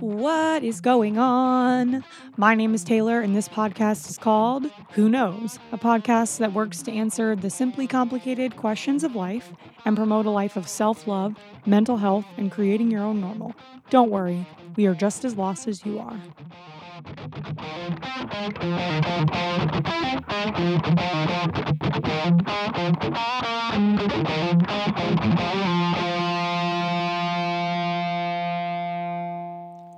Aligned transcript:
What 0.00 0.62
is 0.62 0.80
going 0.80 1.18
on? 1.18 2.04
My 2.36 2.54
name 2.54 2.74
is 2.74 2.84
Taylor, 2.84 3.20
and 3.20 3.34
this 3.34 3.48
podcast 3.48 4.08
is 4.08 4.18
called 4.18 4.70
Who 4.92 5.08
Knows? 5.08 5.58
A 5.72 5.78
podcast 5.78 6.38
that 6.38 6.52
works 6.52 6.80
to 6.82 6.92
answer 6.92 7.34
the 7.34 7.50
simply 7.50 7.88
complicated 7.88 8.56
questions 8.56 9.02
of 9.02 9.16
life 9.16 9.52
and 9.84 9.96
promote 9.96 10.26
a 10.26 10.30
life 10.30 10.56
of 10.56 10.68
self 10.68 11.08
love, 11.08 11.34
mental 11.66 11.96
health, 11.96 12.26
and 12.36 12.52
creating 12.52 12.92
your 12.92 13.02
own 13.02 13.20
normal. 13.20 13.52
Don't 13.90 14.12
worry, 14.12 14.46
we 14.76 14.86
are 14.86 14.94
just 14.94 15.24
as 15.24 15.36
lost 15.36 15.66
as 15.66 15.84
you 15.84 15.98
are. 15.98 16.20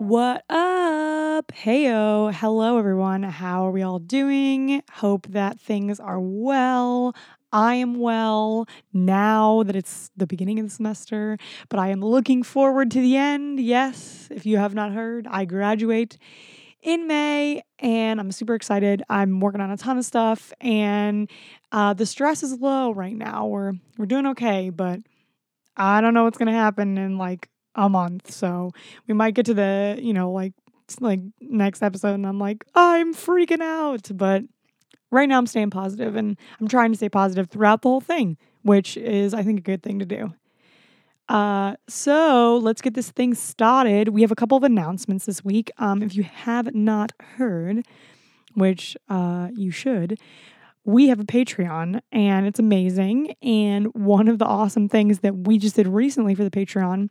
What 0.05 0.45
up? 0.51 1.51
Heyo. 1.53 2.31
Hello, 2.31 2.77
everyone. 2.77 3.23
How 3.23 3.67
are 3.67 3.71
we 3.71 3.81
all 3.81 3.99
doing? 3.99 4.83
Hope 4.93 5.27
that 5.29 5.59
things 5.59 5.99
are 5.99 6.21
well. 6.21 7.17
I 7.51 7.77
am 7.77 7.99
well 7.99 8.67
now 8.93 9.63
that 9.63 9.75
it's 9.75 10.11
the 10.15 10.27
beginning 10.27 10.59
of 10.59 10.67
the 10.67 10.71
semester, 10.71 11.39
but 11.71 11.81
I 11.81 11.89
am 11.89 12.03
looking 12.03 12.43
forward 12.43 12.91
to 12.91 13.01
the 13.01 13.17
end. 13.17 13.59
Yes, 13.59 14.29
if 14.31 14.45
you 14.45 14.59
have 14.59 14.75
not 14.75 14.93
heard, 14.93 15.27
I 15.27 15.47
graduate 15.47 16.19
in 16.83 17.07
May 17.07 17.63
and 17.79 18.21
I'm 18.21 18.31
super 18.31 18.55
excited. 18.55 19.03
I'm 19.09 19.41
working 19.41 19.63
on 19.63 19.71
a 19.71 19.79
ton 19.79 19.97
of 19.97 20.05
stuff 20.05 20.53
and 20.61 21.31
uh, 21.73 21.95
the 21.95 22.05
stress 22.05 22.43
is 22.43 22.61
low 22.61 22.91
right 22.91 23.17
now. 23.17 23.47
We're 23.47 23.73
we're 23.97 24.05
doing 24.05 24.27
okay, 24.27 24.69
but 24.69 25.01
I 25.79 26.03
don't 26.03 26.13
know 26.13 26.25
what's 26.25 26.37
gonna 26.37 26.53
happen 26.53 26.99
in 26.99 27.17
like 27.17 27.49
a 27.75 27.89
month. 27.89 28.31
So 28.31 28.73
we 29.07 29.15
might 29.15 29.35
get 29.35 29.47
to 29.47 29.55
the, 29.55 29.99
you 30.01 30.13
know, 30.13 30.31
like 30.31 30.53
like 31.01 31.21
next 31.41 31.83
episode 31.83 32.15
and 32.15 32.27
I'm 32.27 32.39
like, 32.39 32.65
I'm 32.75 33.15
freaking 33.15 33.63
out. 33.63 34.09
But 34.15 34.45
right 35.11 35.29
now 35.29 35.39
I'm 35.39 35.47
staying 35.47 35.71
positive 35.71 36.17
and 36.17 36.37
I'm 36.61 36.69
trying 36.69 36.93
to 36.93 36.97
stay 36.97 37.09
positive 37.09 37.49
throughout 37.49 37.83
the 37.83 37.89
whole 37.89 38.01
thing, 38.01 38.37
which 38.63 38.97
is 38.97 39.35
I 39.35 39.43
think 39.43 39.59
a 39.59 39.63
good 39.63 39.83
thing 39.83 39.99
to 40.01 40.07
do. 40.07 40.35
Uh, 41.29 41.75
so 41.89 42.59
let's 42.59 42.83
get 42.83 42.95
this 42.95 43.11
thing 43.11 43.35
started. 43.35 44.11
We 44.11 44.21
have 44.21 44.31
a 44.31 44.35
couple 44.37 44.59
of 44.59 44.63
announcements 44.63 45.25
this 45.25 45.43
week. 45.45 45.71
Um, 45.79 46.03
if 46.03 46.15
you 46.15 46.23
have 46.23 46.75
not 46.75 47.13
heard, 47.37 47.87
which 48.55 48.97
uh, 49.09 49.49
you 49.55 49.71
should, 49.71 50.19
we 50.85 51.09
have 51.09 51.19
a 51.21 51.25
Patreon 51.25 52.01
and 52.13 52.47
it's 52.47 52.59
amazing. 52.59 53.35
And 53.43 53.87
one 53.95 54.29
of 54.29 54.39
the 54.39 54.45
awesome 54.45 54.89
things 54.89 55.21
that 55.21 55.35
we 55.35 55.59
just 55.59 55.77
did 55.77 55.89
recently 55.89 56.35
for 56.35 56.45
the 56.45 56.51
Patreon 56.51 57.09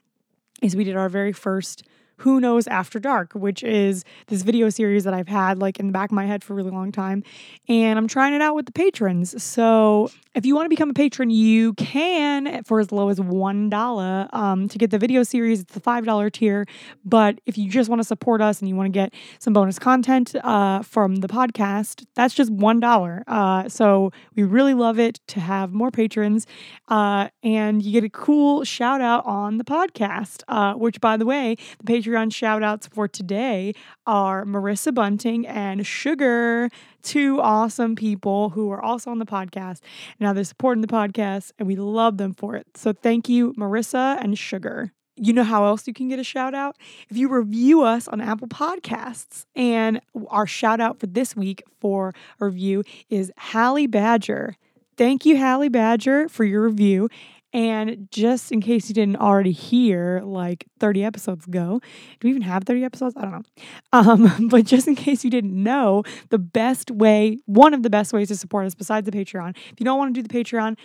is 0.64 0.76
we 0.76 0.84
did 0.84 0.96
our 0.96 1.10
very 1.10 1.34
first 1.34 1.84
who 2.18 2.40
Knows 2.40 2.68
After 2.68 3.00
Dark, 3.00 3.34
which 3.34 3.64
is 3.64 4.04
this 4.28 4.44
video 4.44 4.70
series 4.70 5.04
that 5.04 5.14
I've 5.14 5.28
had 5.28 5.60
like 5.60 5.80
in 5.80 5.88
the 5.88 5.94
back 5.94 6.10
of 6.10 6.16
my 6.16 6.26
head 6.26 6.44
for 6.44 6.54
a 6.54 6.56
really 6.56 6.72
long 6.72 6.92
time. 6.92 7.24
And 7.68 7.98
I'm 7.98 8.08
trying 8.08 8.34
it 8.34 8.42
out 8.42 8.56
with 8.56 8.66
the 8.66 8.72
patrons. 8.72 9.42
So 9.42 10.10
if 10.36 10.46
you 10.46 10.56
want 10.56 10.66
to 10.66 10.70
become 10.70 10.90
a 10.90 10.94
patron, 10.94 11.30
you 11.30 11.74
can 11.74 12.64
for 12.64 12.80
as 12.80 12.92
low 12.92 13.10
as 13.10 13.20
$1 13.20 14.34
um, 14.34 14.68
to 14.68 14.78
get 14.78 14.92
the 14.92 14.98
video 14.98 15.24
series. 15.24 15.62
It's 15.62 15.74
the 15.74 15.80
$5 15.80 16.32
tier. 16.32 16.66
But 17.06 17.40
if 17.46 17.58
you 17.58 17.70
just 17.70 17.90
want 17.90 18.00
to 18.00 18.04
support 18.04 18.42
us 18.42 18.60
and 18.60 18.70
you 18.70 18.76
want 18.76 18.88
to 18.88 18.98
get 18.98 19.14
some 19.40 19.54
bonus 19.54 19.78
content 19.78 20.36
uh, 20.44 20.82
from 20.82 21.18
the 21.18 21.28
podcast, 21.28 22.06
that's 22.16 22.34
just 22.34 22.52
$1. 22.56 23.24
Uh, 23.28 23.70
so 23.70 24.12
we 24.36 24.44
really 24.44 24.74
love 24.74 25.00
it 25.00 25.20
to 25.28 25.40
have 25.40 25.72
more 25.72 25.92
patrons. 25.92 26.48
Uh, 26.88 27.30
and 27.44 27.84
you 27.84 27.92
get 27.92 28.04
a 28.04 28.10
cool 28.10 28.64
shout 28.64 29.02
out 29.02 29.26
on 29.26 29.58
the 29.58 29.64
podcast, 29.64 30.44
uh, 30.48 30.74
which, 30.74 31.00
by 31.00 31.18
the 31.18 31.26
way, 31.26 31.56
the 31.78 31.86
Patreon 32.04 32.34
shout 32.34 32.64
outs 32.64 32.88
for 32.88 33.08
today 33.08 33.74
are 34.06 34.44
Marissa 34.44 34.94
Bunting 34.94 35.48
and 35.48 35.86
Sugar, 35.88 36.70
two 37.02 37.40
awesome 37.40 37.96
people 37.96 38.50
who 38.50 38.72
are 38.72 38.82
also 38.82 39.10
on 39.10 39.20
the 39.20 39.26
podcast. 39.26 39.80
Now 40.20 40.34
they're 40.34 40.44
supporting 40.44 40.82
the 40.82 40.88
podcast 40.88 41.52
and 41.58 41.66
we 41.68 41.78
love 41.78 42.18
them 42.18 42.34
for 42.34 42.56
it. 42.58 42.68
So 42.76 42.92
thank 42.92 43.30
you, 43.30 43.54
Marissa 43.54 44.22
and 44.22 44.38
Sugar. 44.38 44.92
You 45.16 45.32
know 45.32 45.44
how 45.44 45.64
else 45.66 45.88
you 45.88 45.94
can 45.94 46.10
get 46.10 46.20
a 46.20 46.26
shout 46.26 46.54
out? 46.54 46.76
If 47.10 47.16
you 47.16 47.30
review 47.30 47.84
us 47.84 48.10
on 48.10 48.20
Apple 48.20 48.48
Podcasts. 48.50 49.46
And 49.56 50.02
our 50.28 50.48
shout 50.48 50.82
out 50.82 51.00
for 51.00 51.08
this 51.08 51.38
week 51.38 51.64
for 51.80 52.14
a 52.42 52.46
review 52.46 52.84
is 53.10 53.32
Hallie 53.38 53.88
Badger. 53.88 54.58
Thank 54.98 55.26
you, 55.26 55.38
Hallie 55.38 55.70
Badger, 55.70 56.28
for 56.28 56.44
your 56.44 56.64
review. 56.64 57.10
And 57.54 58.08
just 58.10 58.52
in 58.52 58.62
case 58.62 58.90
you 58.90 58.96
didn't 58.96 59.18
already 59.18 59.52
hear, 59.52 60.22
like 60.24 60.66
30 60.80 61.04
episodes 61.04 61.46
ago, 61.46 61.80
do 62.20 62.28
we 62.28 62.32
even 62.32 62.42
have 62.42 62.64
30 62.64 62.84
episodes? 62.84 63.16
I 63.16 63.22
don't 63.22 63.32
know. 63.32 63.44
Um, 63.94 64.48
but 64.50 64.66
just 64.66 64.88
in 64.88 64.96
case 64.96 65.24
you 65.24 65.30
didn't 65.30 65.54
know, 65.54 66.04
the 66.30 66.40
best 66.40 66.90
way, 66.90 67.38
one 67.46 67.76
of 67.76 67.84
the 67.84 67.92
best 67.92 68.12
ways 68.12 68.30
to 68.30 68.36
support 68.36 68.66
us 68.66 68.74
besides 68.74 69.06
the 69.06 69.12
Patreon, 69.12 69.56
if 69.72 69.80
you 69.80 69.84
don't 69.84 70.00
want 70.00 70.16
to 70.16 70.20
do 70.22 70.28
the 70.28 70.34
Patreon, 70.34 70.78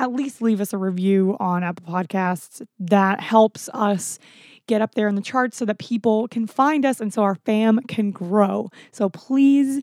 at 0.00 0.12
least 0.12 0.42
leave 0.42 0.60
us 0.60 0.72
a 0.72 0.78
review 0.78 1.36
on 1.38 1.62
Apple 1.62 1.86
Podcasts. 1.86 2.60
That 2.80 3.20
helps 3.20 3.68
us 3.72 4.18
get 4.66 4.82
up 4.82 4.96
there 4.96 5.06
in 5.06 5.14
the 5.14 5.22
charts 5.22 5.56
so 5.56 5.64
that 5.64 5.78
people 5.78 6.26
can 6.26 6.48
find 6.48 6.84
us 6.84 7.00
and 7.00 7.14
so 7.14 7.22
our 7.22 7.36
fam 7.36 7.78
can 7.86 8.10
grow. 8.10 8.68
So 8.90 9.08
please 9.08 9.82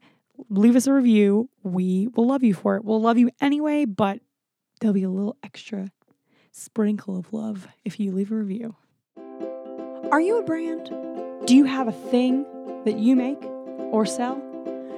leave 0.49 0.75
us 0.75 0.87
a 0.87 0.93
review. 0.93 1.49
We 1.63 2.09
will 2.15 2.27
love 2.27 2.43
you 2.43 2.53
for 2.53 2.75
it. 2.75 2.83
We'll 2.83 3.01
love 3.01 3.17
you 3.17 3.29
anyway, 3.39 3.85
but 3.85 4.19
there'll 4.81 4.93
be 4.93 5.03
a 5.03 5.09
little 5.09 5.37
extra 5.41 5.87
sprinkle 6.53 7.17
of 7.17 7.33
love 7.33 7.67
if 7.83 7.99
you 7.99 8.11
leave 8.11 8.31
a 8.31 8.35
review. 8.35 8.75
Are 10.11 10.21
you 10.21 10.37
a 10.37 10.43
brand? 10.43 10.85
Do 11.47 11.55
you 11.55 11.63
have 11.65 11.87
a 11.87 11.91
thing 11.91 12.45
that 12.85 12.99
you 12.99 13.15
make 13.15 13.43
or 13.91 14.05
sell? 14.05 14.39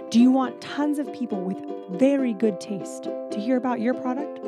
Do 0.09 0.19
you 0.19 0.31
want 0.31 0.59
tons 0.59 0.99
of 0.99 1.11
people 1.13 1.39
with 1.39 1.57
very 1.97 2.33
good 2.33 2.59
taste 2.59 3.03
to 3.03 3.39
hear 3.39 3.55
about 3.55 3.79
your 3.79 3.93
product? 3.93 4.39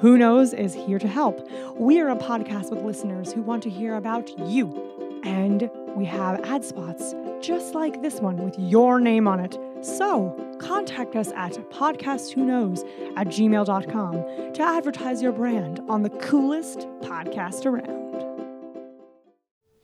Who 0.00 0.16
Knows 0.16 0.52
is 0.52 0.72
here 0.72 1.00
to 1.00 1.08
help. 1.08 1.48
We 1.76 2.00
are 2.00 2.10
a 2.10 2.16
podcast 2.16 2.70
with 2.70 2.84
listeners 2.84 3.32
who 3.32 3.42
want 3.42 3.64
to 3.64 3.70
hear 3.70 3.96
about 3.96 4.30
you. 4.48 5.20
And 5.24 5.68
we 5.96 6.04
have 6.04 6.44
ad 6.44 6.64
spots 6.64 7.12
just 7.40 7.74
like 7.74 8.02
this 8.02 8.20
one 8.20 8.36
with 8.36 8.56
your 8.56 9.00
name 9.00 9.26
on 9.26 9.40
it. 9.40 9.58
So 9.82 10.56
contact 10.60 11.16
us 11.16 11.32
at 11.34 11.54
podcastwhoknows 11.70 13.16
at 13.16 13.26
gmail.com 13.26 14.52
to 14.52 14.62
advertise 14.62 15.20
your 15.20 15.32
brand 15.32 15.80
on 15.88 16.02
the 16.02 16.10
coolest 16.10 16.80
podcast 17.00 17.66
around. 17.66 18.12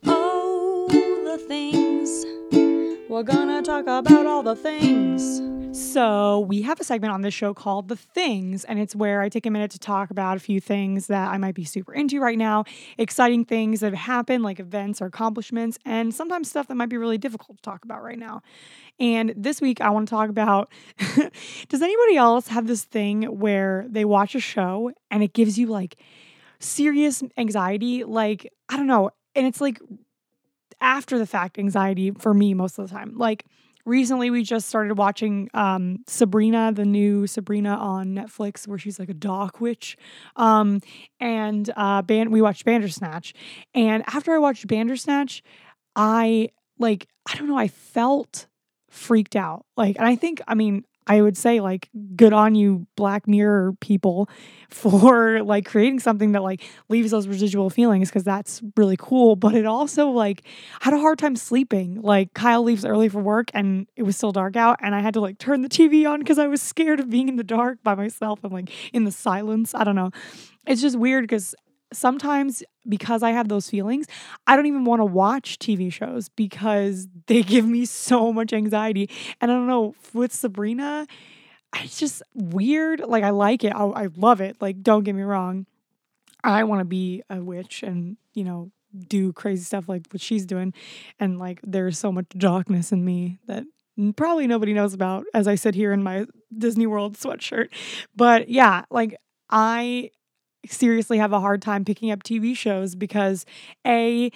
Oh, 0.04 0.86
the 0.88 1.38
things. 1.38 2.24
We're 3.10 3.24
gonna 3.24 3.62
talk 3.62 3.86
about 3.86 4.26
all 4.26 4.44
the 4.44 4.54
things. 4.54 5.40
So, 5.72 6.40
we 6.40 6.62
have 6.62 6.80
a 6.80 6.84
segment 6.84 7.12
on 7.12 7.20
this 7.20 7.34
show 7.34 7.52
called 7.52 7.88
The 7.88 7.96
Things, 7.96 8.64
and 8.64 8.78
it's 8.78 8.96
where 8.96 9.20
I 9.20 9.28
take 9.28 9.44
a 9.46 9.50
minute 9.50 9.70
to 9.72 9.78
talk 9.78 10.10
about 10.10 10.36
a 10.36 10.40
few 10.40 10.60
things 10.60 11.08
that 11.08 11.28
I 11.30 11.36
might 11.36 11.54
be 11.54 11.64
super 11.64 11.92
into 11.92 12.20
right 12.20 12.38
now, 12.38 12.64
exciting 12.96 13.44
things 13.44 13.80
that 13.80 13.92
have 13.92 14.00
happened, 14.00 14.42
like 14.42 14.60
events 14.60 15.02
or 15.02 15.06
accomplishments, 15.06 15.78
and 15.84 16.14
sometimes 16.14 16.48
stuff 16.48 16.68
that 16.68 16.74
might 16.74 16.88
be 16.88 16.96
really 16.96 17.18
difficult 17.18 17.58
to 17.58 17.62
talk 17.62 17.84
about 17.84 18.02
right 18.02 18.18
now. 18.18 18.42
And 18.98 19.34
this 19.36 19.60
week, 19.60 19.80
I 19.80 19.90
want 19.90 20.08
to 20.08 20.10
talk 20.10 20.30
about 20.30 20.72
does 21.68 21.82
anybody 21.82 22.16
else 22.16 22.48
have 22.48 22.66
this 22.66 22.84
thing 22.84 23.22
where 23.24 23.86
they 23.88 24.04
watch 24.04 24.34
a 24.34 24.40
show 24.40 24.90
and 25.10 25.22
it 25.22 25.32
gives 25.32 25.58
you 25.58 25.66
like 25.66 25.96
serious 26.60 27.22
anxiety? 27.36 28.04
Like, 28.04 28.52
I 28.68 28.76
don't 28.76 28.86
know. 28.86 29.10
And 29.34 29.46
it's 29.46 29.60
like 29.60 29.80
after 30.80 31.18
the 31.18 31.26
fact 31.26 31.58
anxiety 31.58 32.10
for 32.12 32.32
me 32.32 32.54
most 32.54 32.78
of 32.78 32.88
the 32.88 32.94
time. 32.94 33.16
Like, 33.16 33.44
recently 33.88 34.30
we 34.30 34.42
just 34.42 34.68
started 34.68 34.98
watching 34.98 35.48
um, 35.54 36.04
Sabrina, 36.06 36.72
the 36.72 36.84
new 36.84 37.26
Sabrina 37.26 37.74
on 37.74 38.14
Netflix, 38.14 38.68
where 38.68 38.78
she's 38.78 38.98
like 38.98 39.08
a 39.08 39.14
dock 39.14 39.60
witch. 39.60 39.96
Um, 40.36 40.80
and 41.18 41.68
uh, 41.76 42.02
band 42.02 42.30
we 42.30 42.42
watched 42.42 42.64
Bandersnatch, 42.64 43.34
and 43.74 44.04
after 44.06 44.32
I 44.32 44.38
watched 44.38 44.66
Bandersnatch, 44.66 45.42
I 45.96 46.50
like 46.78 47.08
I 47.28 47.36
don't 47.36 47.48
know, 47.48 47.58
I 47.58 47.68
felt 47.68 48.46
freaked 48.90 49.36
out. 49.36 49.64
Like, 49.76 49.96
and 49.96 50.06
I 50.06 50.16
think, 50.16 50.40
I 50.48 50.54
mean, 50.54 50.84
I 51.08 51.22
would 51.22 51.36
say 51.36 51.60
like 51.60 51.88
good 52.14 52.32
on 52.32 52.54
you 52.54 52.86
Black 52.96 53.26
Mirror 53.26 53.74
people 53.80 54.28
for 54.68 55.42
like 55.42 55.66
creating 55.66 56.00
something 56.00 56.32
that 56.32 56.42
like 56.42 56.62
leaves 56.88 57.10
those 57.10 57.26
residual 57.26 57.70
feelings 57.70 58.10
because 58.10 58.24
that's 58.24 58.62
really 58.76 58.96
cool. 58.98 59.34
But 59.36 59.54
it 59.54 59.66
also 59.66 60.10
like 60.10 60.42
had 60.80 60.92
a 60.92 60.98
hard 60.98 61.18
time 61.18 61.36
sleeping. 61.36 62.00
Like 62.02 62.34
Kyle 62.34 62.62
leaves 62.62 62.84
early 62.84 63.08
for 63.08 63.20
work 63.20 63.50
and 63.54 63.86
it 63.96 64.02
was 64.02 64.16
still 64.16 64.32
dark 64.32 64.56
out 64.56 64.76
and 64.80 64.94
I 64.94 65.00
had 65.00 65.14
to 65.14 65.20
like 65.20 65.38
turn 65.38 65.62
the 65.62 65.68
TV 65.68 66.08
on 66.08 66.20
because 66.20 66.38
I 66.38 66.46
was 66.46 66.60
scared 66.60 67.00
of 67.00 67.08
being 67.08 67.28
in 67.28 67.36
the 67.36 67.44
dark 67.44 67.82
by 67.82 67.94
myself 67.94 68.44
and 68.44 68.52
like 68.52 68.70
in 68.92 69.04
the 69.04 69.12
silence. 69.12 69.74
I 69.74 69.84
don't 69.84 69.96
know. 69.96 70.10
It's 70.66 70.82
just 70.82 70.98
weird 70.98 71.24
because 71.24 71.54
sometimes 71.92 72.62
because 72.88 73.22
I 73.22 73.30
have 73.30 73.48
those 73.48 73.68
feelings, 73.68 74.06
I 74.46 74.56
don't 74.56 74.66
even 74.66 74.84
want 74.84 75.00
to 75.00 75.04
watch 75.04 75.58
TV 75.58 75.92
shows 75.92 76.28
because 76.28 77.08
they 77.26 77.42
give 77.42 77.66
me 77.66 77.84
so 77.84 78.32
much 78.32 78.52
anxiety. 78.52 79.10
And 79.40 79.50
I 79.50 79.54
don't 79.54 79.66
know, 79.66 79.94
with 80.12 80.32
Sabrina, 80.32 81.06
it's 81.76 81.98
just 81.98 82.22
weird. 82.34 83.00
Like, 83.00 83.24
I 83.24 83.30
like 83.30 83.64
it, 83.64 83.74
I, 83.74 83.84
I 83.84 84.08
love 84.16 84.40
it. 84.40 84.56
Like, 84.60 84.82
don't 84.82 85.04
get 85.04 85.14
me 85.14 85.22
wrong. 85.22 85.66
I 86.44 86.64
want 86.64 86.80
to 86.80 86.84
be 86.84 87.22
a 87.28 87.42
witch 87.42 87.82
and, 87.82 88.16
you 88.32 88.44
know, 88.44 88.70
do 89.08 89.32
crazy 89.32 89.64
stuff 89.64 89.88
like 89.88 90.06
what 90.10 90.20
she's 90.20 90.46
doing. 90.46 90.72
And 91.18 91.38
like 91.38 91.60
there's 91.62 91.98
so 91.98 92.10
much 92.12 92.26
darkness 92.36 92.92
in 92.92 93.04
me 93.04 93.38
that 93.46 93.64
probably 94.16 94.46
nobody 94.46 94.72
knows 94.72 94.94
about 94.94 95.26
as 95.34 95.48
I 95.48 95.56
sit 95.56 95.74
here 95.74 95.92
in 95.92 96.02
my 96.02 96.26
Disney 96.56 96.86
World 96.86 97.16
sweatshirt. 97.16 97.68
But 98.16 98.48
yeah, 98.48 98.84
like 98.90 99.16
I 99.50 100.10
seriously 100.66 101.18
have 101.18 101.32
a 101.32 101.40
hard 101.40 101.62
time 101.62 101.84
picking 101.84 102.10
up 102.10 102.22
TV 102.22 102.56
shows 102.56 102.94
because 102.94 103.44
A, 103.86 104.30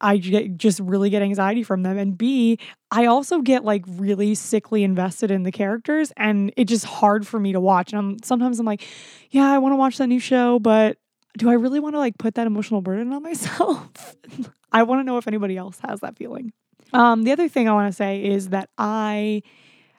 I 0.00 0.18
just 0.56 0.80
really 0.80 1.10
get 1.10 1.22
anxiety 1.22 1.62
from 1.62 1.82
them. 1.82 1.98
And 1.98 2.16
B, 2.16 2.58
I 2.90 3.06
also 3.06 3.40
get 3.40 3.64
like 3.64 3.84
really 3.86 4.34
sickly 4.34 4.82
invested 4.82 5.30
in 5.30 5.42
the 5.42 5.52
characters 5.52 6.12
and 6.16 6.52
it's 6.56 6.70
just 6.70 6.84
hard 6.84 7.26
for 7.26 7.38
me 7.38 7.52
to 7.52 7.60
watch. 7.60 7.92
And 7.92 7.98
I'm 7.98 8.16
sometimes 8.22 8.58
I'm 8.58 8.66
like, 8.66 8.86
yeah, 9.30 9.50
I 9.50 9.58
want 9.58 9.72
to 9.72 9.76
watch 9.76 9.98
that 9.98 10.06
new 10.08 10.20
show, 10.20 10.58
but 10.58 10.98
do 11.38 11.50
I 11.50 11.54
really 11.54 11.80
want 11.80 11.94
to 11.94 11.98
like 11.98 12.18
put 12.18 12.34
that 12.34 12.46
emotional 12.46 12.80
burden 12.80 13.12
on 13.12 13.22
myself? 13.22 14.16
I 14.72 14.82
want 14.82 15.00
to 15.00 15.04
know 15.04 15.18
if 15.18 15.28
anybody 15.28 15.56
else 15.56 15.78
has 15.86 16.00
that 16.00 16.16
feeling. 16.16 16.52
Um, 16.92 17.24
the 17.24 17.32
other 17.32 17.48
thing 17.48 17.68
I 17.68 17.72
want 17.72 17.90
to 17.92 17.96
say 17.96 18.24
is 18.24 18.50
that 18.50 18.70
I, 18.78 19.42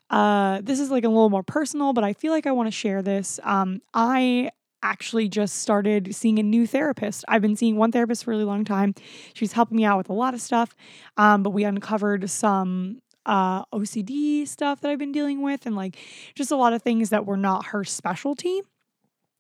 uh, 0.10 0.62
this 0.64 0.80
is 0.80 0.90
like 0.90 1.04
a 1.04 1.10
little 1.10 1.30
more 1.30 1.44
personal, 1.44 1.94
but 1.94 2.04
I 2.04 2.14
feel 2.14 2.32
like 2.32 2.48
I 2.48 2.52
want 2.52 2.68
to 2.68 2.72
share 2.72 3.02
this. 3.02 3.40
Um, 3.44 3.82
I 3.94 4.52
actually 4.84 5.28
just 5.28 5.56
started 5.58 6.14
seeing 6.16 6.40
a 6.40 6.44
new 6.44 6.68
therapist. 6.68 7.26
I've 7.28 7.42
been 7.42 7.56
seeing 7.56 7.78
one 7.78 7.92
therapist 7.92 8.24
for 8.24 8.32
a 8.32 8.34
really 8.34 8.46
long 8.46 8.66
time. 8.66 8.94
She's 9.34 9.54
helping 9.54 9.78
me 9.78 9.86
out 9.86 9.98
with 9.98 10.10
a 10.10 10.14
lot 10.14 10.34
of 10.34 10.42
stuff, 10.42 10.76
um, 11.18 11.44
but 11.44 11.52
we 11.52 11.64
uncovered 11.64 12.30
some 12.30 13.02
uh, 13.26 13.66
OCD 13.66 14.48
stuff 14.48 14.82
that 14.82 14.90
I've 14.90 15.00
been 15.00 15.12
dealing 15.12 15.42
with 15.42 15.66
and 15.66 15.76
like 15.76 15.98
just 16.36 16.52
a 16.52 16.56
lot 16.56 16.74
of 16.74 16.82
things 16.82 17.10
that 17.10 17.26
were 17.26 17.38
not 17.38 17.68
her 17.68 17.84
specialty. 17.84 18.62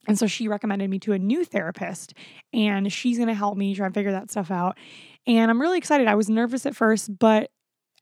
And 0.07 0.17
so 0.17 0.25
she 0.25 0.47
recommended 0.47 0.89
me 0.89 0.99
to 0.99 1.11
a 1.11 1.19
new 1.19 1.43
therapist, 1.43 2.13
and 2.53 2.91
she's 2.91 3.17
to 3.17 3.33
help 3.33 3.57
me 3.57 3.75
try 3.75 3.87
and 3.87 3.93
figure 3.93 4.11
that 4.11 4.31
stuff 4.31 4.49
out. 4.49 4.77
And 5.25 5.51
I'm 5.51 5.61
really 5.61 5.77
excited. 5.77 6.07
I 6.07 6.15
was 6.15 6.29
nervous 6.29 6.65
at 6.65 6.77
first, 6.77 7.19
but 7.19 7.51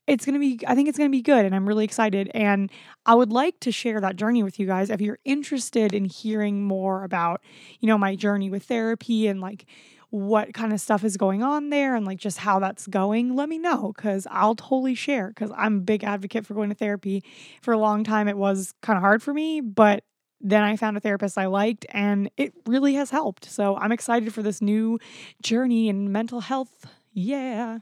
it's 0.08 0.26
going 0.26 0.34
to 0.34 0.40
be, 0.40 0.60
I 0.68 0.76
think 0.76 0.88
it's 0.88 0.98
going 0.98 1.10
to 1.10 1.16
be 1.16 1.22
good. 1.22 1.46
And 1.46 1.56
I'm 1.56 1.68
really 1.68 1.86
excited. 1.86 2.30
And 2.34 2.72
I 3.06 3.16
would 3.16 3.32
like 3.32 3.60
to 3.62 3.72
share 3.72 4.00
that 4.02 4.16
journey 4.16 4.44
with 4.44 4.60
you 4.60 4.68
guys. 4.68 4.90
If 4.90 5.02
you're 5.02 5.20
interested 5.26 5.94
in 5.94 6.06
hearing 6.06 6.64
more 6.64 7.04
about, 7.04 7.42
you 7.80 7.88
know, 7.88 7.98
my 7.98 8.16
journey 8.16 8.50
with 8.50 8.64
therapy 8.64 9.28
and 9.28 9.42
like 9.42 9.66
what 10.12 10.54
kind 10.54 10.72
of 10.72 10.80
stuff 10.80 11.04
is 11.04 11.18
going 11.18 11.44
on 11.44 11.70
there 11.70 11.96
and 11.96 12.06
like 12.06 12.20
just 12.20 12.38
how 12.38 12.60
that's 12.60 12.88
going, 12.88 13.36
let 13.36 13.50
me 13.50 13.58
know 13.58 13.92
because 13.96 14.28
I'll 14.30 14.56
totally 14.56 14.96
share 14.96 15.30
because 15.30 15.52
I'm 15.56 15.78
a 15.78 15.82
big 15.82 16.04
advocate 16.04 16.46
for 16.46 16.54
going 16.54 16.70
to 16.70 16.76
therapy. 16.76 17.24
For 17.62 17.74
a 17.74 17.78
long 17.78 18.04
time, 18.04 18.28
it 18.28 18.38
was 18.38 18.74
kind 18.82 18.98
of 18.98 19.02
hard 19.02 19.24
for 19.24 19.34
me, 19.34 19.60
but 19.60 20.04
then 20.40 20.62
I 20.62 20.76
found 20.76 20.96
a 20.96 21.00
therapist 21.00 21.38
I 21.38 21.48
liked 21.48 21.86
and 21.90 22.30
it 22.38 22.54
really 22.68 22.94
has 22.94 23.10
helped. 23.10 23.46
So 23.46 23.76
I'm 23.78 23.92
excited 23.92 24.34
for 24.34 24.44
this 24.44 24.62
new 24.62 25.00
journey 25.42 25.90
in 25.90 26.12
mental 26.12 26.42
health. 26.42 26.86
Yeah. 27.12 27.80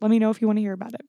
Let 0.00 0.10
me 0.10 0.18
know 0.18 0.30
if 0.30 0.40
you 0.40 0.46
want 0.46 0.58
to 0.58 0.62
hear 0.62 0.74
about 0.74 0.94
it. 0.94 1.06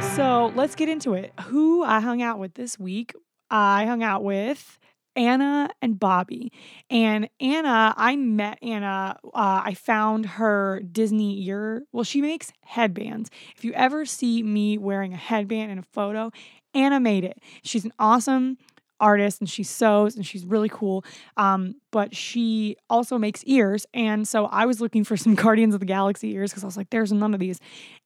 So 0.00 0.52
let's 0.54 0.74
get 0.74 0.88
into 0.88 1.14
it. 1.14 1.32
Who 1.42 1.82
I 1.82 2.00
hung 2.00 2.22
out 2.22 2.38
with 2.38 2.54
this 2.54 2.78
week, 2.78 3.12
I 3.50 3.84
hung 3.84 4.02
out 4.02 4.24
with 4.24 4.78
Anna 5.16 5.70
and 5.80 5.98
Bobby. 5.98 6.52
And 6.90 7.28
Anna, 7.40 7.94
I 7.96 8.16
met 8.16 8.58
Anna. 8.62 9.18
Uh, 9.24 9.62
I 9.64 9.74
found 9.74 10.26
her 10.26 10.80
Disney 10.80 11.46
ear. 11.46 11.84
Well, 11.92 12.04
she 12.04 12.20
makes 12.20 12.52
headbands. 12.62 13.30
If 13.56 13.64
you 13.64 13.72
ever 13.72 14.04
see 14.04 14.42
me 14.42 14.78
wearing 14.78 15.12
a 15.12 15.16
headband 15.16 15.72
in 15.72 15.78
a 15.78 15.84
photo, 15.92 16.30
Anna 16.74 17.00
made 17.00 17.24
it. 17.24 17.38
She's 17.62 17.84
an 17.84 17.92
awesome 17.98 18.58
artist 19.00 19.40
and 19.40 19.48
she 19.48 19.62
sews 19.62 20.16
and 20.16 20.26
she's 20.26 20.44
really 20.44 20.68
cool. 20.68 21.04
Um, 21.36 21.76
but 21.90 22.14
she 22.14 22.76
also 22.90 23.18
makes 23.18 23.42
ears. 23.44 23.86
And 23.94 24.26
so 24.26 24.46
I 24.46 24.66
was 24.66 24.80
looking 24.80 25.04
for 25.04 25.16
some 25.16 25.34
Guardians 25.46 25.74
of 25.74 25.80
the 25.80 25.86
Galaxy 25.86 26.32
ears 26.32 26.50
because 26.50 26.64
I 26.64 26.66
was 26.66 26.76
like, 26.76 26.90
there's 26.90 27.12
none 27.12 27.34
of 27.34 27.40
these. 27.40 27.58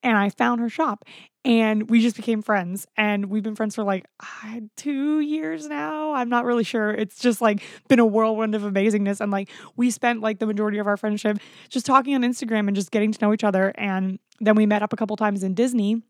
And 0.02 0.16
I 0.16 0.30
found 0.30 0.60
her 0.60 0.68
shop 0.68 1.04
and 1.44 1.88
we 1.88 2.00
just 2.00 2.16
became 2.16 2.42
friends. 2.42 2.86
And 2.96 3.26
we've 3.26 3.42
been 3.42 3.56
friends 3.56 3.74
for 3.74 3.84
like 3.84 4.06
two 4.76 5.20
years 5.20 5.66
now. 5.66 6.12
I'm 6.12 6.28
not 6.28 6.44
really 6.44 6.64
sure. 6.64 6.90
It's 6.90 7.18
just 7.18 7.40
like 7.40 7.62
been 7.88 7.98
a 7.98 8.06
whirlwind 8.06 8.54
of 8.54 8.62
amazingness. 8.62 9.20
And 9.20 9.32
like 9.32 9.48
we 9.76 9.90
spent 9.90 10.20
like 10.20 10.38
the 10.38 10.46
majority 10.46 10.78
of 10.78 10.86
our 10.86 10.96
friendship 10.96 11.38
just 11.68 11.86
talking 11.86 12.14
on 12.14 12.22
Instagram 12.22 12.68
and 12.68 12.74
just 12.74 12.90
getting 12.90 13.12
to 13.12 13.18
know 13.24 13.32
each 13.32 13.44
other. 13.44 13.72
And 13.76 14.18
then 14.40 14.54
we 14.54 14.66
met 14.66 14.82
up 14.82 14.92
a 14.92 14.96
couple 14.96 15.16
times 15.16 15.42
in 15.42 15.54
Disney 15.54 16.02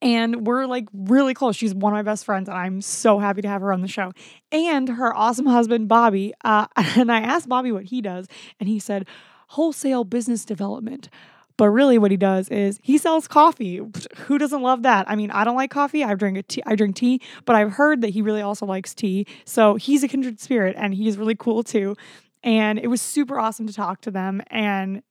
and 0.00 0.46
we're 0.46 0.66
like 0.66 0.86
really 0.92 1.34
close. 1.34 1.56
She's 1.56 1.74
one 1.74 1.92
of 1.92 1.96
my 1.96 2.02
best 2.02 2.24
friends, 2.24 2.48
and 2.48 2.56
I'm 2.56 2.80
so 2.80 3.18
happy 3.18 3.42
to 3.42 3.48
have 3.48 3.62
her 3.62 3.72
on 3.72 3.80
the 3.80 3.88
show. 3.88 4.12
And 4.52 4.88
her 4.88 5.14
awesome 5.14 5.46
husband, 5.46 5.88
Bobby. 5.88 6.32
Uh, 6.44 6.66
and 6.76 7.10
I 7.10 7.20
asked 7.20 7.48
Bobby 7.48 7.72
what 7.72 7.84
he 7.84 8.00
does, 8.00 8.26
and 8.60 8.68
he 8.68 8.78
said 8.78 9.06
wholesale 9.48 10.04
business 10.04 10.44
development. 10.44 11.08
But 11.56 11.70
really, 11.70 11.98
what 11.98 12.12
he 12.12 12.16
does 12.16 12.48
is 12.50 12.78
he 12.82 12.98
sells 12.98 13.26
coffee. 13.26 13.80
Who 14.16 14.38
doesn't 14.38 14.62
love 14.62 14.84
that? 14.84 15.10
I 15.10 15.16
mean, 15.16 15.32
I 15.32 15.42
don't 15.42 15.56
like 15.56 15.70
coffee. 15.70 16.04
I 16.04 16.14
drink 16.14 16.46
tea. 16.46 16.62
I 16.64 16.76
drink 16.76 16.94
tea, 16.94 17.20
but 17.44 17.56
I've 17.56 17.72
heard 17.72 18.00
that 18.02 18.10
he 18.10 18.22
really 18.22 18.42
also 18.42 18.64
likes 18.64 18.94
tea. 18.94 19.26
So 19.44 19.74
he's 19.74 20.04
a 20.04 20.08
kindred 20.08 20.40
spirit, 20.40 20.76
and 20.78 20.94
he's 20.94 21.18
really 21.18 21.34
cool 21.34 21.64
too. 21.64 21.96
And 22.44 22.78
it 22.78 22.86
was 22.86 23.02
super 23.02 23.40
awesome 23.40 23.66
to 23.66 23.72
talk 23.72 24.00
to 24.02 24.12
them. 24.12 24.40
And 24.46 25.02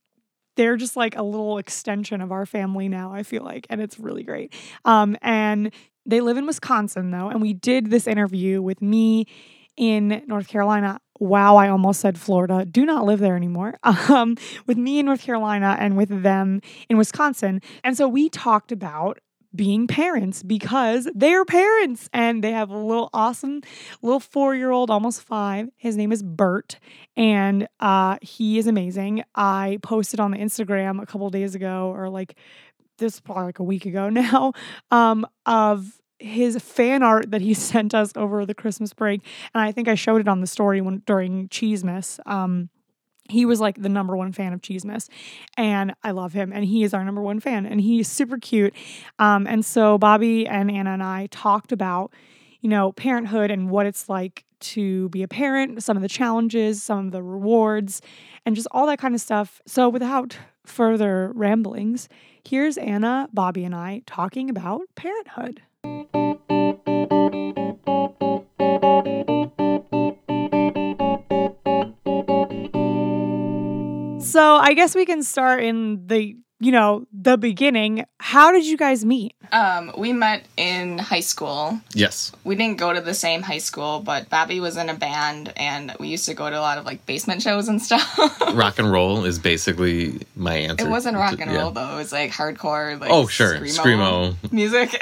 they're 0.58 0.76
just 0.76 0.98
like 0.98 1.16
a 1.16 1.24
little 1.24 1.58
extension 1.58 2.20
of 2.22 2.32
our 2.32 2.46
family 2.46 2.90
now, 2.90 3.14
I 3.14 3.24
feel 3.24 3.44
like, 3.44 3.66
and 3.70 3.82
it's 3.82 3.98
really 3.98 4.24
great. 4.24 4.54
Um, 4.84 5.16
and 5.22 5.72
they 6.06 6.22
live 6.22 6.38
in 6.38 6.46
Wisconsin 6.46 7.12
though, 7.12 7.30
and 7.30 7.42
we 7.42 7.54
did 7.54 7.90
this 7.90 8.08
interview 8.08 8.62
with 8.62 8.82
me 8.82 9.26
in 9.78 10.24
North 10.28 10.48
Carolina. 10.48 11.00
Wow, 11.20 11.56
I 11.56 11.70
almost 11.70 12.00
said 12.00 12.20
Florida. 12.20 12.66
Do 12.66 12.86
not 12.86 13.06
live 13.06 13.20
there 13.20 13.36
anymore. 13.36 13.78
Um, 14.10 14.38
with 14.66 14.78
me 14.78 15.00
in 15.00 15.06
North 15.06 15.22
Carolina 15.22 15.76
and 15.80 15.98
with 15.98 16.24
them 16.24 16.62
in 16.90 16.98
Wisconsin. 16.98 17.62
And 17.84 17.98
so 17.98 18.08
we 18.08 18.30
talked 18.30 18.72
about 18.72 19.20
being 19.56 19.88
parents 19.88 20.44
because 20.44 21.08
they're 21.16 21.46
parents 21.46 22.10
and 22.14 22.44
they 22.44 22.52
have 22.52 22.70
a 22.70 22.78
little 22.78 23.10
awesome 23.14 23.62
little 24.02 24.20
four 24.20 24.56
year 24.56 24.72
old, 24.72 24.90
almost 24.90 25.22
five. 25.22 25.70
His 25.78 25.98
name 25.98 26.12
is 26.12 26.24
Bert 26.24 26.80
and 27.16 27.68
uh, 27.80 28.18
he 28.22 28.58
is 28.58 28.68
amazing. 28.68 29.24
I 29.36 29.80
posted 29.82 30.20
on 30.20 30.32
the 30.32 30.38
Instagram 30.38 31.02
a 31.02 31.06
couple 31.06 31.30
days 31.30 31.56
ago, 31.56 31.92
or 31.96 32.10
like 32.10 32.36
this 32.98 33.20
probably 33.20 33.46
like 33.46 33.60
a 33.60 33.64
week 33.64 33.86
ago 33.86 34.10
now, 34.10 34.54
um, 34.92 35.26
of 35.46 36.00
his 36.20 36.58
fan 36.62 37.04
art 37.04 37.32
that 37.32 37.42
he 37.42 37.54
sent 37.56 37.94
us 37.94 38.12
over 38.16 38.46
the 38.46 38.56
Christmas 38.56 38.94
break. 38.94 39.22
And 39.54 39.62
I 39.62 39.72
think 39.72 39.88
I 39.88 39.96
showed 39.96 40.22
it 40.22 40.28
on 40.28 40.42
the 40.42 40.48
story 40.48 40.82
when 40.82 41.02
during 41.06 41.50
Cheesemas. 41.50 42.20
Um, 42.26 42.70
he 43.30 43.46
was 43.46 43.60
like 43.60 43.82
the 43.82 43.90
number 43.90 44.16
one 44.16 44.32
fan 44.32 44.54
of 44.54 44.62
Cheesemas, 44.62 45.10
and 45.56 45.94
I 46.04 46.12
love 46.12 46.34
him, 46.34 46.52
and 46.54 46.66
he 46.66 46.84
is 46.84 46.94
our 46.94 47.04
number 47.04 47.22
one 47.22 47.40
fan, 47.40 47.66
and 47.66 47.82
he's 47.82 48.08
super 48.08 48.38
cute. 48.38 48.74
Um, 49.20 49.48
and 49.48 49.64
so 49.66 49.98
Bobby 49.98 50.48
and 50.48 50.72
Anna 50.72 50.92
and 50.92 51.04
I 51.04 51.28
talked 51.32 51.72
about, 51.72 52.14
you 52.62 52.70
know, 52.70 52.92
parenthood 52.92 53.52
and 53.52 53.70
what 53.70 53.86
it's 53.86 54.10
like 54.10 54.46
to 54.60 55.10
be 55.10 55.24
a 55.24 55.28
parent, 55.28 55.84
some 55.84 55.98
of 55.98 56.02
the 56.02 56.10
challenges, 56.10 56.82
some 56.82 57.08
of 57.08 57.12
the 57.12 57.22
rewards, 57.22 58.02
and 58.46 58.56
just 58.56 58.68
all 58.72 58.88
that 58.88 59.00
kind 59.00 59.14
of 59.14 59.22
stuff. 59.22 59.62
So 59.68 59.90
without 59.90 60.38
further 60.66 61.32
ramblings, 61.36 62.10
here's 62.44 62.78
Anna, 62.78 63.30
Bobby, 63.34 63.64
and 63.64 63.76
I 63.76 64.02
talking 64.06 64.50
about 64.50 64.82
parenthood. 64.96 65.62
So 74.38 74.58
I 74.58 74.76
guess 74.76 74.94
we 74.94 75.08
can 75.08 75.24
start 75.24 75.64
in 75.64 76.06
the 76.06 76.38
you 76.60 76.72
know 76.72 77.08
the 77.12 77.40
beginning. 77.40 78.06
How 78.20 78.52
did 78.52 78.68
you 78.68 78.78
guys 78.78 79.04
meet? 79.04 79.34
Um, 79.52 79.92
we 79.98 80.14
met 80.14 80.46
in 80.58 81.00
high 81.00 81.22
school. 81.22 81.82
Yes. 81.96 82.32
We 82.44 82.54
didn't 82.54 82.78
go 82.78 82.94
to 82.94 83.02
the 83.02 83.16
same 83.16 83.42
high 83.42 83.58
school, 83.58 84.00
but 84.00 84.30
Bobby 84.30 84.60
was 84.60 84.78
in 84.78 84.90
a 84.90 84.94
band, 84.94 85.54
and 85.58 85.92
we 86.00 86.10
used 86.10 86.28
to 86.28 86.36
go 86.36 86.52
to 86.52 86.56
a 86.56 86.62
lot 86.62 86.78
of 86.78 86.86
like 86.86 87.04
basement 87.08 87.42
shows 87.42 87.68
and 87.68 87.82
stuff. 87.88 88.16
rock 88.54 88.78
and 88.78 88.92
roll 88.92 89.26
is 89.26 89.40
basically 89.40 90.20
my 90.36 90.54
answer. 90.54 90.86
It 90.86 90.92
wasn't 90.92 91.18
rock 91.18 91.42
and 91.42 91.50
roll 91.50 91.74
yeah. 91.74 91.88
though. 91.88 91.94
It 91.96 91.98
was 91.98 92.12
like 92.12 92.30
hardcore. 92.30 93.02
Like 93.02 93.10
oh 93.10 93.26
sure, 93.26 93.56
screamo, 93.62 94.36
screamo. 94.36 94.52
music. 94.52 94.96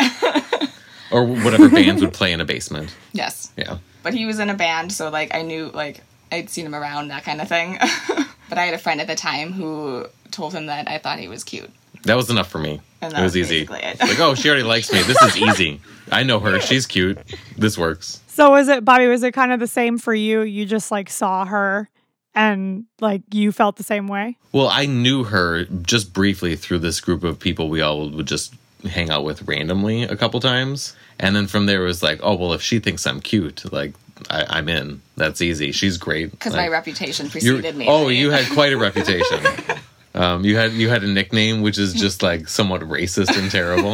or 1.12 1.26
whatever 1.26 1.68
bands 1.68 2.02
would 2.02 2.14
play 2.14 2.32
in 2.32 2.40
a 2.40 2.46
basement. 2.46 2.96
Yes. 3.12 3.52
Yeah. 3.58 3.80
But 4.02 4.14
he 4.14 4.26
was 4.26 4.40
in 4.40 4.50
a 4.50 4.56
band, 4.56 4.94
so 4.94 5.10
like 5.10 5.36
I 5.36 5.42
knew 5.42 5.72
like 5.74 6.04
I'd 6.32 6.50
seen 6.50 6.66
him 6.66 6.74
around 6.74 7.10
that 7.10 7.26
kind 7.26 7.42
of 7.42 7.50
thing. 7.50 7.80
but 8.50 8.58
I 8.58 8.66
had 8.66 8.74
a 8.74 8.78
friend 8.78 9.02
at 9.02 9.08
the 9.08 9.16
time 9.16 9.52
who 9.54 10.06
told 10.32 10.54
him 10.54 10.68
that 10.68 10.90
I 10.90 10.98
thought 10.98 11.20
he 11.20 11.28
was 11.28 11.44
cute. 11.44 11.72
That 12.04 12.16
was 12.16 12.30
enough 12.30 12.50
for 12.50 12.60
me. 12.60 12.82
And 13.02 13.14
it 13.14 13.22
was, 13.22 13.36
was 13.36 13.38
easy. 13.38 13.62
It. 13.62 14.00
like, 14.00 14.20
oh, 14.20 14.36
she 14.36 14.48
already 14.50 14.64
likes 14.64 14.92
me. 14.92 15.02
This 15.02 15.22
is 15.22 15.38
easy. 15.42 15.82
I 16.12 16.24
know 16.24 16.40
her. 16.40 16.60
She's 16.60 16.86
cute. 16.86 17.18
This 17.58 17.78
works. 17.78 18.22
So 18.28 18.52
was 18.52 18.68
it, 18.68 18.86
Bobby? 18.86 19.08
Was 19.08 19.24
it 19.24 19.34
kind 19.34 19.52
of 19.52 19.60
the 19.60 19.68
same 19.68 19.98
for 19.98 20.14
you? 20.14 20.42
You 20.42 20.66
just 20.66 20.92
like 20.92 21.10
saw 21.10 21.46
her 21.46 21.90
and 22.36 22.86
like 23.00 23.22
you 23.32 23.52
felt 23.52 23.78
the 23.78 23.84
same 23.84 24.08
way? 24.08 24.38
Well, 24.52 24.68
I 24.68 24.86
knew 24.86 25.24
her 25.24 25.66
just 25.66 26.14
briefly 26.14 26.56
through 26.56 26.80
this 26.80 27.00
group 27.00 27.24
of 27.24 27.40
people 27.40 27.70
we 27.70 27.82
all 27.82 28.10
would 28.10 28.28
just 28.28 28.54
hang 28.84 29.10
out 29.10 29.24
with 29.24 29.48
randomly 29.48 30.04
a 30.04 30.16
couple 30.16 30.40
times. 30.40 30.96
And 31.18 31.36
then 31.36 31.48
from 31.48 31.66
there 31.66 31.84
it 31.84 31.88
was 31.88 32.04
like, 32.04 32.20
oh 32.22 32.36
well 32.36 32.54
if 32.54 32.62
she 32.62 32.80
thinks 32.80 33.08
I'm 33.08 33.22
cute, 33.22 33.72
like 33.72 33.94
I, 34.30 34.60
am 34.60 34.70
in. 34.70 35.02
That's 35.18 35.42
easy. 35.42 35.72
She's 35.72 35.98
great. 35.98 36.32
Because 36.32 36.54
like, 36.54 36.64
my 36.64 36.68
reputation 36.70 37.30
preceded 37.30 37.76
me. 37.76 37.86
Oh, 37.88 38.06
right? 38.06 38.16
you 38.16 38.32
had 38.32 38.50
quite 38.52 38.74
a 38.74 38.78
reputation. 38.78 39.40
Um, 40.16 40.46
you 40.46 40.56
had 40.56 40.72
you 40.72 40.88
had 40.88 41.04
a 41.04 41.08
nickname 41.08 41.62
which 41.62 41.78
is 41.78 41.94
just 41.94 42.24
like 42.24 42.48
somewhat 42.48 42.80
racist 42.82 43.38
and 43.38 43.52
terrible, 43.52 43.92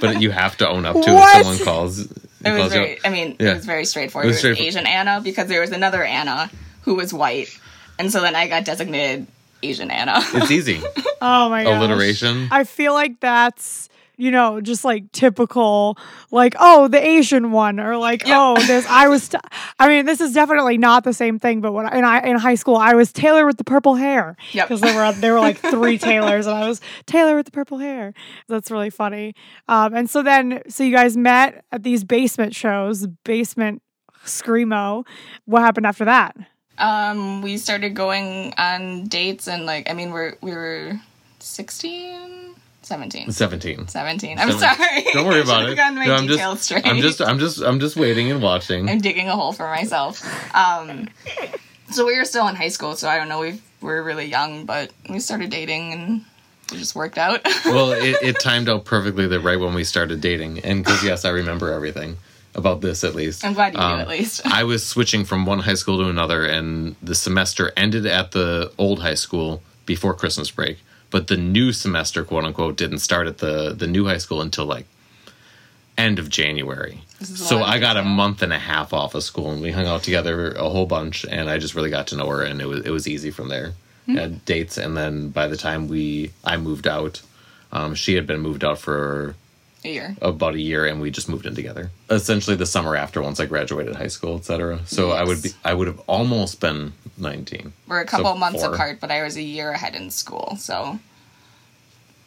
but 0.00 0.22
you 0.22 0.30
have 0.30 0.56
to 0.58 0.68
own 0.68 0.86
up 0.86 0.94
to 0.94 1.12
what? 1.12 1.36
it. 1.36 1.44
Someone 1.44 1.64
calls. 1.64 1.98
It 1.98 2.12
was 2.44 2.72
very. 2.72 3.04
I 3.04 3.08
mean, 3.08 3.34
yeah. 3.40 3.50
it 3.50 3.54
was 3.56 3.66
very 3.66 3.84
straightforward. 3.84 4.26
It 4.26 4.28
was, 4.28 4.38
straightforward. 4.38 4.68
Asian 4.68 4.86
Anna 4.86 5.20
because 5.20 5.48
there 5.48 5.60
was 5.60 5.72
another 5.72 6.04
Anna 6.04 6.48
who 6.82 6.94
was 6.94 7.12
white, 7.12 7.58
and 7.98 8.12
so 8.12 8.20
then 8.20 8.36
I 8.36 8.46
got 8.46 8.64
designated 8.64 9.26
Asian 9.64 9.90
Anna. 9.90 10.14
It's 10.34 10.52
easy. 10.52 10.80
oh 11.20 11.48
my 11.48 11.64
god. 11.64 11.82
Alliteration. 11.82 12.48
I 12.52 12.62
feel 12.62 12.92
like 12.92 13.18
that's 13.18 13.88
you 14.16 14.30
know, 14.30 14.60
just 14.60 14.84
like 14.84 15.10
typical, 15.12 15.98
like, 16.30 16.54
oh, 16.58 16.88
the 16.88 17.04
Asian 17.04 17.52
one, 17.52 17.80
or 17.80 17.96
like, 17.96 18.22
oh, 18.26 18.56
this, 18.66 18.86
I 18.88 19.08
was, 19.08 19.28
t- 19.28 19.38
I 19.78 19.88
mean, 19.88 20.06
this 20.06 20.20
is 20.20 20.32
definitely 20.32 20.78
not 20.78 21.04
the 21.04 21.12
same 21.12 21.38
thing, 21.38 21.60
but 21.60 21.72
when 21.72 21.86
I, 21.86 21.98
in, 21.98 22.04
I, 22.04 22.20
in 22.20 22.36
high 22.36 22.54
school, 22.54 22.76
I 22.76 22.94
was 22.94 23.12
Taylor 23.12 23.46
with 23.46 23.56
the 23.56 23.64
purple 23.64 23.96
hair. 23.96 24.36
Because 24.52 24.80
there 24.80 24.94
were, 24.94 25.12
there 25.12 25.32
were 25.32 25.40
like 25.40 25.58
three 25.58 25.98
Taylors, 26.04 26.46
and 26.46 26.56
I 26.56 26.68
was 26.68 26.80
Taylor 27.06 27.36
with 27.36 27.46
the 27.46 27.52
purple 27.52 27.78
hair. 27.78 28.14
That's 28.48 28.70
really 28.70 28.90
funny. 28.90 29.34
Um, 29.68 29.94
and 29.94 30.08
so 30.08 30.22
then, 30.22 30.62
so 30.68 30.84
you 30.84 30.92
guys 30.92 31.16
met 31.16 31.64
at 31.72 31.82
these 31.82 32.04
basement 32.04 32.54
shows, 32.54 33.06
basement 33.24 33.82
screamo. 34.24 35.06
What 35.44 35.62
happened 35.62 35.86
after 35.86 36.04
that? 36.04 36.36
Um, 36.78 37.42
we 37.42 37.56
started 37.56 37.94
going 37.94 38.52
on 38.58 39.04
dates, 39.04 39.46
and 39.48 39.64
like, 39.64 39.88
I 39.90 39.94
mean, 39.94 40.10
we're, 40.10 40.34
we 40.40 40.52
were 40.52 41.00
16 41.38 42.43
17. 42.84 43.32
17. 43.32 43.88
17. 43.88 44.38
I'm 44.38 44.52
sorry. 44.52 45.04
Don't 45.12 45.26
worry 45.26 45.40
about 45.40 45.68
it. 45.68 45.76
No, 45.76 46.14
I'm 46.14 46.28
just, 46.28 46.64
straight. 46.64 46.86
I'm 46.86 46.98
just 46.98 47.20
I'm 47.20 47.38
just 47.38 47.62
I'm 47.62 47.80
just 47.80 47.96
waiting 47.96 48.30
and 48.30 48.42
watching. 48.42 48.88
I'm 48.88 49.00
digging 49.00 49.28
a 49.28 49.34
hole 49.34 49.52
for 49.52 49.66
myself. 49.68 50.22
Um 50.54 51.08
so 51.90 52.06
we 52.06 52.18
were 52.18 52.24
still 52.24 52.48
in 52.48 52.56
high 52.56 52.68
school, 52.68 52.96
so 52.96 53.08
I 53.08 53.16
don't 53.18 53.28
know, 53.28 53.40
we 53.40 53.60
were 53.80 54.02
really 54.02 54.26
young, 54.26 54.66
but 54.66 54.90
we 55.08 55.20
started 55.20 55.50
dating 55.50 55.92
and 55.92 56.24
it 56.72 56.76
just 56.76 56.94
worked 56.94 57.18
out. 57.18 57.40
well, 57.66 57.92
it, 57.92 58.16
it 58.22 58.40
timed 58.40 58.68
out 58.68 58.84
perfectly 58.84 59.26
the 59.26 59.40
right 59.40 59.58
when 59.58 59.74
we 59.74 59.84
started 59.84 60.20
dating. 60.20 60.60
And 60.60 60.84
because 60.84 61.04
yes, 61.04 61.24
I 61.24 61.30
remember 61.30 61.72
everything 61.72 62.16
about 62.54 62.80
this 62.80 63.04
at 63.04 63.14
least. 63.14 63.44
I'm 63.44 63.52
glad 63.52 63.74
you 63.74 63.80
um, 63.80 63.98
do 63.98 64.02
at 64.02 64.08
least. 64.08 64.46
I 64.46 64.64
was 64.64 64.86
switching 64.86 65.24
from 65.24 65.46
one 65.46 65.60
high 65.60 65.74
school 65.74 65.98
to 65.98 66.08
another, 66.08 66.46
and 66.46 66.96
the 67.02 67.14
semester 67.14 67.72
ended 67.76 68.06
at 68.06 68.32
the 68.32 68.72
old 68.78 69.00
high 69.00 69.14
school 69.14 69.62
before 69.86 70.14
Christmas 70.14 70.50
break 70.50 70.78
but 71.14 71.28
the 71.28 71.36
new 71.36 71.72
semester, 71.72 72.24
quote 72.24 72.42
unquote, 72.42 72.76
didn't 72.76 72.98
start 72.98 73.28
at 73.28 73.38
the 73.38 73.72
the 73.72 73.86
new 73.86 74.04
high 74.04 74.18
school 74.18 74.40
until 74.40 74.66
like 74.66 74.84
end 75.96 76.18
of 76.18 76.28
January. 76.28 77.02
So 77.20 77.62
I 77.62 77.78
got 77.78 77.96
a 77.96 78.02
month 78.02 78.42
and 78.42 78.52
a 78.52 78.58
half 78.58 78.92
off 78.92 79.14
of 79.14 79.22
school, 79.22 79.52
and 79.52 79.62
we 79.62 79.70
hung 79.70 79.86
out 79.86 80.02
together 80.02 80.50
a 80.50 80.68
whole 80.68 80.86
bunch, 80.86 81.24
and 81.24 81.48
I 81.48 81.58
just 81.58 81.76
really 81.76 81.88
got 81.88 82.08
to 82.08 82.16
know 82.16 82.26
her, 82.26 82.42
and 82.42 82.60
it 82.60 82.66
was 82.66 82.84
it 82.84 82.90
was 82.90 83.06
easy 83.06 83.30
from 83.30 83.48
there. 83.48 83.74
Mm-hmm. 84.08 84.16
Had 84.16 84.44
dates, 84.44 84.76
and 84.76 84.96
then 84.96 85.28
by 85.28 85.46
the 85.46 85.56
time 85.56 85.86
we 85.86 86.32
I 86.42 86.56
moved 86.56 86.88
out, 86.88 87.22
um, 87.70 87.94
she 87.94 88.16
had 88.16 88.26
been 88.26 88.40
moved 88.40 88.64
out 88.64 88.80
for 88.80 89.36
a 89.84 89.88
year, 89.88 90.16
about 90.22 90.54
a 90.54 90.60
year, 90.60 90.86
and 90.86 91.00
we 91.00 91.10
just 91.10 91.28
moved 91.28 91.46
in 91.46 91.54
together. 91.54 91.90
Essentially, 92.10 92.56
the 92.56 92.66
summer 92.66 92.96
after, 92.96 93.20
once 93.22 93.40
I 93.40 93.46
graduated 93.46 93.96
high 93.96 94.08
school, 94.08 94.36
etc. 94.36 94.80
So 94.86 95.08
yes. 95.08 95.16
I 95.16 95.24
would 95.24 95.42
be 95.42 95.50
I 95.64 95.74
would 95.74 95.86
have 95.86 96.00
almost 96.06 96.60
been 96.60 96.92
19. 97.18 97.72
We're 97.86 98.00
a 98.00 98.06
couple 98.06 98.32
so 98.32 98.38
months 98.38 98.62
four. 98.62 98.74
apart, 98.74 99.00
but 99.00 99.10
I 99.10 99.22
was 99.22 99.36
a 99.36 99.42
year 99.42 99.70
ahead 99.70 99.94
in 99.94 100.10
school, 100.10 100.56
so 100.58 100.98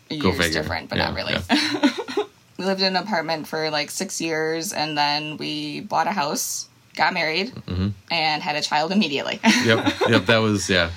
a 0.10 0.16
year's 0.16 0.52
different, 0.52 0.90
but 0.90 0.98
yeah, 0.98 1.06
not 1.06 1.16
really. 1.16 1.34
Yeah. 1.34 2.24
we 2.58 2.66
lived 2.66 2.82
in 2.82 2.96
an 2.96 3.04
apartment 3.04 3.48
for 3.48 3.70
like 3.70 3.92
six 3.92 4.22
years, 4.22 4.74
and 4.74 4.98
then 4.98 5.38
we 5.38 5.82
bought 5.82 6.08
a 6.08 6.12
house, 6.12 6.68
got 6.96 7.14
married, 7.14 7.54
mm-hmm. 7.54 7.90
and 8.12 8.44
had 8.44 8.56
a 8.56 8.62
child 8.62 8.92
immediately. 8.92 9.40
yep, 9.64 9.94
yep. 10.08 10.26
That 10.26 10.38
was 10.38 10.70
yeah, 10.70 10.92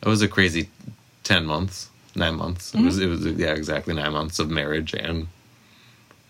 that 0.00 0.08
was 0.08 0.22
a 0.22 0.28
crazy 0.28 0.68
ten 1.22 1.46
months, 1.46 1.90
nine 2.14 2.34
months. 2.36 2.70
Mm-hmm. 2.70 2.82
It 2.82 2.86
was 2.86 2.98
it 2.98 3.06
was 3.06 3.26
yeah 3.26 3.52
exactly 3.52 3.94
nine 3.94 4.12
months 4.12 4.38
of 4.38 4.50
marriage 4.50 4.94
and 4.94 5.28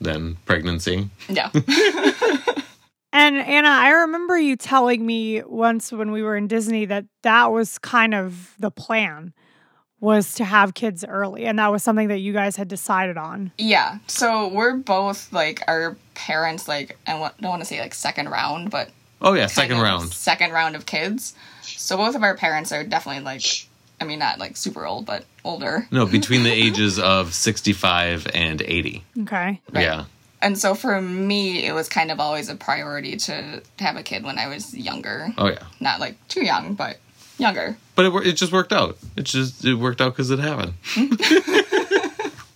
then 0.01 0.37
pregnancy. 0.47 1.09
Yeah. 1.29 1.51
And 3.15 3.37
Anna, 3.37 3.69
I 3.69 3.91
remember 3.91 4.37
you 4.37 4.57
telling 4.57 5.07
me 5.07 5.41
once 5.45 5.93
when 5.93 6.11
we 6.11 6.21
were 6.21 6.37
in 6.37 6.49
Disney 6.49 6.85
that 6.87 7.05
that 7.23 7.53
was 7.53 7.79
kind 7.79 8.13
of 8.13 8.57
the 8.59 8.73
plan 8.73 9.33
was 10.01 10.35
to 10.35 10.45
have 10.45 10.75
kids 10.75 11.05
early 11.05 11.47
and 11.47 11.57
that 11.61 11.71
was 11.71 11.85
something 11.85 12.09
that 12.09 12.19
you 12.19 12.33
guys 12.33 12.57
had 12.57 12.67
decided 12.67 13.17
on. 13.17 13.53
Yeah. 13.57 13.99
So 14.09 14.49
we're 14.49 14.77
both 14.77 15.33
like 15.33 15.63
our 15.69 15.97
parents 16.15 16.67
like 16.67 16.99
I 17.07 17.13
don't 17.13 17.49
want 17.49 17.63
to 17.63 17.65
say 17.65 17.81
like 17.81 17.95
second 17.95 18.31
round, 18.31 18.73
but 18.73 18.91
Oh 19.23 19.35
yeah, 19.35 19.47
second 19.47 19.79
round. 19.79 20.13
Second 20.13 20.51
round 20.51 20.75
of 20.75 20.85
kids. 20.85 21.35
So 21.63 21.97
both 21.97 22.17
of 22.17 22.25
our 22.25 22.37
parents 22.37 22.73
are 22.73 22.83
definitely 22.83 23.23
like 23.23 23.69
I 24.01 24.05
mean 24.05 24.19
not 24.19 24.39
like 24.39 24.57
super 24.57 24.85
old, 24.87 25.07
but 25.07 25.25
older. 25.45 25.87
No, 25.91 26.07
between 26.07 26.43
the 26.43 26.51
ages 26.51 26.99
of 26.99 27.33
65 27.35 28.27
and 28.35 28.61
80. 28.63 29.05
Okay. 29.23 29.61
Right. 29.73 29.83
Yeah. 29.83 30.05
And 30.43 30.59
so 30.59 30.75
for 30.75 31.01
me, 31.01 31.65
it 31.65 31.73
was 31.73 31.89
kind 31.89 32.11
of 32.11 32.21
always 32.21 32.51
a 32.51 32.55
priority 32.55 33.17
to 33.17 33.63
have 33.79 33.97
a 33.97 34.03
kid 34.03 34.25
when 34.25 34.39
I 34.39 34.49
was 34.49 34.75
younger. 34.75 35.33
Oh 35.39 35.49
yeah, 35.49 35.63
not 35.81 36.01
like 36.01 36.17
too 36.29 36.45
young, 36.45 36.75
but 36.75 36.99
younger. 37.39 37.79
But 37.95 38.07
it 38.07 38.27
it 38.27 38.33
just 38.33 38.53
worked 38.53 38.73
out. 38.73 38.99
It 39.17 39.23
just 39.23 39.65
it 39.65 39.75
worked 39.75 40.03
out 40.03 40.13
because 40.13 40.31
it 40.31 40.39
happened. 40.39 40.75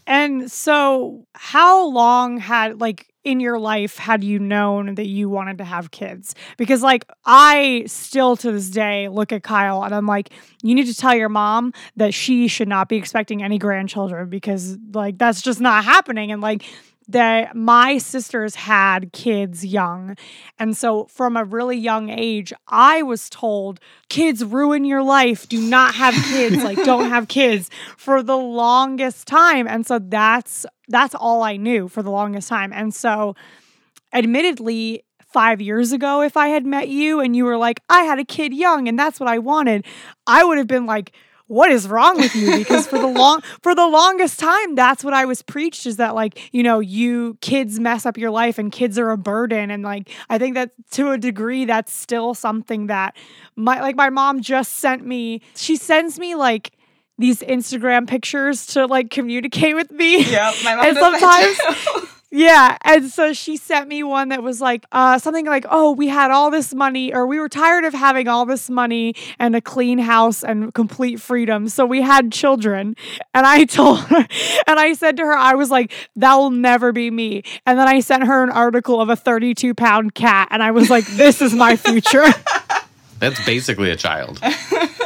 and 0.09 0.51
so, 0.51 1.27
how 1.35 1.87
long 1.87 2.39
had 2.39 2.81
like 2.81 3.13
in 3.25 3.41
your 3.41 3.59
life 3.59 3.99
had 3.99 4.25
you 4.25 4.39
known 4.39 4.95
that 4.95 5.07
you 5.07 5.29
wanted 5.29 5.59
to 5.59 5.65
have 5.65 5.91
kids? 5.91 6.35
Because 6.57 6.83
like 6.83 7.05
I 7.27 7.85
still 7.87 8.35
to 8.39 8.51
this 8.51 8.71
day 8.71 9.09
look 9.09 9.33
at 9.33 9.43
Kyle 9.43 9.83
and 9.85 9.95
I'm 9.95 10.07
like, 10.07 10.31
you 10.63 10.75
need 10.75 10.87
to 10.87 10.97
tell 10.97 11.15
your 11.15 11.29
mom 11.29 11.75
that 11.97 12.15
she 12.15 12.49
should 12.49 12.69
not 12.69 12.89
be 12.89 12.97
expecting 12.97 13.43
any 13.43 13.59
grandchildren 13.59 14.31
because 14.31 14.79
like 14.95 15.19
that's 15.19 15.43
just 15.43 15.61
not 15.61 15.85
happening. 15.85 16.33
And 16.33 16.41
like 16.41 16.65
that 17.09 17.57
my 17.57 17.99
sisters 17.99 18.55
had 18.55 19.13
kids 19.13 19.65
young. 19.65 20.17
And 20.59 20.77
so 20.77 21.07
from 21.07 21.37
a 21.37 21.45
really 21.45 21.77
young 21.79 22.11
age, 22.11 22.53
I 22.69 23.03
was 23.03 23.31
told 23.31 23.81
kids 24.09 24.45
ruin 24.45 24.85
your 24.85 25.03
life. 25.03 25.49
Do 25.49 25.61
not 25.61 25.95
have 25.95 26.15
kids. 26.15 26.63
like 26.63 26.77
don't 26.85 27.09
have 27.09 27.29
kids 27.29 27.71
for 27.97 28.23
the 28.23 28.37
longest 28.37 29.27
time. 29.27 29.67
And 29.67 29.87
so 29.87 29.99
that's 29.99 30.67
that's 30.89 31.15
all 31.15 31.43
I 31.43 31.57
knew 31.57 31.89
for 31.89 32.03
the 32.03 32.11
longest 32.11 32.49
time. 32.49 32.73
And 32.73 32.95
so 32.95 33.35
admittedly, 34.13 35.05
five 35.29 35.61
years 35.61 35.93
ago, 35.93 36.23
if 36.23 36.37
I 36.37 36.49
had 36.49 36.65
met 36.65 36.89
you 36.89 37.21
and 37.21 37.37
you 37.37 37.45
were 37.45 37.57
like, 37.57 37.81
I 37.89 38.05
had 38.05 38.19
a 38.19 38.25
kid 38.25 38.55
young 38.55 38.89
and 38.89 38.99
that's 38.99 39.21
what 39.21 39.29
I 39.29 39.39
wanted, 39.39 39.85
I 40.27 40.43
would 40.43 40.59
have 40.59 40.67
been 40.67 40.87
like, 40.87 41.13
what 41.49 41.73
is 41.73 41.89
wrong 41.89 42.17
with 42.17 42.35
you? 42.37 42.57
Because 42.57 42.87
for 42.87 42.99
the 42.99 43.07
long 43.07 43.41
for 43.63 43.75
the 43.75 43.87
longest 43.87 44.39
time 44.39 44.75
that's 44.75 45.03
what 45.03 45.15
i 45.15 45.25
was 45.25 45.43
preached 45.43 45.87
is 45.87 45.97
that 45.97 46.15
like 46.15 46.55
you 46.55 46.63
know 46.63 46.79
you 46.79 47.37
kids 47.41 47.81
mess 47.81 48.07
up 48.07 48.17
your 48.17 48.31
life 48.31 48.59
and 48.59 48.71
kids 48.71 48.99
are 48.99 49.11
a 49.11 49.19
burden. 49.19 49.71
And 49.71 49.83
like 49.83 50.11
i 50.31 50.39
think 50.39 50.55
that 50.55 50.71
to 50.93 51.11
a 51.11 51.19
degree 51.19 51.65
that's 51.65 51.93
still 51.93 52.35
something 52.35 52.87
that 52.87 53.17
my 53.57 53.81
like 53.81 53.97
my 53.97 54.11
mom 54.11 54.41
just 54.41 54.75
sent 54.75 55.05
me. 55.05 55.43
She 55.57 55.77
sends 55.77 56.19
me 56.19 56.35
like 56.35 56.73
these 57.19 57.41
Instagram 57.41 58.07
pictures 58.07 58.67
to 58.67 58.87
like 58.87 59.11
communicate 59.11 59.75
with 59.75 59.91
me. 59.91 60.23
Yeah, 60.25 60.53
my 60.65 60.77
mom 60.77 60.85
and 60.87 60.97
sometimes 60.97 61.59
Yeah. 62.31 62.77
And 62.83 63.07
so 63.07 63.33
she 63.33 63.57
sent 63.57 63.89
me 63.89 64.03
one 64.03 64.29
that 64.29 64.43
was 64.43 64.61
like 64.61 64.85
uh, 64.93 65.19
something 65.19 65.47
like, 65.47 65.65
oh, 65.71 65.93
we 65.93 66.09
had 66.09 66.31
all 66.31 66.51
this 66.51 66.75
money, 66.75 67.13
or 67.13 67.27
we 67.27 67.41
were 67.41 67.49
tired 67.49 67.85
of 67.85 67.95
having 67.95 68.29
all 68.29 68.45
this 68.45 68.69
money 68.69 69.15
and 69.39 69.57
a 69.57 69.63
clean 69.63 69.99
house 69.99 70.45
and 70.45 70.75
complete 70.75 71.21
freedom. 71.21 71.69
So 71.69 71.87
we 71.87 72.03
had 72.03 72.31
children. 72.31 72.97
And 73.33 73.47
I 73.47 73.65
told 73.67 74.01
her, 74.01 74.27
and 74.67 74.79
I 74.79 74.93
said 74.93 75.17
to 75.17 75.25
her, 75.25 75.35
I 75.35 75.55
was 75.55 75.71
like, 75.71 75.93
that 76.17 76.35
will 76.35 76.51
never 76.51 76.93
be 76.93 77.11
me. 77.11 77.45
And 77.65 77.79
then 77.79 77.89
I 77.89 78.01
sent 78.01 78.27
her 78.27 78.43
an 78.43 78.51
article 78.51 79.01
of 79.01 79.09
a 79.09 79.17
32 79.17 79.75
pound 79.75 80.15
cat. 80.15 80.49
And 80.51 80.63
I 80.63 80.71
was 80.73 80.91
like, 80.91 81.07
this 81.07 81.41
is 81.41 81.55
my 81.55 81.77
future. 81.77 82.27
That's 83.21 83.45
basically 83.45 83.91
a 83.91 83.97
child. 83.97 84.41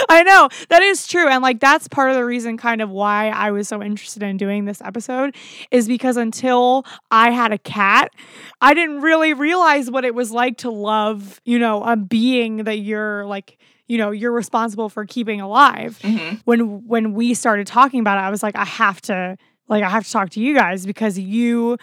I 0.08 0.22
know 0.22 0.48
that 0.68 0.82
is 0.82 1.06
true. 1.06 1.28
And 1.28 1.42
like, 1.42 1.60
that's 1.60 1.88
part 1.88 2.10
of 2.10 2.16
the 2.16 2.24
reason, 2.24 2.56
kind 2.56 2.80
of, 2.80 2.90
why 2.90 3.28
I 3.28 3.50
was 3.50 3.68
so 3.68 3.82
interested 3.82 4.22
in 4.22 4.36
doing 4.36 4.64
this 4.64 4.80
episode 4.82 5.34
is 5.70 5.88
because 5.88 6.16
until 6.16 6.84
I 7.10 7.30
had 7.30 7.52
a 7.52 7.58
cat, 7.58 8.10
I 8.60 8.74
didn't 8.74 9.00
really 9.00 9.32
realize 9.32 9.90
what 9.90 10.04
it 10.04 10.14
was 10.14 10.30
like 10.30 10.58
to 10.58 10.70
love, 10.70 11.40
you 11.44 11.58
know, 11.58 11.82
a 11.82 11.96
being 11.96 12.64
that 12.64 12.78
you're 12.78 13.26
like, 13.26 13.58
you 13.86 13.98
know 13.98 14.12
you're 14.12 14.32
responsible 14.32 14.88
for 14.88 15.04
keeping 15.04 15.42
alive 15.42 15.98
mm-hmm. 16.02 16.36
when 16.46 16.86
when 16.86 17.12
we 17.12 17.34
started 17.34 17.66
talking 17.66 18.00
about 18.00 18.16
it 18.16 18.22
i 18.22 18.30
was 18.30 18.42
like 18.42 18.56
i 18.56 18.64
have 18.64 18.98
to 18.98 19.36
like 19.68 19.84
i 19.84 19.90
have 19.90 20.06
to 20.06 20.10
talk 20.10 20.30
to 20.30 20.40
you 20.40 20.54
guys 20.54 20.86
because 20.86 21.18
you 21.18 21.76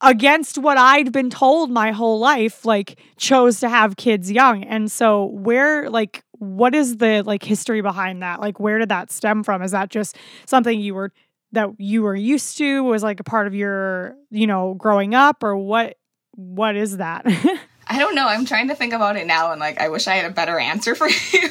against 0.00 0.58
what 0.58 0.78
I'd 0.78 1.12
been 1.12 1.30
told 1.30 1.70
my 1.70 1.92
whole 1.92 2.18
life, 2.18 2.64
like 2.64 2.98
chose 3.16 3.60
to 3.60 3.68
have 3.68 3.96
kids 3.96 4.30
young. 4.30 4.64
And 4.64 4.90
so 4.90 5.26
where 5.26 5.90
like 5.90 6.24
what 6.40 6.74
is 6.74 6.96
the 6.96 7.22
like 7.24 7.42
history 7.42 7.82
behind 7.82 8.22
that? 8.22 8.40
Like 8.40 8.58
where 8.58 8.78
did 8.78 8.88
that 8.88 9.10
stem 9.10 9.44
from? 9.44 9.62
Is 9.62 9.70
that 9.72 9.90
just 9.90 10.16
something 10.46 10.80
you 10.80 10.94
were 10.94 11.12
that 11.52 11.68
you 11.78 12.02
were 12.02 12.14
used 12.14 12.56
to 12.58 12.82
was 12.82 13.02
like 13.02 13.20
a 13.20 13.24
part 13.24 13.46
of 13.46 13.54
your, 13.54 14.16
you 14.30 14.46
know, 14.46 14.74
growing 14.74 15.14
up 15.14 15.42
or 15.42 15.56
what 15.56 15.98
what 16.32 16.76
is 16.76 16.96
that? 16.96 17.26
I 17.86 17.98
don't 17.98 18.14
know. 18.14 18.26
I'm 18.26 18.44
trying 18.44 18.68
to 18.68 18.74
think 18.74 18.92
about 18.92 19.16
it 19.16 19.26
now, 19.26 19.50
and 19.50 19.60
like, 19.60 19.80
I 19.80 19.88
wish 19.88 20.06
I 20.06 20.14
had 20.14 20.30
a 20.30 20.34
better 20.34 20.60
answer 20.60 20.94
for 20.94 21.08
you. 21.32 21.50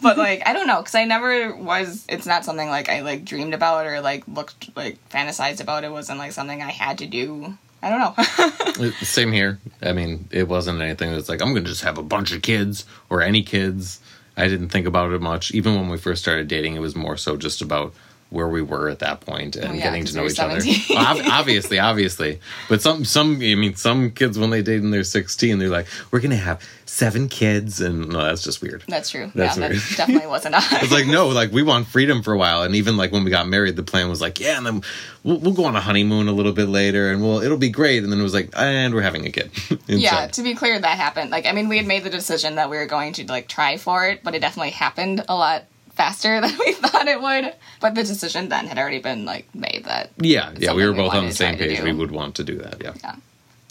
but 0.00 0.16
like, 0.16 0.46
I 0.46 0.52
don't 0.52 0.68
know, 0.68 0.80
because 0.80 0.94
I 0.94 1.04
never 1.04 1.54
was. 1.56 2.04
It's 2.08 2.26
not 2.26 2.44
something 2.44 2.68
like 2.68 2.88
I 2.88 3.00
like 3.00 3.24
dreamed 3.24 3.52
about 3.52 3.86
or 3.86 4.00
like 4.00 4.26
looked 4.28 4.74
like 4.76 4.96
fantasized 5.10 5.60
about. 5.60 5.84
It 5.84 5.90
wasn't 5.90 6.18
like 6.18 6.32
something 6.32 6.62
I 6.62 6.70
had 6.70 6.98
to 6.98 7.06
do. 7.06 7.58
I 7.82 7.90
don't 7.90 8.78
know. 8.78 8.90
Same 9.02 9.32
here. 9.32 9.58
I 9.82 9.92
mean, 9.92 10.28
it 10.30 10.48
wasn't 10.48 10.80
anything 10.80 11.10
that's 11.10 11.28
like 11.28 11.42
I'm 11.42 11.52
gonna 11.52 11.66
just 11.66 11.82
have 11.82 11.98
a 11.98 12.02
bunch 12.02 12.32
of 12.32 12.42
kids 12.42 12.84
or 13.10 13.22
any 13.22 13.42
kids. 13.42 14.00
I 14.36 14.48
didn't 14.48 14.68
think 14.70 14.86
about 14.86 15.12
it 15.12 15.20
much. 15.20 15.50
Even 15.52 15.74
when 15.74 15.88
we 15.88 15.98
first 15.98 16.22
started 16.22 16.48
dating, 16.48 16.76
it 16.76 16.80
was 16.80 16.96
more 16.96 17.16
so 17.16 17.36
just 17.36 17.60
about 17.60 17.92
where 18.32 18.48
we 18.48 18.62
were 18.62 18.88
at 18.88 19.00
that 19.00 19.20
point 19.20 19.56
and 19.56 19.70
oh, 19.70 19.72
yeah, 19.72 19.82
getting 19.82 20.04
to 20.04 20.16
know 20.16 20.24
each 20.24 20.32
17. 20.32 20.96
other. 20.96 21.20
well, 21.20 21.32
obviously, 21.32 21.78
obviously, 21.78 22.40
but 22.68 22.80
some 22.80 23.04
some 23.04 23.36
I 23.36 23.54
mean 23.54 23.74
some 23.74 24.10
kids 24.10 24.38
when 24.38 24.50
they 24.50 24.62
date 24.62 24.80
and 24.80 24.92
they're 24.92 25.04
sixteen, 25.04 25.58
they're 25.58 25.68
like, 25.68 25.86
we're 26.10 26.20
gonna 26.20 26.36
have 26.36 26.62
seven 26.92 27.26
kids, 27.28 27.80
and 27.80 28.10
no, 28.10 28.22
that's 28.22 28.42
just 28.42 28.60
weird. 28.60 28.84
That's 28.86 29.10
true. 29.10 29.30
That's 29.34 29.56
yeah, 29.56 29.68
weird. 29.68 29.80
That 29.80 29.96
definitely 29.96 30.28
wasn't 30.28 30.54
us. 30.54 30.66
it's 30.72 30.92
like 30.92 31.06
no, 31.06 31.28
like 31.28 31.52
we 31.52 31.62
want 31.62 31.86
freedom 31.86 32.22
for 32.22 32.32
a 32.32 32.38
while, 32.38 32.62
and 32.62 32.74
even 32.74 32.96
like 32.96 33.12
when 33.12 33.24
we 33.24 33.30
got 33.30 33.48
married, 33.48 33.76
the 33.76 33.82
plan 33.82 34.08
was 34.08 34.20
like, 34.20 34.40
yeah, 34.40 34.56
and 34.56 34.66
then 34.66 34.82
we'll, 35.22 35.38
we'll 35.38 35.54
go 35.54 35.64
on 35.64 35.76
a 35.76 35.80
honeymoon 35.80 36.28
a 36.28 36.32
little 36.32 36.52
bit 36.52 36.68
later, 36.68 37.10
and 37.10 37.22
we'll 37.22 37.42
it'll 37.42 37.58
be 37.58 37.70
great, 37.70 38.02
and 38.02 38.12
then 38.12 38.20
it 38.20 38.22
was 38.22 38.34
like, 38.34 38.50
and 38.56 38.94
we're 38.94 39.02
having 39.02 39.26
a 39.26 39.30
kid. 39.30 39.50
yeah, 39.86 40.26
to 40.28 40.42
be 40.42 40.54
clear, 40.54 40.78
that 40.78 40.98
happened. 40.98 41.30
Like, 41.30 41.46
I 41.46 41.52
mean, 41.52 41.68
we 41.68 41.76
had 41.76 41.86
made 41.86 42.04
the 42.04 42.10
decision 42.10 42.56
that 42.56 42.70
we 42.70 42.76
were 42.76 42.86
going 42.86 43.14
to 43.14 43.26
like 43.26 43.48
try 43.48 43.76
for 43.76 44.06
it, 44.06 44.22
but 44.22 44.34
it 44.34 44.40
definitely 44.40 44.70
happened 44.70 45.24
a 45.28 45.34
lot 45.34 45.64
faster 45.94 46.40
than 46.42 46.56
we 46.58 46.72
thought 46.72 47.06
it 47.06 47.20
would. 47.20 47.54
But 47.80 47.94
the 47.94 48.02
decision 48.02 48.48
then 48.48 48.66
had 48.66 48.78
already 48.78 49.00
been 49.00 49.24
like 49.24 49.52
made 49.54 49.84
that. 49.84 50.10
Yeah, 50.18 50.52
yeah, 50.56 50.72
we 50.72 50.86
were 50.86 50.92
both 50.92 51.12
we 51.12 51.18
on 51.18 51.26
the 51.26 51.32
same 51.32 51.56
page. 51.56 51.80
We 51.80 51.92
would 51.92 52.10
want 52.10 52.36
to 52.36 52.44
do 52.44 52.58
that. 52.58 52.82
Yeah. 52.82 52.94
Yeah. 53.02 53.16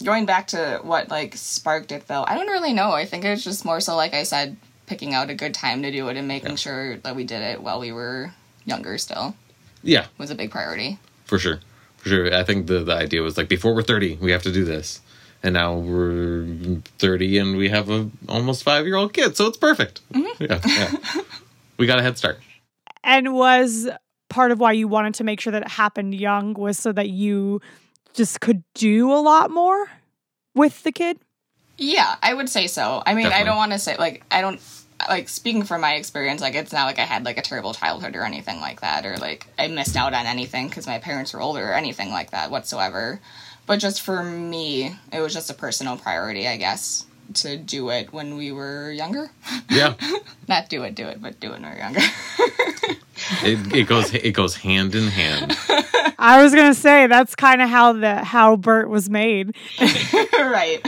Going 0.04 0.26
back 0.26 0.48
to 0.48 0.80
what 0.82 1.10
like 1.10 1.36
sparked 1.36 1.92
it 1.92 2.08
though, 2.08 2.24
I 2.26 2.34
don't 2.34 2.48
really 2.48 2.72
know. 2.72 2.90
I 2.90 3.04
think 3.04 3.24
it 3.24 3.30
was 3.30 3.44
just 3.44 3.64
more 3.64 3.80
so 3.80 3.96
like 3.96 4.14
I 4.14 4.24
said, 4.24 4.56
picking 4.86 5.14
out 5.14 5.30
a 5.30 5.34
good 5.34 5.54
time 5.54 5.82
to 5.82 5.90
do 5.90 6.08
it 6.08 6.16
and 6.16 6.26
making 6.26 6.50
yeah. 6.50 6.56
sure 6.56 6.96
that 6.98 7.14
we 7.14 7.24
did 7.24 7.42
it 7.42 7.62
while 7.62 7.80
we 7.80 7.92
were 7.92 8.32
younger 8.64 8.98
still. 8.98 9.34
Yeah. 9.82 10.06
Was 10.18 10.30
a 10.30 10.34
big 10.34 10.50
priority. 10.50 10.98
For 11.24 11.38
sure. 11.38 11.60
For 11.98 12.08
sure. 12.08 12.34
I 12.34 12.42
think 12.42 12.66
the 12.66 12.80
the 12.80 12.94
idea 12.94 13.22
was 13.22 13.36
like 13.36 13.48
before 13.48 13.74
we're 13.74 13.82
30, 13.82 14.18
we 14.20 14.32
have 14.32 14.42
to 14.42 14.52
do 14.52 14.64
this. 14.64 15.00
And 15.44 15.54
now 15.54 15.76
we're 15.76 16.46
30 16.98 17.38
and 17.38 17.56
we 17.56 17.68
have 17.68 17.90
a 17.90 18.08
almost 18.28 18.64
5-year-old 18.64 19.12
kid, 19.12 19.36
so 19.36 19.48
it's 19.48 19.56
perfect. 19.56 20.00
Mm-hmm. 20.12 20.44
Yeah. 20.44 20.60
yeah. 20.64 21.22
we 21.82 21.86
got 21.88 21.98
a 21.98 22.02
head 22.02 22.16
start. 22.16 22.38
And 23.02 23.34
was 23.34 23.88
part 24.28 24.52
of 24.52 24.60
why 24.60 24.70
you 24.70 24.86
wanted 24.86 25.14
to 25.14 25.24
make 25.24 25.40
sure 25.40 25.50
that 25.50 25.62
it 25.62 25.68
happened 25.68 26.14
young 26.14 26.54
was 26.54 26.78
so 26.78 26.92
that 26.92 27.08
you 27.10 27.60
just 28.14 28.40
could 28.40 28.62
do 28.74 29.10
a 29.10 29.18
lot 29.18 29.50
more 29.50 29.90
with 30.54 30.84
the 30.84 30.92
kid? 30.92 31.18
Yeah, 31.76 32.14
I 32.22 32.34
would 32.34 32.48
say 32.48 32.68
so. 32.68 33.02
I 33.04 33.14
mean, 33.14 33.24
Definitely. 33.24 33.42
I 33.42 33.44
don't 33.44 33.56
want 33.56 33.72
to 33.72 33.80
say 33.80 33.96
like 33.96 34.22
I 34.30 34.42
don't 34.42 34.60
like 35.08 35.28
speaking 35.28 35.64
from 35.64 35.80
my 35.80 35.94
experience 35.94 36.40
like 36.40 36.54
it's 36.54 36.72
not 36.72 36.86
like 36.86 37.00
I 37.00 37.04
had 37.04 37.24
like 37.24 37.36
a 37.36 37.42
terrible 37.42 37.74
childhood 37.74 38.14
or 38.14 38.22
anything 38.22 38.60
like 38.60 38.82
that 38.82 39.04
or 39.04 39.16
like 39.16 39.48
I 39.58 39.66
missed 39.66 39.96
out 39.96 40.14
on 40.14 40.26
anything 40.26 40.70
cuz 40.70 40.86
my 40.86 41.00
parents 41.00 41.32
were 41.32 41.40
older 41.40 41.68
or 41.68 41.74
anything 41.74 42.10
like 42.10 42.30
that 42.30 42.52
whatsoever. 42.52 43.20
But 43.66 43.80
just 43.80 44.02
for 44.02 44.22
me, 44.22 44.96
it 45.12 45.20
was 45.20 45.32
just 45.34 45.50
a 45.50 45.54
personal 45.54 45.96
priority, 45.96 46.46
I 46.46 46.58
guess 46.58 47.06
to 47.36 47.56
do 47.56 47.90
it 47.90 48.12
when 48.12 48.36
we 48.36 48.52
were 48.52 48.90
younger. 48.90 49.30
Yeah. 49.70 49.94
Not 50.48 50.68
do 50.68 50.82
it, 50.82 50.94
do 50.94 51.06
it, 51.06 51.20
but 51.22 51.40
do 51.40 51.48
it 51.48 51.60
when 51.60 51.62
we 51.62 51.68
were 51.68 51.76
younger. 51.76 52.00
it, 53.44 53.74
it 53.74 53.88
goes 53.88 54.12
it 54.14 54.32
goes 54.32 54.56
hand 54.56 54.94
in 54.94 55.08
hand. 55.08 55.56
I 56.18 56.42
was 56.42 56.54
gonna 56.54 56.74
say 56.74 57.06
that's 57.06 57.34
kind 57.34 57.62
of 57.62 57.68
how 57.68 57.92
the 57.92 58.24
how 58.24 58.56
Bert 58.56 58.88
was 58.88 59.10
made. 59.10 59.54
right. 59.80 60.80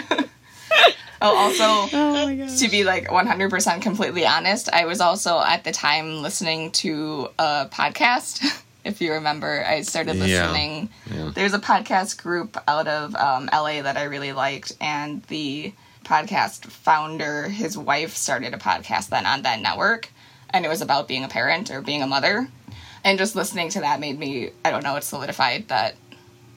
Oh, 1.23 1.37
also, 1.37 1.97
oh 1.97 2.57
to 2.59 2.69
be 2.69 2.85
like 2.85 3.09
100% 3.09 3.81
completely 3.81 4.27
honest, 4.27 4.69
I 4.71 4.85
was 4.85 5.01
also 5.01 5.41
at 5.41 5.65
the 5.65 5.73
time 5.73 6.21
listening 6.21 6.71
to 6.73 7.29
a 7.39 7.67
podcast. 7.73 8.63
If 8.85 9.01
you 9.01 9.15
remember, 9.15 9.65
I 9.67 9.81
started 9.81 10.17
listening. 10.17 10.91
Yeah. 11.11 11.17
Yeah. 11.17 11.31
There's 11.35 11.55
a 11.55 11.59
podcast 11.59 12.23
group 12.23 12.59
out 12.69 12.87
of 12.87 13.17
um, 13.17 13.49
LA 13.51 13.81
that 13.81 13.97
I 13.97 14.05
really 14.05 14.35
liked, 14.35 14.73
and 14.83 15.23
the 15.25 15.73
podcast 16.05 16.67
founder, 16.67 17.49
his 17.49 17.77
wife 17.77 18.15
started 18.15 18.55
a 18.55 18.59
podcast 18.59 19.09
then 19.09 19.27
on 19.27 19.43
that 19.43 19.61
network, 19.61 20.11
and 20.51 20.65
it 20.65 20.69
was 20.69 20.83
about 20.83 21.09
being 21.09 21.25
a 21.25 21.29
parent 21.29 21.71
or 21.71 21.81
being 21.81 22.03
a 22.03 22.07
mother. 22.07 22.49
And 23.03 23.19
just 23.19 23.37
listening 23.37 23.69
to 23.71 23.81
that 23.81 24.01
made 24.01 24.19
me, 24.19 24.51
I 24.65 24.71
don't 24.71 24.83
know, 24.83 24.97
it 24.97 25.05
solidified 25.05 25.69
that 25.69 25.97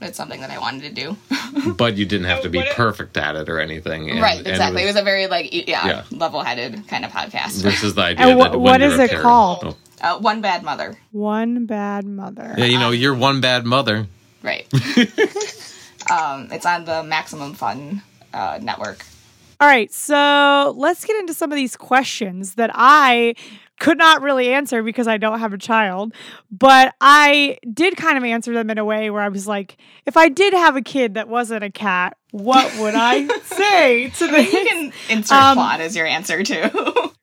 it's 0.02 0.18
something 0.18 0.42
that 0.42 0.50
I 0.50 0.60
wanted 0.60 0.84
to 0.84 0.92
do. 0.92 1.18
but 1.74 1.98
you 1.98 2.06
didn't 2.06 2.28
have 2.28 2.44
to 2.44 2.50
be 2.50 2.64
perfect 2.74 3.18
at 3.18 3.36
it 3.36 3.50
or 3.50 3.60
anything. 3.60 4.10
And, 4.10 4.22
right, 4.22 4.40
exactly. 4.40 4.84
It 4.84 4.86
was, 4.86 4.96
it 4.96 5.00
was, 5.00 5.02
a 5.02 5.04
very 5.04 5.28
like 5.28 5.54
yeah, 5.68 5.88
yeah. 5.88 6.04
level-headed 6.12 6.88
kind 6.88 7.04
of 7.04 7.12
podcast. 7.12 7.62
Versus 7.64 7.96
the 7.96 8.02
idea 8.02 8.28
and 8.28 8.40
that 8.40 8.60
what 8.60 8.82
is 8.82 8.94
it 8.94 9.10
parent, 9.10 9.24
called? 9.24 9.60
Oh. 9.64 9.78
Uh, 10.00 10.20
one 10.20 10.42
bad 10.42 10.64
mother. 10.64 10.98
One 11.12 11.66
bad 11.66 12.06
mother. 12.06 12.54
Yeah, 12.58 12.66
you 12.66 12.78
know, 12.78 12.92
you're 12.92 13.16
one 13.16 13.42
bad 13.42 13.66
mother. 13.66 14.06
Right. 14.44 14.68
um, 16.12 16.50
it's 16.52 16.66
on 16.66 16.86
the 16.86 17.04
Maximum 17.04 17.54
Fun 17.54 18.04
uh, 18.34 18.60
network. 18.62 19.04
All 19.60 19.68
right, 19.68 19.92
so 19.92 20.74
let's 20.78 21.04
get 21.04 21.18
into 21.20 21.34
some 21.34 21.52
of 21.52 21.56
these 21.56 21.76
questions 21.76 22.56
that 22.56 22.70
I 22.74 23.34
could 23.80 23.98
not 23.98 24.22
really 24.22 24.54
answer 24.54 24.84
because 24.84 25.08
I 25.08 25.18
don't 25.18 25.40
have 25.40 25.54
a 25.54 25.58
child, 25.58 26.14
but 26.52 26.94
I 27.02 27.58
did 27.74 27.96
kind 27.96 28.18
of 28.18 28.24
answer 28.24 28.54
them 28.54 28.70
in 28.70 28.78
a 28.78 28.86
way 28.86 29.10
where 29.10 29.22
I 29.22 29.30
was 29.30 29.48
like, 29.48 29.78
if 30.06 30.18
I 30.18 30.30
did 30.30 30.54
have 30.54 30.76
a 30.76 30.82
kid 30.82 31.16
that 31.16 31.28
wasn't 31.28 31.64
a 31.64 31.70
cat, 31.70 32.18
what 32.32 32.72
would 32.80 32.96
I 32.96 33.28
say 33.44 34.10
to 34.10 34.28
the? 34.28 34.44
You 34.44 34.66
can 34.68 34.94
insert 35.10 35.38
um, 35.38 35.56
Claude 35.56 35.82
as 35.82 35.96
your 35.96 36.06
answer 36.06 36.44
too. 36.44 36.70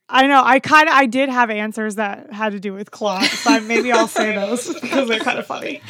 I 0.08 0.26
know. 0.26 0.42
I 0.44 0.60
kind 0.60 0.88
of 0.88 0.94
I 0.94 1.06
did 1.06 1.28
have 1.28 1.50
answers 1.50 1.96
that 1.96 2.32
had 2.32 2.52
to 2.52 2.60
do 2.60 2.72
with 2.72 2.90
Claude, 2.90 3.24
so 3.24 3.60
maybe 3.60 3.90
I'll 3.90 4.06
say 4.06 4.34
those 4.34 4.72
because 4.80 5.08
they're 5.08 5.18
kind 5.18 5.38
of 5.38 5.46
funny. 5.46 5.82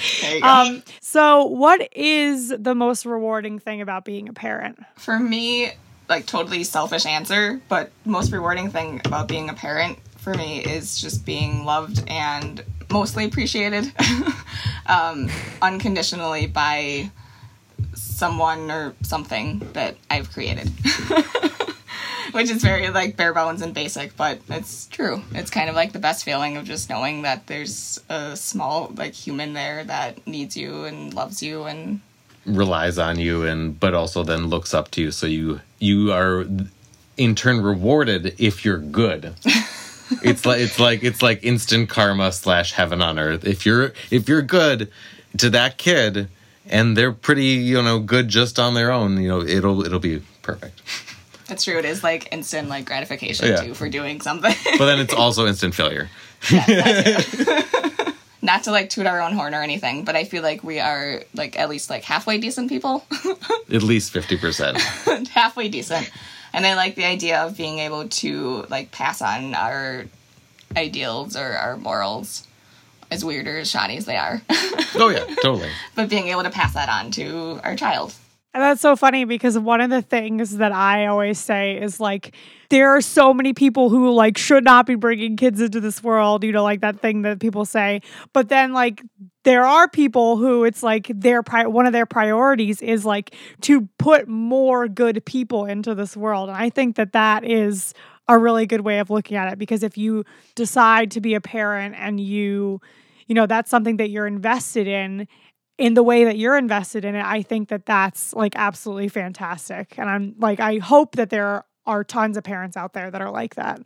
Um, 0.42 0.82
so, 1.00 1.44
what 1.44 1.88
is 1.94 2.48
the 2.48 2.74
most 2.74 3.04
rewarding 3.04 3.58
thing 3.58 3.80
about 3.82 4.04
being 4.04 4.28
a 4.28 4.32
parent? 4.32 4.78
For 4.96 5.18
me, 5.18 5.72
like 6.08 6.26
totally 6.26 6.64
selfish 6.64 7.06
answer, 7.06 7.60
but 7.68 7.90
most 8.04 8.32
rewarding 8.32 8.70
thing 8.70 9.00
about 9.04 9.28
being 9.28 9.48
a 9.48 9.54
parent 9.54 9.98
for 10.16 10.34
me 10.34 10.60
is 10.60 11.00
just 11.00 11.24
being 11.26 11.64
loved 11.64 12.02
and 12.08 12.62
mostly 12.90 13.24
appreciated 13.24 13.92
um, 14.86 15.28
unconditionally 15.60 16.46
by 16.46 17.10
someone 17.94 18.70
or 18.70 18.94
something 19.02 19.60
that 19.72 19.96
I've 20.10 20.32
created. 20.32 20.68
Which 22.32 22.50
is 22.50 22.62
very 22.62 22.88
like 22.88 23.16
bare 23.16 23.32
bones 23.32 23.62
and 23.62 23.72
basic, 23.72 24.16
but 24.16 24.40
it's 24.48 24.86
true. 24.86 25.22
It's 25.32 25.50
kind 25.50 25.68
of 25.68 25.76
like 25.76 25.92
the 25.92 26.00
best 26.00 26.24
feeling 26.24 26.56
of 26.56 26.64
just 26.64 26.90
knowing 26.90 27.22
that 27.22 27.46
there's 27.46 28.00
a 28.08 28.34
small 28.34 28.92
like 28.96 29.12
human 29.12 29.52
there 29.52 29.84
that 29.84 30.26
needs 30.26 30.56
you 30.56 30.84
and 30.84 31.14
loves 31.14 31.42
you 31.42 31.64
and 31.64 32.00
relies 32.46 32.98
on 32.98 33.18
you 33.18 33.44
and 33.44 33.78
but 33.78 33.94
also 33.94 34.22
then 34.22 34.46
looks 34.46 34.74
up 34.74 34.90
to 34.92 35.02
you. 35.02 35.10
So 35.10 35.26
you 35.26 35.60
you 35.78 36.12
are 36.12 36.46
in 37.16 37.34
turn 37.34 37.62
rewarded 37.62 38.34
if 38.38 38.64
you're 38.64 38.78
good. 38.78 39.34
It's 40.22 40.44
like 40.44 40.60
it's 40.60 40.78
like 40.78 41.02
it's 41.02 41.22
like 41.22 41.42
instant 41.42 41.88
karma 41.88 42.30
slash 42.30 42.72
heaven 42.72 43.00
on 43.00 43.18
earth. 43.18 43.46
If 43.46 43.64
you're 43.64 43.94
if 44.10 44.28
you're 44.28 44.42
good 44.42 44.90
to 45.38 45.50
that 45.50 45.78
kid 45.78 46.28
and 46.66 46.96
they're 46.96 47.10
pretty 47.10 47.44
you 47.44 47.82
know 47.82 47.98
good 47.98 48.28
just 48.28 48.58
on 48.58 48.74
their 48.74 48.92
own 48.92 49.20
you 49.20 49.28
know 49.28 49.40
it'll 49.42 49.84
it'll 49.84 50.00
be 50.00 50.22
perfect. 50.42 50.82
That's 51.46 51.64
true. 51.64 51.78
It 51.78 51.84
is 51.84 52.02
like 52.02 52.32
instant 52.32 52.68
like 52.68 52.84
gratification 52.84 53.48
yeah. 53.48 53.62
too 53.62 53.74
for 53.74 53.88
doing 53.88 54.20
something. 54.20 54.54
But 54.78 54.86
then 54.86 55.00
it's 55.00 55.14
also 55.16 55.46
instant 55.46 55.74
failure. 55.74 56.08
Yeah, 56.50 57.22
not 58.44 58.64
to 58.64 58.70
like 58.70 58.90
toot 58.90 59.06
our 59.06 59.22
own 59.22 59.32
horn 59.32 59.54
or 59.54 59.62
anything, 59.62 60.04
but 60.04 60.14
I 60.14 60.24
feel 60.24 60.42
like 60.42 60.62
we 60.62 60.78
are 60.78 61.22
like 61.32 61.58
at 61.58 61.70
least 61.70 61.88
like 61.88 62.04
halfway 62.04 62.36
decent 62.36 62.68
people. 62.68 63.02
at 63.72 63.82
least 63.82 64.12
50%. 64.12 65.28
halfway 65.28 65.68
decent. 65.68 66.10
And 66.52 66.66
I 66.66 66.74
like 66.74 66.94
the 66.94 67.06
idea 67.06 67.40
of 67.40 67.56
being 67.56 67.78
able 67.78 68.06
to 68.06 68.66
like 68.68 68.92
pass 68.92 69.22
on 69.22 69.54
our 69.54 70.04
ideals 70.76 71.36
or 71.36 71.56
our 71.56 71.78
morals 71.78 72.46
as 73.10 73.24
weird 73.24 73.48
or 73.48 73.56
as 73.56 73.70
shoddy 73.70 73.96
as 73.96 74.04
they 74.04 74.16
are. 74.16 74.42
oh 74.96 75.08
yeah, 75.08 75.24
totally. 75.42 75.70
But 75.94 76.10
being 76.10 76.28
able 76.28 76.42
to 76.42 76.50
pass 76.50 76.74
that 76.74 76.90
on 76.90 77.12
to 77.12 77.60
our 77.64 77.76
child. 77.76 78.14
And 78.54 78.62
that's 78.62 78.80
so 78.80 78.94
funny 78.94 79.24
because 79.24 79.58
one 79.58 79.80
of 79.80 79.90
the 79.90 80.00
things 80.00 80.58
that 80.58 80.70
I 80.70 81.06
always 81.06 81.40
say 81.40 81.76
is 81.76 81.98
like, 81.98 82.36
there 82.70 82.90
are 82.90 83.00
so 83.00 83.34
many 83.34 83.52
people 83.52 83.90
who 83.90 84.12
like 84.12 84.38
should 84.38 84.62
not 84.62 84.86
be 84.86 84.94
bringing 84.94 85.36
kids 85.36 85.60
into 85.60 85.80
this 85.80 86.04
world, 86.04 86.44
you 86.44 86.52
know, 86.52 86.62
like 86.62 86.80
that 86.82 87.00
thing 87.00 87.22
that 87.22 87.40
people 87.40 87.64
say. 87.64 88.00
But 88.32 88.48
then 88.48 88.72
like 88.72 89.02
there 89.42 89.66
are 89.66 89.88
people 89.88 90.36
who 90.36 90.62
it's 90.62 90.84
like 90.84 91.08
their 91.08 91.42
pri- 91.42 91.66
one 91.66 91.86
of 91.86 91.92
their 91.92 92.06
priorities 92.06 92.80
is 92.80 93.04
like 93.04 93.34
to 93.62 93.88
put 93.98 94.28
more 94.28 94.86
good 94.86 95.24
people 95.24 95.64
into 95.64 95.92
this 95.96 96.16
world. 96.16 96.48
And 96.48 96.56
I 96.56 96.70
think 96.70 96.94
that 96.94 97.12
that 97.12 97.44
is 97.44 97.92
a 98.28 98.38
really 98.38 98.66
good 98.66 98.82
way 98.82 99.00
of 99.00 99.10
looking 99.10 99.36
at 99.36 99.52
it 99.52 99.58
because 99.58 99.82
if 99.82 99.98
you 99.98 100.24
decide 100.54 101.10
to 101.10 101.20
be 101.20 101.34
a 101.34 101.40
parent 101.40 101.96
and 101.98 102.20
you 102.20 102.80
you 103.26 103.34
know 103.34 103.46
that's 103.46 103.70
something 103.70 103.96
that 103.98 104.10
you're 104.10 104.26
invested 104.26 104.86
in 104.86 105.26
in 105.78 105.94
the 105.94 106.02
way 106.02 106.24
that 106.24 106.38
you're 106.38 106.56
invested 106.56 107.04
in 107.04 107.14
it, 107.14 107.24
I 107.24 107.42
think 107.42 107.68
that 107.68 107.86
that's 107.86 108.32
like 108.34 108.54
absolutely 108.56 109.08
fantastic. 109.08 109.98
And 109.98 110.08
I'm 110.08 110.34
like, 110.38 110.60
I 110.60 110.78
hope 110.78 111.16
that 111.16 111.30
there 111.30 111.64
are 111.86 112.04
tons 112.04 112.36
of 112.36 112.44
parents 112.44 112.76
out 112.76 112.92
there 112.92 113.10
that 113.10 113.20
are 113.20 113.30
like 113.30 113.56
that. 113.56 113.80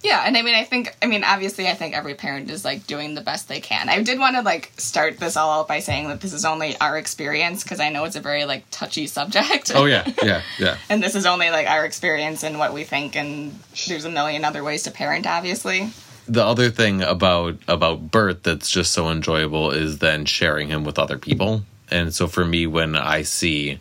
Yeah, 0.00 0.22
and 0.24 0.36
I 0.36 0.42
mean, 0.42 0.54
I 0.54 0.62
think, 0.62 0.96
I 1.02 1.06
mean, 1.06 1.24
obviously, 1.24 1.66
I 1.66 1.74
think 1.74 1.96
every 1.96 2.14
parent 2.14 2.50
is 2.50 2.64
like 2.64 2.86
doing 2.86 3.16
the 3.16 3.20
best 3.20 3.48
they 3.48 3.58
can. 3.58 3.88
I 3.88 4.00
did 4.00 4.20
want 4.20 4.36
to 4.36 4.42
like 4.42 4.70
start 4.76 5.18
this 5.18 5.36
all 5.36 5.60
out 5.60 5.66
by 5.66 5.80
saying 5.80 6.06
that 6.08 6.20
this 6.20 6.32
is 6.32 6.44
only 6.44 6.78
our 6.78 6.96
experience 6.96 7.64
because 7.64 7.80
I 7.80 7.88
know 7.88 8.04
it's 8.04 8.14
a 8.14 8.20
very 8.20 8.44
like 8.44 8.64
touchy 8.70 9.08
subject. 9.08 9.72
Oh 9.74 9.86
yeah, 9.86 10.08
yeah, 10.22 10.42
yeah. 10.56 10.76
and 10.88 11.02
this 11.02 11.16
is 11.16 11.26
only 11.26 11.50
like 11.50 11.66
our 11.66 11.84
experience 11.84 12.44
and 12.44 12.60
what 12.60 12.72
we 12.72 12.84
think, 12.84 13.16
and 13.16 13.58
there's 13.88 14.04
a 14.04 14.10
million 14.10 14.44
other 14.44 14.62
ways 14.62 14.84
to 14.84 14.92
parent, 14.92 15.26
obviously 15.26 15.90
the 16.28 16.44
other 16.44 16.70
thing 16.70 17.02
about 17.02 17.56
about 17.66 18.10
Bert 18.10 18.44
that's 18.44 18.70
just 18.70 18.92
so 18.92 19.10
enjoyable 19.10 19.70
is 19.70 19.98
then 19.98 20.24
sharing 20.26 20.68
him 20.68 20.84
with 20.84 20.98
other 20.98 21.18
people. 21.18 21.62
And 21.90 22.14
so 22.14 22.26
for 22.26 22.44
me, 22.44 22.66
when 22.66 22.94
I 22.96 23.22
see 23.22 23.80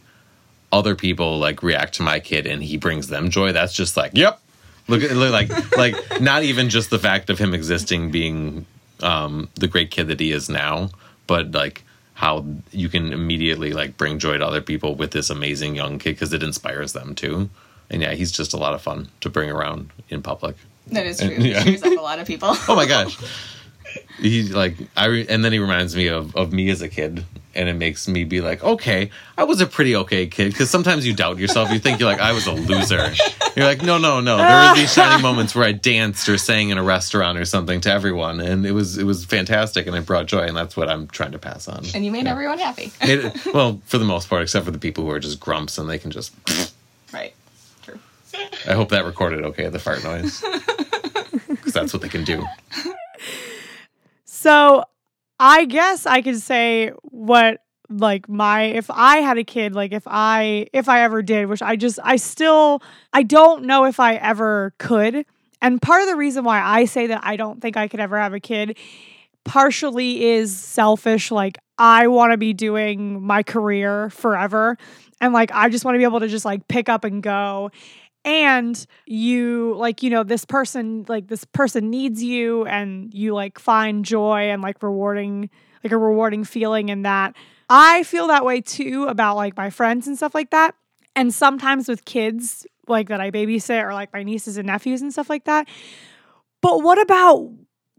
other 0.71 0.95
people 0.95 1.37
like 1.37 1.61
react 1.61 1.95
to 1.95 2.03
my 2.03 2.19
kid 2.19 2.47
and 2.47 2.63
he 2.63 2.77
brings 2.77 3.07
them 3.07 3.29
joy, 3.29 3.51
that's 3.51 3.73
just 3.73 3.97
like, 3.97 4.11
yep. 4.15 4.39
Look 4.87 5.03
at 5.03 5.15
like 5.15 5.77
like 5.77 6.21
not 6.21 6.43
even 6.43 6.69
just 6.69 6.89
the 6.89 6.99
fact 6.99 7.29
of 7.29 7.37
him 7.37 7.53
existing 7.53 8.11
being 8.11 8.65
um, 9.01 9.49
the 9.55 9.67
great 9.67 9.91
kid 9.91 10.07
that 10.07 10.19
he 10.19 10.31
is 10.31 10.49
now, 10.49 10.89
but 11.27 11.51
like 11.51 11.83
how 12.13 12.45
you 12.71 12.89
can 12.89 13.13
immediately 13.13 13.73
like 13.73 13.97
bring 13.97 14.17
joy 14.17 14.37
to 14.37 14.45
other 14.45 14.61
people 14.61 14.95
with 14.95 15.11
this 15.11 15.29
amazing 15.29 15.75
young 15.75 15.99
kid 15.99 16.13
because 16.13 16.33
it 16.33 16.41
inspires 16.41 16.93
them 16.93 17.13
too. 17.13 17.49
And 17.89 18.01
yeah, 18.01 18.13
he's 18.13 18.31
just 18.31 18.53
a 18.53 18.57
lot 18.57 18.73
of 18.73 18.81
fun 18.81 19.09
to 19.21 19.29
bring 19.29 19.51
around 19.51 19.91
in 20.09 20.21
public. 20.21 20.55
That 20.91 21.05
is 21.05 21.19
true. 21.19 21.29
And, 21.29 21.43
yeah. 21.43 21.61
He 21.61 21.71
cheers 21.71 21.83
up 21.83 21.97
a 21.97 22.01
lot 22.01 22.19
of 22.19 22.27
people. 22.27 22.49
oh 22.67 22.75
my 22.75 22.85
gosh. 22.85 23.17
He's 24.19 24.53
like 24.53 24.75
I 24.95 25.05
re- 25.05 25.27
and 25.27 25.43
then 25.43 25.51
he 25.51 25.59
reminds 25.59 25.95
me 25.95 26.07
of 26.07 26.35
of 26.35 26.51
me 26.51 26.69
as 26.69 26.81
a 26.81 26.89
kid, 26.89 27.23
and 27.53 27.69
it 27.69 27.73
makes 27.73 28.07
me 28.07 28.23
be 28.23 28.41
like, 28.41 28.63
okay, 28.63 29.11
I 29.37 29.43
was 29.43 29.61
a 29.61 29.67
pretty 29.67 29.95
okay 29.95 30.27
kid. 30.27 30.51
Because 30.51 30.69
sometimes 30.69 31.05
you 31.05 31.13
doubt 31.13 31.37
yourself. 31.37 31.71
You 31.71 31.79
think 31.79 31.99
you're 31.99 32.09
like 32.09 32.19
I 32.19 32.33
was 32.33 32.47
a 32.47 32.51
loser. 32.51 33.13
You're 33.55 33.65
like, 33.65 33.81
no, 33.81 33.97
no, 33.97 34.19
no. 34.19 34.37
There 34.37 34.69
were 34.69 34.75
these 34.75 34.93
shining 34.95 35.21
moments 35.21 35.55
where 35.55 35.65
I 35.65 35.71
danced 35.71 36.29
or 36.29 36.37
sang 36.37 36.69
in 36.69 36.77
a 36.77 36.83
restaurant 36.83 37.37
or 37.37 37.45
something 37.45 37.81
to 37.81 37.91
everyone, 37.91 38.39
and 38.39 38.65
it 38.65 38.71
was 38.71 38.97
it 38.97 39.03
was 39.03 39.25
fantastic, 39.25 39.87
and 39.87 39.95
it 39.95 40.05
brought 40.05 40.27
joy, 40.27 40.41
and 40.41 40.55
that's 40.55 40.77
what 40.77 40.89
I'm 40.89 41.07
trying 41.07 41.31
to 41.31 41.39
pass 41.39 41.67
on. 41.67 41.83
And 41.93 42.05
you 42.05 42.11
made 42.11 42.25
yeah. 42.25 42.31
everyone 42.31 42.59
happy. 42.59 42.91
well, 43.53 43.81
for 43.85 43.97
the 43.97 44.05
most 44.05 44.29
part, 44.29 44.43
except 44.43 44.65
for 44.65 44.71
the 44.71 44.79
people 44.79 45.03
who 45.03 45.11
are 45.11 45.19
just 45.19 45.39
grumps 45.39 45.77
and 45.77 45.89
they 45.89 45.97
can 45.97 46.11
just. 46.11 46.33
I 48.67 48.73
hope 48.73 48.89
that 48.89 49.05
recorded 49.05 49.43
okay. 49.45 49.69
The 49.69 49.79
fart 49.79 50.03
noise 50.03 50.43
because 51.47 51.73
that's 51.73 51.93
what 51.93 52.01
they 52.01 52.09
can 52.09 52.23
do. 52.23 52.43
So 54.25 54.83
I 55.39 55.65
guess 55.65 56.05
I 56.05 56.21
could 56.21 56.39
say 56.39 56.91
what 57.03 57.61
like 57.89 58.27
my 58.27 58.63
if 58.63 58.89
I 58.89 59.17
had 59.17 59.37
a 59.37 59.43
kid, 59.43 59.73
like 59.73 59.93
if 59.93 60.03
I 60.05 60.67
if 60.73 60.89
I 60.89 61.03
ever 61.03 61.21
did, 61.21 61.47
which 61.47 61.61
I 61.61 61.75
just 61.75 61.99
I 62.03 62.17
still 62.17 62.81
I 63.13 63.23
don't 63.23 63.63
know 63.63 63.85
if 63.85 63.99
I 63.99 64.15
ever 64.15 64.73
could. 64.77 65.25
And 65.61 65.81
part 65.81 66.01
of 66.01 66.07
the 66.07 66.15
reason 66.15 66.43
why 66.43 66.61
I 66.61 66.85
say 66.85 67.07
that 67.07 67.21
I 67.23 67.35
don't 67.35 67.61
think 67.61 67.77
I 67.77 67.87
could 67.87 67.99
ever 67.99 68.19
have 68.19 68.33
a 68.33 68.39
kid 68.39 68.77
partially 69.43 70.23
is 70.23 70.55
selfish. 70.55 71.31
Like 71.31 71.57
I 71.77 72.07
want 72.07 72.31
to 72.33 72.37
be 72.37 72.53
doing 72.53 73.23
my 73.23 73.43
career 73.43 74.09
forever. 74.09 74.77
And 75.19 75.33
like 75.33 75.51
I 75.53 75.69
just 75.69 75.85
want 75.85 75.95
to 75.95 75.99
be 75.99 76.03
able 76.03 76.19
to 76.19 76.27
just 76.27 76.45
like 76.45 76.67
pick 76.67 76.89
up 76.89 77.03
and 77.03 77.23
go 77.23 77.71
and 78.27 78.85
you 79.05 79.73
like 79.77 80.03
you 80.03 80.09
know 80.09 80.21
this 80.21 80.43
person 80.43 81.05
like 81.07 81.27
this 81.29 81.45
person 81.45 81.89
needs 81.89 82.21
you 82.21 82.65
and 82.65 83.13
you 83.13 83.33
like 83.33 83.57
find 83.57 84.03
joy 84.03 84.49
and 84.49 84.61
like 84.61 84.83
rewarding 84.83 85.49
like 85.81 85.93
a 85.93 85.97
rewarding 85.97 86.43
feeling 86.43 86.89
in 86.89 87.03
that 87.03 87.33
i 87.69 88.03
feel 88.03 88.27
that 88.27 88.43
way 88.43 88.59
too 88.59 89.05
about 89.07 89.37
like 89.37 89.55
my 89.55 89.69
friends 89.69 90.07
and 90.07 90.17
stuff 90.17 90.35
like 90.35 90.49
that 90.49 90.75
and 91.15 91.33
sometimes 91.33 91.87
with 91.87 92.03
kids 92.03 92.67
like 92.89 93.07
that 93.07 93.21
i 93.21 93.31
babysit 93.31 93.81
or 93.81 93.93
like 93.93 94.11
my 94.11 94.23
nieces 94.23 94.57
and 94.57 94.67
nephews 94.67 95.01
and 95.01 95.13
stuff 95.13 95.29
like 95.29 95.45
that 95.45 95.65
but 96.61 96.83
what 96.83 97.01
about 97.01 97.49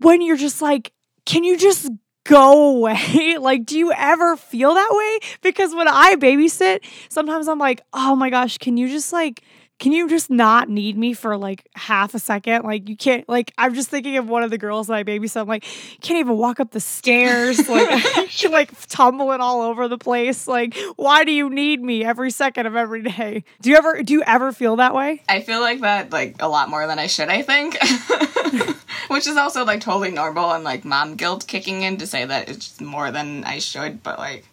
when 0.01 0.21
you're 0.21 0.37
just 0.37 0.61
like 0.61 0.93
can 1.25 1.43
you 1.43 1.57
just 1.57 1.91
go 2.25 2.77
away? 2.77 3.37
like, 3.41 3.65
do 3.65 3.79
you 3.79 3.93
ever 3.93 4.37
feel 4.37 4.75
that 4.75 4.91
way? 4.91 5.29
Because 5.43 5.75
when 5.75 5.89
I 5.89 6.15
babysit, 6.17 6.81
sometimes 7.09 7.49
I'm 7.49 7.59
like, 7.59 7.81
oh 7.93 8.15
my 8.15 8.31
gosh, 8.31 8.59
can 8.59 8.77
you 8.77 8.89
just 8.89 9.13
like 9.13 9.43
can 9.79 9.93
you 9.93 10.09
just 10.09 10.29
not 10.29 10.69
need 10.69 10.99
me 10.99 11.13
for 11.13 11.37
like 11.37 11.69
half 11.75 12.15
a 12.15 12.19
second? 12.19 12.65
Like 12.65 12.89
you 12.89 12.97
can't 12.97 13.29
like 13.29 13.53
I'm 13.57 13.75
just 13.75 13.89
thinking 13.89 14.17
of 14.17 14.29
one 14.29 14.43
of 14.43 14.51
the 14.51 14.59
girls 14.59 14.89
that 14.89 14.95
I 14.95 15.05
babysit. 15.05 15.41
I'm 15.41 15.47
like, 15.47 15.65
can't 16.01 16.19
even 16.19 16.37
walk 16.37 16.59
up 16.59 16.73
the 16.73 16.81
stairs. 16.81 17.69
like 17.69 18.05
she 18.29 18.49
like 18.49 18.71
tumbling 18.89 19.41
all 19.41 19.63
over 19.63 19.87
the 19.87 19.99
place. 19.99 20.49
Like, 20.49 20.77
why 20.97 21.25
do 21.25 21.33
you 21.33 21.49
need 21.49 21.81
me 21.81 22.05
every 22.05 22.31
second 22.31 22.67
of 22.67 22.75
every 22.75 23.03
day? 23.03 23.45
Do 23.63 23.71
you 23.71 23.77
ever 23.77 24.03
do 24.03 24.13
you 24.13 24.23
ever 24.23 24.53
feel 24.53 24.77
that 24.77 24.95
way? 24.95 25.23
I 25.29 25.41
feel 25.41 25.61
like 25.61 25.81
that 25.81 26.11
like 26.11 26.37
a 26.41 26.49
lot 26.49 26.69
more 26.69 26.87
than 26.87 26.99
I 26.99 27.07
should, 27.07 27.29
I 27.29 27.43
think. 27.43 27.79
Which 29.09 29.27
is 29.27 29.37
also 29.37 29.65
like 29.65 29.81
totally 29.81 30.11
normal 30.11 30.53
and 30.53 30.65
like 30.65 30.85
mom 30.85 31.15
guilt 31.15 31.47
kicking 31.47 31.83
in 31.83 31.99
to 31.99 32.07
say 32.07 32.25
that 32.25 32.49
it's 32.49 32.81
more 32.81 33.11
than 33.11 33.45
I 33.45 33.59
should, 33.61 34.03
but 34.03 34.19
like 34.19 34.45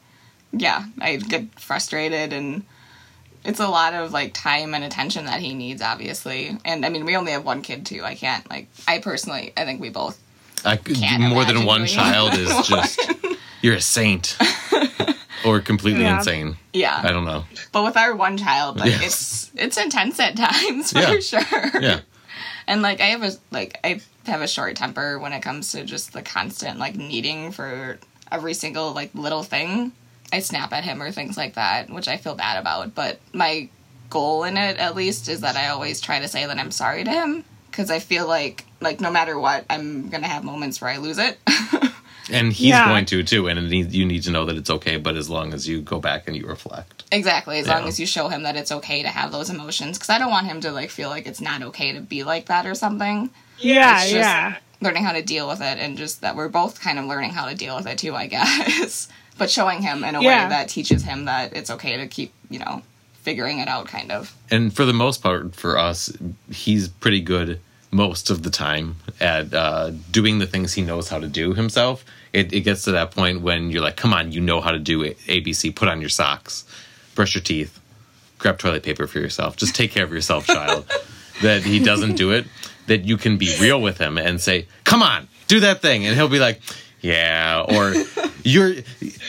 yeah, 0.51 0.85
I 1.01 1.17
get 1.17 1.59
frustrated 1.59 2.31
and 2.31 2.63
it's 3.45 3.59
a 3.59 3.67
lot 3.67 3.93
of 3.93 4.11
like 4.11 4.33
time 4.33 4.73
and 4.73 4.83
attention 4.83 5.25
that 5.25 5.39
he 5.39 5.53
needs 5.53 5.81
obviously. 5.81 6.57
And 6.65 6.85
i 6.85 6.89
mean 6.89 7.05
we 7.05 7.15
only 7.15 7.31
have 7.31 7.45
one 7.45 7.61
kid 7.61 7.85
too. 7.85 8.03
I 8.03 8.15
can't 8.15 8.47
like 8.49 8.67
i 8.87 8.99
personally 8.99 9.53
i 9.55 9.65
think 9.65 9.81
we 9.81 9.89
both 9.89 10.19
I, 10.65 10.79
more 11.19 11.45
than 11.45 11.65
one 11.65 11.85
child 11.85 12.33
is 12.33 12.49
just 12.67 12.99
you're 13.61 13.75
a 13.75 13.81
saint. 13.81 14.37
Or 15.45 15.59
completely 15.61 16.01
yeah. 16.01 16.17
insane. 16.17 16.57
Yeah. 16.73 16.99
I 17.03 17.11
don't 17.11 17.25
know. 17.25 17.43
But 17.71 17.83
with 17.83 17.97
our 17.97 18.15
one 18.15 18.35
child 18.35 18.77
like 18.77 18.89
yes. 18.89 19.03
it's 19.03 19.51
it's 19.53 19.77
intense 19.77 20.19
at 20.19 20.35
times 20.35 20.91
for 20.91 20.99
yeah. 20.99 21.19
sure. 21.19 21.81
Yeah. 21.81 21.99
And 22.65 22.81
like 22.81 22.99
i 22.99 23.05
have 23.07 23.21
a 23.21 23.31
like 23.51 23.79
i 23.83 24.01
have 24.25 24.41
a 24.41 24.47
short 24.47 24.75
temper 24.75 25.19
when 25.19 25.33
it 25.33 25.41
comes 25.41 25.71
to 25.73 25.83
just 25.83 26.13
the 26.13 26.23
constant 26.23 26.79
like 26.79 26.95
needing 26.95 27.51
for 27.51 27.99
every 28.31 28.55
single 28.55 28.91
like 28.93 29.13
little 29.13 29.43
thing 29.43 29.91
I 30.31 30.39
snap 30.39 30.73
at 30.73 30.83
him 30.83 31.01
or 31.01 31.11
things 31.11 31.37
like 31.37 31.55
that, 31.55 31.89
which 31.89 32.07
I 32.07 32.17
feel 32.17 32.35
bad 32.35 32.59
about. 32.59 32.95
But 32.95 33.19
my 33.33 33.69
goal 34.09 34.43
in 34.43 34.57
it, 34.57 34.77
at 34.77 34.95
least, 34.95 35.29
is 35.29 35.41
that 35.41 35.55
I 35.55 35.69
always 35.69 36.01
try 36.01 36.19
to 36.19 36.27
say 36.27 36.45
that 36.45 36.57
I'm 36.57 36.71
sorry 36.71 37.03
to 37.03 37.11
him 37.11 37.43
because 37.69 37.91
I 37.91 37.99
feel 37.99 38.27
like 38.27 38.65
like 38.81 38.99
no 39.01 39.11
matter 39.11 39.37
what, 39.37 39.65
I'm 39.69 40.09
gonna 40.09 40.27
have 40.27 40.43
moments 40.43 40.81
where 40.81 40.89
I 40.89 40.97
lose 40.97 41.17
it. 41.17 41.37
and 42.31 42.53
he's 42.53 42.69
yeah. 42.69 42.87
going 42.87 43.05
to 43.05 43.23
too, 43.23 43.47
and 43.47 43.69
you 43.71 44.05
need 44.05 44.23
to 44.23 44.31
know 44.31 44.45
that 44.45 44.55
it's 44.55 44.69
okay. 44.69 44.97
But 44.97 45.15
as 45.15 45.29
long 45.29 45.53
as 45.53 45.67
you 45.67 45.81
go 45.81 45.99
back 45.99 46.27
and 46.27 46.35
you 46.35 46.45
reflect, 46.45 47.03
exactly, 47.11 47.59
as 47.59 47.67
yeah. 47.67 47.77
long 47.77 47.87
as 47.87 47.99
you 47.99 48.05
show 48.05 48.29
him 48.29 48.43
that 48.43 48.55
it's 48.55 48.71
okay 48.71 49.03
to 49.03 49.09
have 49.09 49.31
those 49.31 49.49
emotions, 49.49 49.97
because 49.97 50.09
I 50.09 50.17
don't 50.19 50.31
want 50.31 50.47
him 50.47 50.61
to 50.61 50.71
like 50.71 50.89
feel 50.89 51.09
like 51.09 51.27
it's 51.27 51.41
not 51.41 51.61
okay 51.63 51.93
to 51.93 52.01
be 52.01 52.23
like 52.23 52.47
that 52.47 52.65
or 52.65 52.75
something. 52.75 53.29
Yeah, 53.59 54.03
yeah. 54.05 54.57
Learning 54.81 55.03
how 55.03 55.13
to 55.13 55.21
deal 55.21 55.47
with 55.47 55.61
it, 55.61 55.79
and 55.79 55.97
just 55.97 56.21
that 56.21 56.35
we're 56.35 56.49
both 56.49 56.81
kind 56.81 56.99
of 56.99 57.05
learning 57.05 57.31
how 57.31 57.47
to 57.47 57.55
deal 57.55 57.75
with 57.75 57.87
it 57.87 57.97
too, 57.97 58.15
I 58.15 58.27
guess 58.27 59.07
but 59.37 59.49
showing 59.49 59.81
him 59.81 60.03
in 60.03 60.15
a 60.15 60.21
yeah. 60.21 60.43
way 60.43 60.49
that 60.49 60.69
teaches 60.69 61.03
him 61.03 61.25
that 61.25 61.55
it's 61.55 61.69
okay 61.69 61.97
to 61.97 62.07
keep, 62.07 62.33
you 62.49 62.59
know, 62.59 62.81
figuring 63.13 63.59
it 63.59 63.67
out 63.67 63.87
kind 63.87 64.11
of. 64.11 64.35
And 64.51 64.73
for 64.73 64.85
the 64.85 64.93
most 64.93 65.21
part 65.21 65.55
for 65.55 65.77
us, 65.77 66.15
he's 66.51 66.87
pretty 66.87 67.21
good 67.21 67.59
most 67.91 68.29
of 68.29 68.43
the 68.43 68.49
time 68.49 68.97
at 69.19 69.53
uh, 69.53 69.91
doing 70.11 70.39
the 70.39 70.45
things 70.45 70.73
he 70.73 70.81
knows 70.81 71.09
how 71.09 71.19
to 71.19 71.27
do 71.27 71.53
himself. 71.53 72.03
It, 72.33 72.51
it 72.51 72.61
gets 72.61 72.83
to 72.83 72.91
that 72.91 73.11
point 73.11 73.41
when 73.41 73.71
you're 73.71 73.81
like, 73.81 73.95
come 73.95 74.13
on, 74.13 74.31
you 74.31 74.41
know 74.41 74.59
how 74.61 74.71
to 74.71 74.79
do 74.79 75.01
it. 75.01 75.17
ABC, 75.19 75.73
put 75.73 75.87
on 75.87 76.01
your 76.01 76.09
socks, 76.09 76.65
brush 77.15 77.35
your 77.35 77.41
teeth, 77.41 77.79
grab 78.37 78.57
toilet 78.57 78.83
paper 78.83 79.07
for 79.07 79.19
yourself. 79.19 79.55
Just 79.55 79.75
take 79.75 79.91
care 79.91 80.03
of 80.03 80.11
yourself, 80.11 80.45
child. 80.55 80.85
that 81.41 81.63
he 81.63 81.79
doesn't 81.79 82.15
do 82.15 82.31
it, 82.31 82.45
that 82.87 83.05
you 83.05 83.17
can 83.17 83.37
be 83.37 83.55
real 83.59 83.81
with 83.81 83.97
him 83.97 84.17
and 84.17 84.39
say, 84.41 84.67
come 84.83 85.01
on, 85.01 85.27
do 85.47 85.61
that 85.61 85.81
thing. 85.81 86.05
And 86.05 86.15
he'll 86.15 86.27
be 86.27 86.39
like, 86.39 86.61
yeah, 87.05 87.65
or 87.67 87.93
you're 88.43 88.73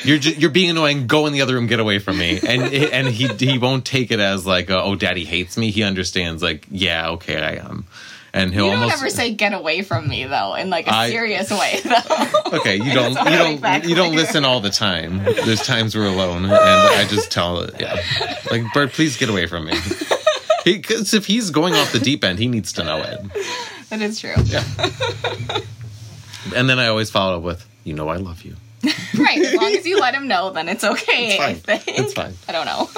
you're 0.02 0.16
you're 0.16 0.50
being 0.50 0.70
annoying. 0.70 1.06
Go 1.06 1.26
in 1.26 1.34
the 1.34 1.42
other 1.42 1.54
room. 1.54 1.66
Get 1.66 1.78
away 1.78 1.98
from 1.98 2.16
me. 2.16 2.40
And 2.46 2.62
and 2.62 3.06
he 3.08 3.28
he 3.28 3.58
won't 3.58 3.84
take 3.84 4.10
it 4.10 4.18
as 4.18 4.46
like 4.46 4.70
oh 4.70 4.94
daddy 4.94 5.24
hates 5.24 5.58
me. 5.58 5.70
He 5.70 5.82
understands 5.82 6.42
like 6.42 6.66
yeah 6.70 7.10
okay 7.10 7.40
I 7.40 7.64
am. 7.64 7.86
And 8.32 8.52
he'll 8.52 8.64
you 8.64 8.70
don't 8.72 8.82
almost 8.82 9.02
ever 9.02 9.10
say 9.10 9.34
"get 9.34 9.52
away 9.52 9.82
from 9.82 10.08
me" 10.08 10.24
though, 10.24 10.54
in 10.54 10.70
like 10.70 10.86
a 10.86 10.94
I, 10.94 11.10
serious 11.10 11.50
way. 11.50 11.80
Though. 11.84 12.56
Okay, 12.58 12.76
you 12.76 12.94
don't 12.94 13.12
you 13.12 13.58
don't 13.58 13.84
you 13.88 13.94
don't 13.94 14.14
listen 14.14 14.44
all 14.44 14.60
the 14.60 14.70
time. 14.70 15.24
There's 15.24 15.66
times 15.66 15.96
we're 15.96 16.06
alone, 16.06 16.44
and 16.44 16.54
I 16.54 17.06
just 17.08 17.30
tell 17.30 17.60
it, 17.60 17.74
yeah, 17.80 18.00
like 18.50 18.62
Bert, 18.72 18.92
please 18.92 19.16
get 19.16 19.28
away 19.28 19.46
from 19.46 19.66
me. 19.66 19.74
Because 20.64 21.12
if 21.12 21.26
he's 21.26 21.50
going 21.50 21.74
off 21.74 21.92
the 21.92 21.98
deep 21.98 22.24
end, 22.24 22.38
he 22.38 22.46
needs 22.46 22.72
to 22.74 22.84
know 22.84 23.02
it. 23.02 23.20
That 23.90 24.00
is 24.00 24.20
true. 24.20 24.34
Yeah. 24.44 24.64
and 26.54 26.68
then 26.68 26.78
I 26.78 26.88
always 26.88 27.10
follow 27.10 27.38
up 27.38 27.42
with, 27.42 27.66
"You 27.84 27.94
know, 27.94 28.08
I 28.08 28.16
love 28.16 28.42
you." 28.42 28.56
right. 29.18 29.38
As 29.38 29.54
long 29.54 29.74
as 29.74 29.86
you 29.86 29.98
let 29.98 30.14
him 30.14 30.28
know, 30.28 30.50
then 30.50 30.68
it's 30.68 30.84
okay. 30.84 31.28
It's 31.28 31.36
fine. 31.36 31.50
I 31.50 31.78
think. 31.78 31.98
It's 31.98 32.12
fine. 32.12 32.34
I 32.48 32.52
don't 32.52 32.66
know. 32.66 32.88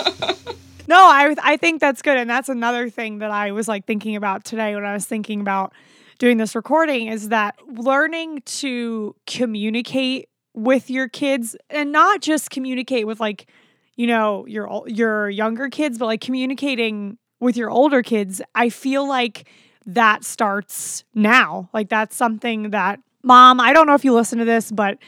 no, 0.88 0.96
I 0.96 1.34
I 1.42 1.56
think 1.56 1.80
that's 1.80 2.02
good, 2.02 2.16
and 2.16 2.28
that's 2.28 2.48
another 2.48 2.90
thing 2.90 3.18
that 3.18 3.30
I 3.30 3.52
was 3.52 3.68
like 3.68 3.86
thinking 3.86 4.16
about 4.16 4.44
today 4.44 4.74
when 4.74 4.84
I 4.84 4.92
was 4.92 5.06
thinking 5.06 5.40
about 5.40 5.72
doing 6.18 6.36
this 6.36 6.54
recording 6.54 7.06
is 7.06 7.28
that 7.28 7.56
learning 7.68 8.42
to 8.44 9.14
communicate 9.26 10.28
with 10.54 10.90
your 10.90 11.08
kids 11.08 11.56
and 11.70 11.92
not 11.92 12.20
just 12.20 12.50
communicate 12.50 13.06
with 13.06 13.20
like 13.20 13.46
you 13.94 14.06
know 14.06 14.44
your 14.46 14.82
your 14.86 15.30
younger 15.30 15.68
kids 15.68 15.98
but 15.98 16.06
like 16.06 16.20
communicating 16.20 17.16
with 17.38 17.56
your 17.56 17.70
older 17.70 18.02
kids 18.02 18.42
i 18.56 18.68
feel 18.68 19.06
like 19.06 19.48
that 19.86 20.24
starts 20.24 21.04
now 21.14 21.70
like 21.72 21.88
that's 21.88 22.16
something 22.16 22.70
that 22.70 22.98
mom 23.22 23.60
i 23.60 23.72
don't 23.72 23.86
know 23.86 23.94
if 23.94 24.04
you 24.04 24.12
listen 24.12 24.38
to 24.38 24.44
this 24.44 24.70
but 24.70 24.98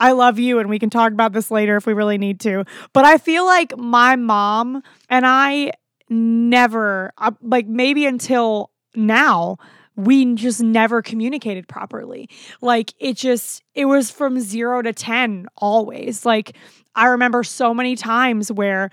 I 0.00 0.12
love 0.12 0.38
you 0.38 0.58
and 0.58 0.70
we 0.70 0.78
can 0.78 0.88
talk 0.88 1.12
about 1.12 1.34
this 1.34 1.50
later 1.50 1.76
if 1.76 1.86
we 1.86 1.92
really 1.92 2.16
need 2.16 2.40
to. 2.40 2.64
But 2.94 3.04
I 3.04 3.18
feel 3.18 3.44
like 3.44 3.76
my 3.76 4.16
mom 4.16 4.82
and 5.10 5.26
I 5.26 5.72
never, 6.08 7.12
uh, 7.18 7.32
like 7.42 7.66
maybe 7.66 8.06
until 8.06 8.70
now, 8.96 9.58
we 9.96 10.34
just 10.34 10.62
never 10.62 11.02
communicated 11.02 11.68
properly. 11.68 12.30
Like 12.62 12.94
it 12.98 13.16
just, 13.16 13.62
it 13.74 13.84
was 13.84 14.10
from 14.10 14.40
zero 14.40 14.80
to 14.80 14.94
10 14.94 15.46
always. 15.58 16.24
Like 16.24 16.56
I 16.94 17.06
remember 17.08 17.44
so 17.44 17.74
many 17.74 17.94
times 17.94 18.50
where 18.50 18.90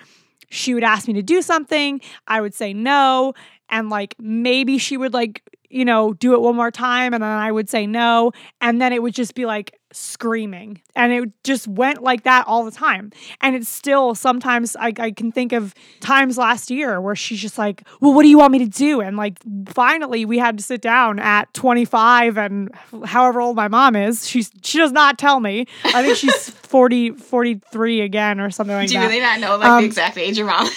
she 0.50 0.74
would 0.74 0.84
ask 0.84 1.08
me 1.08 1.14
to 1.14 1.24
do 1.24 1.42
something, 1.42 2.02
I 2.28 2.42
would 2.42 2.54
say 2.54 2.74
no. 2.74 3.34
And 3.70 3.90
like 3.90 4.16
maybe 4.20 4.78
she 4.78 4.98
would 4.98 5.14
like, 5.14 5.42
you 5.70 5.86
know, 5.86 6.14
do 6.14 6.34
it 6.34 6.42
one 6.42 6.56
more 6.56 6.72
time 6.72 7.14
and 7.14 7.24
then 7.24 7.30
I 7.30 7.52
would 7.52 7.70
say 7.70 7.88
no. 7.88 8.32
And 8.62 8.82
then 8.82 8.94
it 8.94 9.02
would 9.02 9.14
just 9.14 9.36
be 9.36 9.46
like, 9.46 9.77
screaming. 9.98 10.82
And 10.96 11.12
it 11.12 11.30
just 11.44 11.68
went 11.68 12.02
like 12.02 12.24
that 12.24 12.48
all 12.48 12.64
the 12.64 12.72
time. 12.72 13.12
And 13.42 13.56
it's 13.56 13.70
still 13.70 14.16
sometimes 14.16 14.76
I, 14.76 14.94
I 14.98 15.12
can 15.12 15.32
think 15.32 15.54
of 15.54 15.74
times 16.00 16.38
last 16.38 16.70
year 16.70 17.02
where 17.02 17.16
she's 17.16 17.42
just 17.42 17.58
like, 17.58 17.88
Well, 18.02 18.14
what 18.14 18.24
do 18.24 18.30
you 18.30 18.38
want 18.38 18.52
me 18.52 18.60
to 18.60 18.68
do? 18.68 19.02
And 19.02 19.18
like 19.18 19.38
finally 19.70 20.26
we 20.26 20.38
had 20.38 20.58
to 20.58 20.64
sit 20.64 20.82
down 20.82 21.20
at 21.20 21.54
25 21.54 22.38
and 22.38 22.70
however 23.06 23.42
old 23.42 23.56
my 23.56 23.68
mom 23.68 23.96
is. 23.96 24.28
She's 24.28 24.52
she 24.64 24.78
does 24.78 24.92
not 24.92 25.18
tell 25.18 25.40
me. 25.40 25.66
I 25.86 26.04
think 26.04 26.18
she's 26.18 26.50
40, 26.68 27.12
43 27.12 28.02
again 28.02 28.40
or 28.40 28.52
something 28.52 28.76
like 28.76 28.90
do 28.90 28.96
that. 28.96 29.04
Do 29.04 29.10
they 29.10 29.20
not 29.20 29.40
know 29.40 29.58
like 29.58 29.68
um, 29.68 29.82
the 29.82 29.88
exact 29.88 30.18
age 30.18 30.38
your 30.38 30.48
mom 30.48 30.68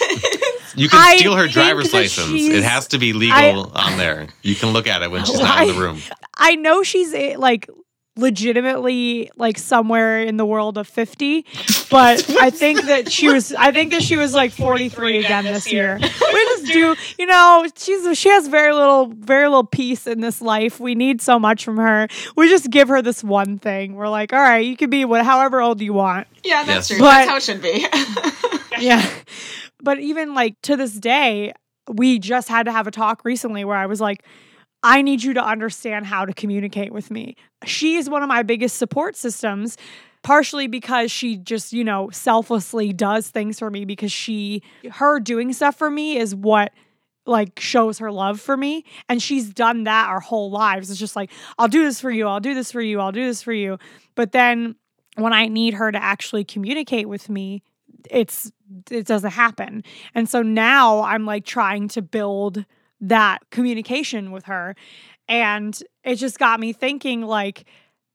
You 0.74 0.88
can 0.88 1.18
steal 1.18 1.36
her 1.36 1.48
driver's 1.48 1.92
license. 1.92 2.42
It 2.42 2.62
has 2.62 2.88
to 2.88 2.98
be 2.98 3.12
legal 3.12 3.72
I, 3.74 3.92
on 3.92 3.98
there. 3.98 4.28
You 4.42 4.54
can 4.54 4.70
look 4.70 4.86
at 4.86 5.02
it 5.02 5.10
when 5.10 5.24
she's 5.24 5.38
not 5.38 5.58
I, 5.58 5.64
in 5.64 5.74
the 5.74 5.80
room. 5.80 6.00
I 6.36 6.54
know 6.54 6.82
she's 6.82 7.12
like 7.36 7.68
legitimately 8.20 9.30
like 9.36 9.58
somewhere 9.58 10.22
in 10.22 10.36
the 10.36 10.44
world 10.44 10.76
of 10.76 10.86
50 10.86 11.44
but 11.90 12.28
i 12.40 12.50
think 12.50 12.82
that 12.82 13.10
she 13.10 13.28
was 13.28 13.52
i 13.54 13.72
think 13.72 13.92
that 13.92 14.02
she 14.02 14.16
was 14.16 14.34
like 14.34 14.52
43 14.52 15.18
again 15.18 15.44
this 15.44 15.72
year. 15.72 15.98
we 16.00 16.08
just 16.08 16.66
do 16.66 16.96
you 17.18 17.26
know 17.26 17.66
she's 17.76 18.18
she 18.18 18.28
has 18.28 18.48
very 18.48 18.72
little 18.72 19.06
very 19.06 19.48
little 19.48 19.64
peace 19.64 20.06
in 20.06 20.20
this 20.20 20.42
life. 20.42 20.80
We 20.80 20.94
need 20.94 21.20
so 21.20 21.38
much 21.38 21.64
from 21.64 21.78
her. 21.78 22.08
We 22.36 22.48
just 22.48 22.70
give 22.70 22.88
her 22.88 23.02
this 23.02 23.24
one 23.24 23.58
thing. 23.58 23.94
We're 23.94 24.08
like 24.08 24.32
all 24.32 24.40
right 24.40 24.64
you 24.64 24.76
can 24.76 24.90
be 24.90 25.04
what 25.04 25.24
however 25.24 25.60
old 25.60 25.80
you 25.80 25.92
want. 25.92 26.26
Yeah 26.44 26.64
that's 26.64 26.90
yes. 26.90 26.98
true. 26.98 26.98
But, 26.98 27.26
that's 27.26 27.28
how 27.30 27.36
it 27.36 27.42
should 27.42 27.62
be. 27.62 27.86
Yeah. 28.80 29.06
But 29.82 29.98
even 29.98 30.32
like 30.32 30.60
to 30.62 30.76
this 30.76 30.94
day 30.94 31.52
we 31.88 32.18
just 32.18 32.48
had 32.48 32.64
to 32.64 32.72
have 32.72 32.86
a 32.86 32.90
talk 32.90 33.24
recently 33.24 33.64
where 33.64 33.76
i 33.76 33.86
was 33.86 34.00
like 34.00 34.24
I 34.82 35.02
need 35.02 35.22
you 35.22 35.34
to 35.34 35.44
understand 35.44 36.06
how 36.06 36.24
to 36.24 36.32
communicate 36.32 36.92
with 36.92 37.10
me. 37.10 37.36
She 37.64 37.96
is 37.96 38.08
one 38.08 38.22
of 38.22 38.28
my 38.28 38.42
biggest 38.42 38.76
support 38.76 39.16
systems, 39.16 39.76
partially 40.22 40.66
because 40.66 41.10
she 41.10 41.36
just, 41.36 41.72
you 41.72 41.84
know, 41.84 42.10
selflessly 42.10 42.92
does 42.92 43.28
things 43.28 43.58
for 43.58 43.70
me 43.70 43.84
because 43.84 44.12
she, 44.12 44.62
her 44.90 45.20
doing 45.20 45.52
stuff 45.52 45.76
for 45.76 45.90
me 45.90 46.16
is 46.16 46.34
what 46.34 46.72
like 47.26 47.60
shows 47.60 47.98
her 47.98 48.10
love 48.10 48.40
for 48.40 48.56
me. 48.56 48.84
And 49.08 49.22
she's 49.22 49.50
done 49.50 49.84
that 49.84 50.08
our 50.08 50.20
whole 50.20 50.50
lives. 50.50 50.90
It's 50.90 50.98
just 50.98 51.16
like, 51.16 51.30
I'll 51.58 51.68
do 51.68 51.84
this 51.84 52.00
for 52.00 52.10
you, 52.10 52.26
I'll 52.26 52.40
do 52.40 52.54
this 52.54 52.72
for 52.72 52.80
you, 52.80 53.00
I'll 53.00 53.12
do 53.12 53.24
this 53.24 53.42
for 53.42 53.52
you. 53.52 53.78
But 54.14 54.32
then 54.32 54.76
when 55.16 55.32
I 55.32 55.46
need 55.46 55.74
her 55.74 55.92
to 55.92 56.02
actually 56.02 56.44
communicate 56.44 57.08
with 57.08 57.28
me, 57.28 57.62
it's 58.10 58.50
it 58.90 59.06
doesn't 59.06 59.32
happen. 59.32 59.84
And 60.14 60.28
so 60.28 60.42
now 60.42 61.02
I'm 61.02 61.26
like 61.26 61.44
trying 61.44 61.88
to 61.88 62.02
build 62.02 62.64
that 63.00 63.38
communication 63.50 64.30
with 64.30 64.44
her. 64.44 64.74
And 65.28 65.80
it 66.04 66.16
just 66.16 66.38
got 66.38 66.60
me 66.60 66.72
thinking 66.72 67.22
like, 67.22 67.64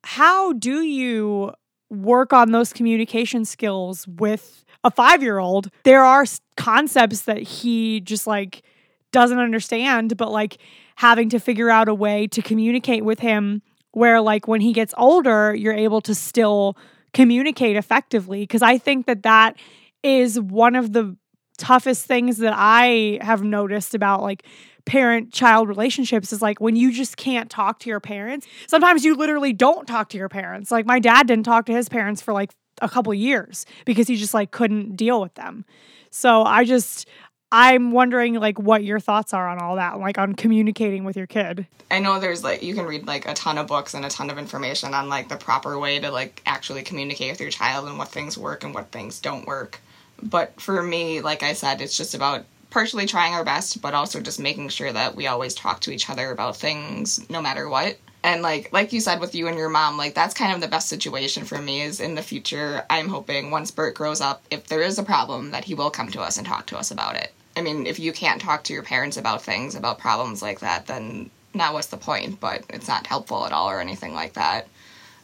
how 0.04 0.54
do 0.54 0.82
you 0.82 1.54
work 1.89 2.34
on 2.34 2.52
those 2.52 2.74
communication 2.74 3.45
skills 3.45 4.08
with 4.08 4.63
a 4.84 4.91
five 4.91 5.24
year 5.24 5.39
old? 5.39 5.69
There 5.84 6.04
are 6.04 6.26
concepts 6.58 7.21
that 7.21 7.39
he 7.39 8.02
just 8.02 8.28
like 8.28 8.63
doesn't 9.12 9.39
understand, 9.39 10.17
but 10.17 10.32
like 10.32 10.58
having 10.98 11.30
to 11.30 11.39
figure 11.39 11.69
out 11.69 11.88
a 11.88 11.93
way 11.93 12.28
to 12.28 12.41
communicate 12.41 13.04
with 13.04 13.19
him 13.19 13.62
where 13.91 14.19
like 14.21 14.48
when 14.48 14.62
he 14.62 14.74
gets 14.74 14.93
older, 14.98 15.56
you're 15.56 15.74
able 15.74 16.02
to 16.02 16.13
still 16.13 16.78
communicate 17.13 17.78
effectively. 17.78 18.45
Cause 18.45 18.62
I 18.62 18.78
think 18.78 19.06
that 19.06 19.24
that 19.24 19.56
is 20.04 20.39
one 20.39 20.76
of 20.76 20.91
the 20.91 21.15
toughest 21.58 22.06
things 22.06 22.38
that 22.39 22.54
I 22.56 23.19
have 23.21 23.41
noticed 23.41 23.95
about 23.95 24.21
like 24.21 24.45
parent 24.86 25.34
child 25.34 25.67
relationships 25.67 26.32
is 26.32 26.41
like 26.41 26.62
when 26.62 26.76
you 26.76 26.91
just 26.91 27.17
can't 27.17 27.50
talk 27.50 27.80
to 27.80 27.89
your 27.89 28.00
parents. 28.00 28.48
Sometimes 28.67 29.04
you 29.04 29.15
literally 29.15 29.54
don't 29.54 29.88
talk 29.88 30.10
to 30.10 30.17
your 30.17 30.30
parents. 30.30 30.71
Like 30.71 30.86
my 30.86 31.00
dad 31.00 31.28
didn't 31.28 31.45
talk 31.45 31.65
to 31.65 31.74
his 31.74 31.89
parents 31.89 32.21
for 32.21 32.34
like 32.34 32.52
a 32.82 32.89
couple 32.89 33.13
years 33.13 33.65
because 33.86 34.08
he 34.08 34.15
just 34.15 34.34
like 34.34 34.52
couldn't 34.52 34.95
deal 34.95 35.21
with 35.21 35.34
them. 35.36 35.65
So 36.12 36.43
I 36.43 36.63
just 36.63 37.08
I'm 37.52 37.91
wondering 37.91 38.36
like 38.36 38.60
what 38.60 38.84
your 38.84 39.00
thoughts 39.00 39.34
are 39.34 39.48
on 39.48 39.60
all 39.60 39.76
that, 39.78 40.00
like 40.00 40.17
on 40.17 40.34
communicating 40.34 41.04
with 41.04 41.15
your 41.15 41.28
kid. 41.28 41.67
I 41.89 42.00
know 42.00 42.19
there's 42.19 42.43
like 42.43 42.63
you 42.63 42.74
can 42.74 42.86
read 42.86 43.08
like 43.08 43.28
a 43.28 43.34
ton 43.34 43.58
of 43.58 43.67
books 43.67 43.93
and 43.93 44.06
a 44.06 44.10
ton 44.10 44.30
of 44.30 44.38
information 44.38 44.93
on 44.93 45.10
like 45.10 45.30
the 45.30 45.38
proper 45.38 45.80
way 45.80 46.00
to 46.00 46.12
like 46.12 46.41
actually 46.45 46.84
communicate 46.84 47.32
with 47.32 47.41
your 47.41 47.52
child 47.52 47.88
and 47.88 47.98
what 47.98 48.10
things 48.10 48.38
work 48.38 48.63
and 48.63 48.74
what 48.74 48.91
things 48.91 49.19
don't 49.19 49.48
work. 49.48 49.80
But 50.21 50.60
for 50.60 50.82
me, 50.82 51.21
like 51.21 51.43
I 51.43 51.54
said, 51.54 51.82
it's 51.82 51.95
just 51.95 52.15
about 52.15 52.45
partially 52.76 53.06
trying 53.06 53.34
our 53.34 53.46
best, 53.46 53.82
but 53.82 53.94
also 53.94 54.20
just 54.20 54.38
making 54.38 54.68
sure 54.68 54.92
that 54.92 55.16
we 55.16 55.28
always 55.28 55.56
talk 55.56 55.80
to 55.80 55.92
each 55.92 56.10
other 56.10 56.32
about 56.32 56.58
things 56.58 57.26
no 57.30 57.42
matter 57.42 57.70
what. 57.70 57.98
And 58.22 58.42
like 58.42 58.74
like 58.74 58.92
you 58.92 59.00
said 59.00 59.22
with 59.22 59.34
you 59.34 59.48
and 59.48 59.58
your 59.58 59.70
mom, 59.70 59.96
like 59.96 60.14
that's 60.14 60.34
kind 60.34 60.52
of 60.52 60.60
the 60.60 60.68
best 60.68 60.90
situation 60.90 61.46
for 61.46 61.58
me 61.58 61.80
is 61.80 62.02
in 62.02 62.16
the 62.16 62.22
future 62.22 62.84
I'm 62.90 63.08
hoping 63.08 63.50
once 63.50 63.72
Bert 63.72 63.96
grows 63.96 64.20
up, 64.20 64.44
if 64.52 64.68
there 64.68 64.82
is 64.82 65.00
a 65.00 65.04
problem 65.04 65.52
that 65.52 65.64
he 65.64 65.74
will 65.74 65.90
come 65.90 66.12
to 66.12 66.20
us 66.20 66.38
and 66.38 66.46
talk 66.46 66.66
to 66.66 66.78
us 66.78 66.92
about 66.92 67.16
it. 67.16 67.32
I 67.56 67.62
mean, 67.62 67.88
if 67.88 67.98
you 67.98 68.12
can't 68.12 68.42
talk 68.42 68.66
to 68.66 68.74
your 68.74 68.84
parents 68.84 69.16
about 69.16 69.42
things, 69.42 69.76
about 69.76 69.98
problems 69.98 70.42
like 70.42 70.60
that, 70.60 70.86
then 70.86 71.30
now 71.54 71.72
what's 71.72 71.88
the 71.88 71.96
point? 71.96 72.42
But 72.42 72.66
it's 72.70 72.90
not 72.90 73.08
helpful 73.08 73.46
at 73.46 73.54
all 73.54 73.70
or 73.70 73.80
anything 73.80 74.14
like 74.14 74.34
that. 74.34 74.68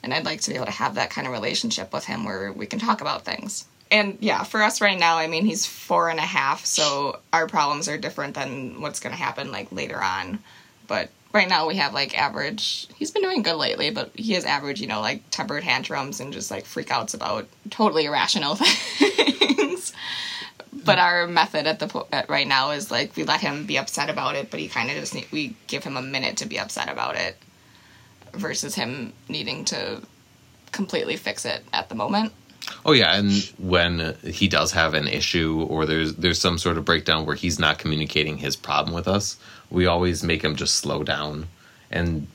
And 0.03 0.13
I'd 0.13 0.23
like 0.23 0.39
to 0.39 0.51
be 0.51 0.55
able 0.55 0.67
to 0.67 0.71
have 0.83 0.95
that 0.95 1.09
kind 1.09 1.27
of 1.27 1.33
relationship 1.33 1.91
with 1.91 2.05
him 2.05 2.23
where 2.23 2.53
we 2.53 2.65
can 2.65 2.79
talk 2.79 3.01
about 3.01 3.25
things 3.25 3.65
and 3.91 4.17
yeah, 4.21 4.43
for 4.43 4.61
us 4.61 4.79
right 4.79 4.97
now, 4.97 5.17
I 5.17 5.27
mean, 5.27 5.45
he's 5.45 5.65
four 5.65 6.09
and 6.09 6.19
a 6.19 6.23
half, 6.23 6.65
so 6.65 7.19
our 7.33 7.45
problems 7.45 7.89
are 7.89 7.97
different 7.97 8.35
than 8.35 8.79
what's 8.79 9.01
going 9.01 9.13
to 9.13 9.21
happen 9.21 9.51
like 9.51 9.71
later 9.71 10.01
on. 10.01 10.39
But 10.87 11.09
right 11.33 11.49
now, 11.49 11.67
we 11.67 11.75
have 11.75 11.93
like 11.93 12.17
average. 12.17 12.87
He's 12.95 13.11
been 13.11 13.21
doing 13.21 13.41
good 13.41 13.57
lately, 13.57 13.91
but 13.91 14.11
he 14.15 14.33
has 14.33 14.45
average, 14.45 14.79
you 14.79 14.87
know, 14.87 15.01
like 15.01 15.29
temper 15.29 15.59
tantrums 15.59 16.21
and 16.21 16.31
just 16.31 16.49
like 16.49 16.63
freakouts 16.63 17.13
about 17.13 17.47
totally 17.69 18.05
irrational 18.05 18.55
things. 18.59 19.91
but 20.85 20.97
our 20.97 21.27
method 21.27 21.67
at 21.67 21.79
the 21.79 22.05
at 22.13 22.29
right 22.29 22.47
now 22.47 22.71
is 22.71 22.91
like 22.91 23.15
we 23.17 23.25
let 23.25 23.41
him 23.41 23.65
be 23.65 23.77
upset 23.77 24.09
about 24.09 24.35
it, 24.35 24.49
but 24.49 24.61
he 24.61 24.69
kind 24.69 24.89
of 24.89 24.95
just 24.95 25.13
need, 25.13 25.27
we 25.31 25.53
give 25.67 25.83
him 25.83 25.97
a 25.97 26.01
minute 26.01 26.37
to 26.37 26.45
be 26.45 26.57
upset 26.57 26.89
about 26.89 27.17
it, 27.17 27.35
versus 28.33 28.75
him 28.75 29.11
needing 29.27 29.65
to 29.65 30.01
completely 30.71 31.17
fix 31.17 31.43
it 31.43 31.63
at 31.73 31.89
the 31.89 31.95
moment. 31.95 32.31
Oh 32.85 32.93
yeah, 32.93 33.15
and 33.15 33.31
when 33.57 34.15
he 34.23 34.47
does 34.47 34.71
have 34.71 34.93
an 34.93 35.07
issue 35.07 35.65
or 35.69 35.85
there's 35.85 36.15
there's 36.15 36.39
some 36.39 36.57
sort 36.57 36.77
of 36.77 36.85
breakdown 36.85 37.25
where 37.25 37.35
he's 37.35 37.59
not 37.59 37.79
communicating 37.79 38.37
his 38.37 38.55
problem 38.55 38.93
with 38.93 39.07
us, 39.07 39.37
we 39.69 39.85
always 39.85 40.23
make 40.23 40.43
him 40.43 40.55
just 40.55 40.75
slow 40.75 41.03
down 41.03 41.47
and 41.89 42.27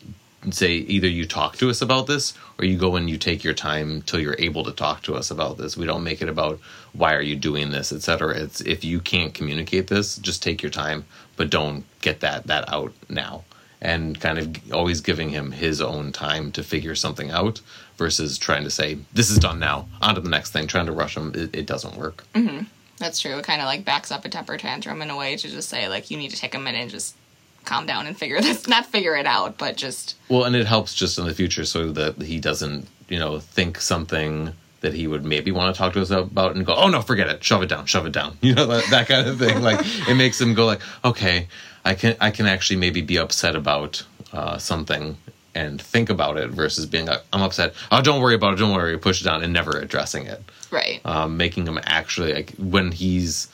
say 0.50 0.74
either 0.74 1.08
you 1.08 1.26
talk 1.26 1.56
to 1.56 1.70
us 1.70 1.82
about 1.82 2.06
this 2.06 2.34
or 2.58 2.64
you 2.64 2.76
go 2.76 2.96
and 2.96 3.10
you 3.10 3.18
take 3.18 3.42
your 3.42 3.54
time 3.54 4.02
till 4.02 4.20
you're 4.20 4.36
able 4.38 4.64
to 4.64 4.72
talk 4.72 5.02
to 5.02 5.14
us 5.14 5.30
about 5.30 5.58
this. 5.58 5.76
We 5.76 5.86
don't 5.86 6.04
make 6.04 6.22
it 6.22 6.28
about 6.28 6.60
why 6.92 7.14
are 7.14 7.22
you 7.22 7.36
doing 7.36 7.70
this, 7.70 7.92
etc. 7.92 8.36
It's 8.36 8.60
if 8.60 8.84
you 8.84 9.00
can't 9.00 9.34
communicate 9.34 9.88
this, 9.88 10.16
just 10.16 10.42
take 10.42 10.62
your 10.62 10.70
time, 10.70 11.04
but 11.36 11.50
don't 11.50 11.84
get 12.00 12.20
that 12.20 12.46
that 12.46 12.72
out 12.72 12.92
now. 13.08 13.44
And 13.80 14.18
kind 14.18 14.38
of 14.38 14.72
always 14.72 15.00
giving 15.00 15.28
him 15.28 15.52
his 15.52 15.80
own 15.80 16.10
time 16.10 16.50
to 16.52 16.62
figure 16.62 16.94
something 16.94 17.30
out 17.30 17.60
versus 17.96 18.38
trying 18.38 18.64
to 18.64 18.70
say 18.70 18.98
this 19.12 19.30
is 19.30 19.38
done 19.38 19.58
now 19.58 19.88
on 20.02 20.14
to 20.14 20.20
the 20.20 20.28
next 20.28 20.50
thing 20.52 20.66
trying 20.66 20.86
to 20.86 20.92
rush 20.92 21.14
them 21.14 21.32
it, 21.34 21.54
it 21.54 21.66
doesn't 21.66 21.96
work. 21.96 22.24
Mm-hmm. 22.34 22.64
that's 22.98 23.20
true. 23.20 23.36
It 23.38 23.44
kind 23.44 23.60
of 23.60 23.66
like 23.66 23.84
backs 23.84 24.10
up 24.10 24.24
a 24.24 24.28
temper 24.28 24.56
tantrum 24.56 25.02
in 25.02 25.10
a 25.10 25.16
way 25.16 25.36
to 25.36 25.48
just 25.48 25.68
say 25.68 25.88
like 25.88 26.10
you 26.10 26.16
need 26.16 26.30
to 26.30 26.36
take 26.36 26.54
a 26.54 26.58
minute 26.58 26.80
and 26.80 26.90
just 26.90 27.16
calm 27.64 27.84
down 27.86 28.06
and 28.06 28.16
figure 28.16 28.40
this 28.42 28.68
not 28.68 28.86
figure 28.86 29.16
it 29.16 29.26
out 29.26 29.58
but 29.58 29.76
just 29.76 30.14
well 30.28 30.44
and 30.44 30.54
it 30.54 30.66
helps 30.66 30.94
just 30.94 31.18
in 31.18 31.26
the 31.26 31.34
future 31.34 31.64
so 31.64 31.90
that 31.90 32.20
he 32.22 32.38
doesn't 32.38 32.86
you 33.08 33.18
know 33.18 33.40
think 33.40 33.80
something 33.80 34.52
that 34.82 34.94
he 34.94 35.06
would 35.08 35.24
maybe 35.24 35.50
want 35.50 35.74
to 35.74 35.76
talk 35.76 35.92
to 35.92 36.00
us 36.00 36.10
about 36.10 36.54
and 36.54 36.64
go 36.64 36.74
oh 36.76 36.88
no 36.88 37.00
forget 37.02 37.28
it. 37.28 37.42
Shove 37.42 37.62
it 37.62 37.68
down 37.68 37.86
shove 37.86 38.06
it 38.06 38.12
down. 38.12 38.36
You 38.42 38.54
know 38.54 38.66
that, 38.66 38.84
that 38.90 39.08
kind 39.08 39.26
of 39.26 39.38
thing. 39.38 39.62
Like 39.62 39.80
it 40.08 40.14
makes 40.14 40.40
him 40.40 40.54
go 40.54 40.64
like 40.66 40.80
okay 41.04 41.48
i 41.84 41.94
can 41.94 42.14
i 42.20 42.30
can 42.30 42.46
actually 42.46 42.76
maybe 42.76 43.00
be 43.00 43.18
upset 43.18 43.56
about 43.56 44.04
uh, 44.32 44.58
something 44.58 45.16
and 45.56 45.80
think 45.80 46.10
about 46.10 46.36
it 46.36 46.50
versus 46.50 46.84
being 46.84 47.06
like, 47.06 47.22
I'm 47.32 47.40
upset. 47.40 47.74
Oh, 47.90 48.02
don't 48.02 48.20
worry 48.20 48.34
about 48.34 48.52
it. 48.52 48.56
Don't 48.58 48.74
worry. 48.74 48.96
Push 48.98 49.22
it 49.22 49.24
down 49.24 49.42
and 49.42 49.54
never 49.54 49.78
addressing 49.78 50.26
it. 50.26 50.42
Right. 50.70 51.00
Um, 51.04 51.38
making 51.38 51.66
him 51.66 51.80
actually 51.82 52.34
like 52.34 52.50
when 52.58 52.92
he's 52.92 53.48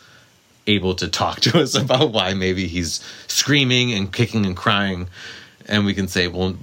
able 0.66 0.96
to 0.96 1.08
talk 1.08 1.40
to 1.46 1.60
us 1.60 1.76
about 1.76 2.12
why 2.12 2.34
maybe 2.34 2.66
he's 2.66 3.04
screaming 3.28 3.92
and 3.92 4.12
kicking 4.12 4.44
and 4.44 4.56
crying, 4.56 5.08
and 5.68 5.86
we 5.86 5.94
can 5.94 6.08
say, 6.08 6.26
well, 6.26 6.56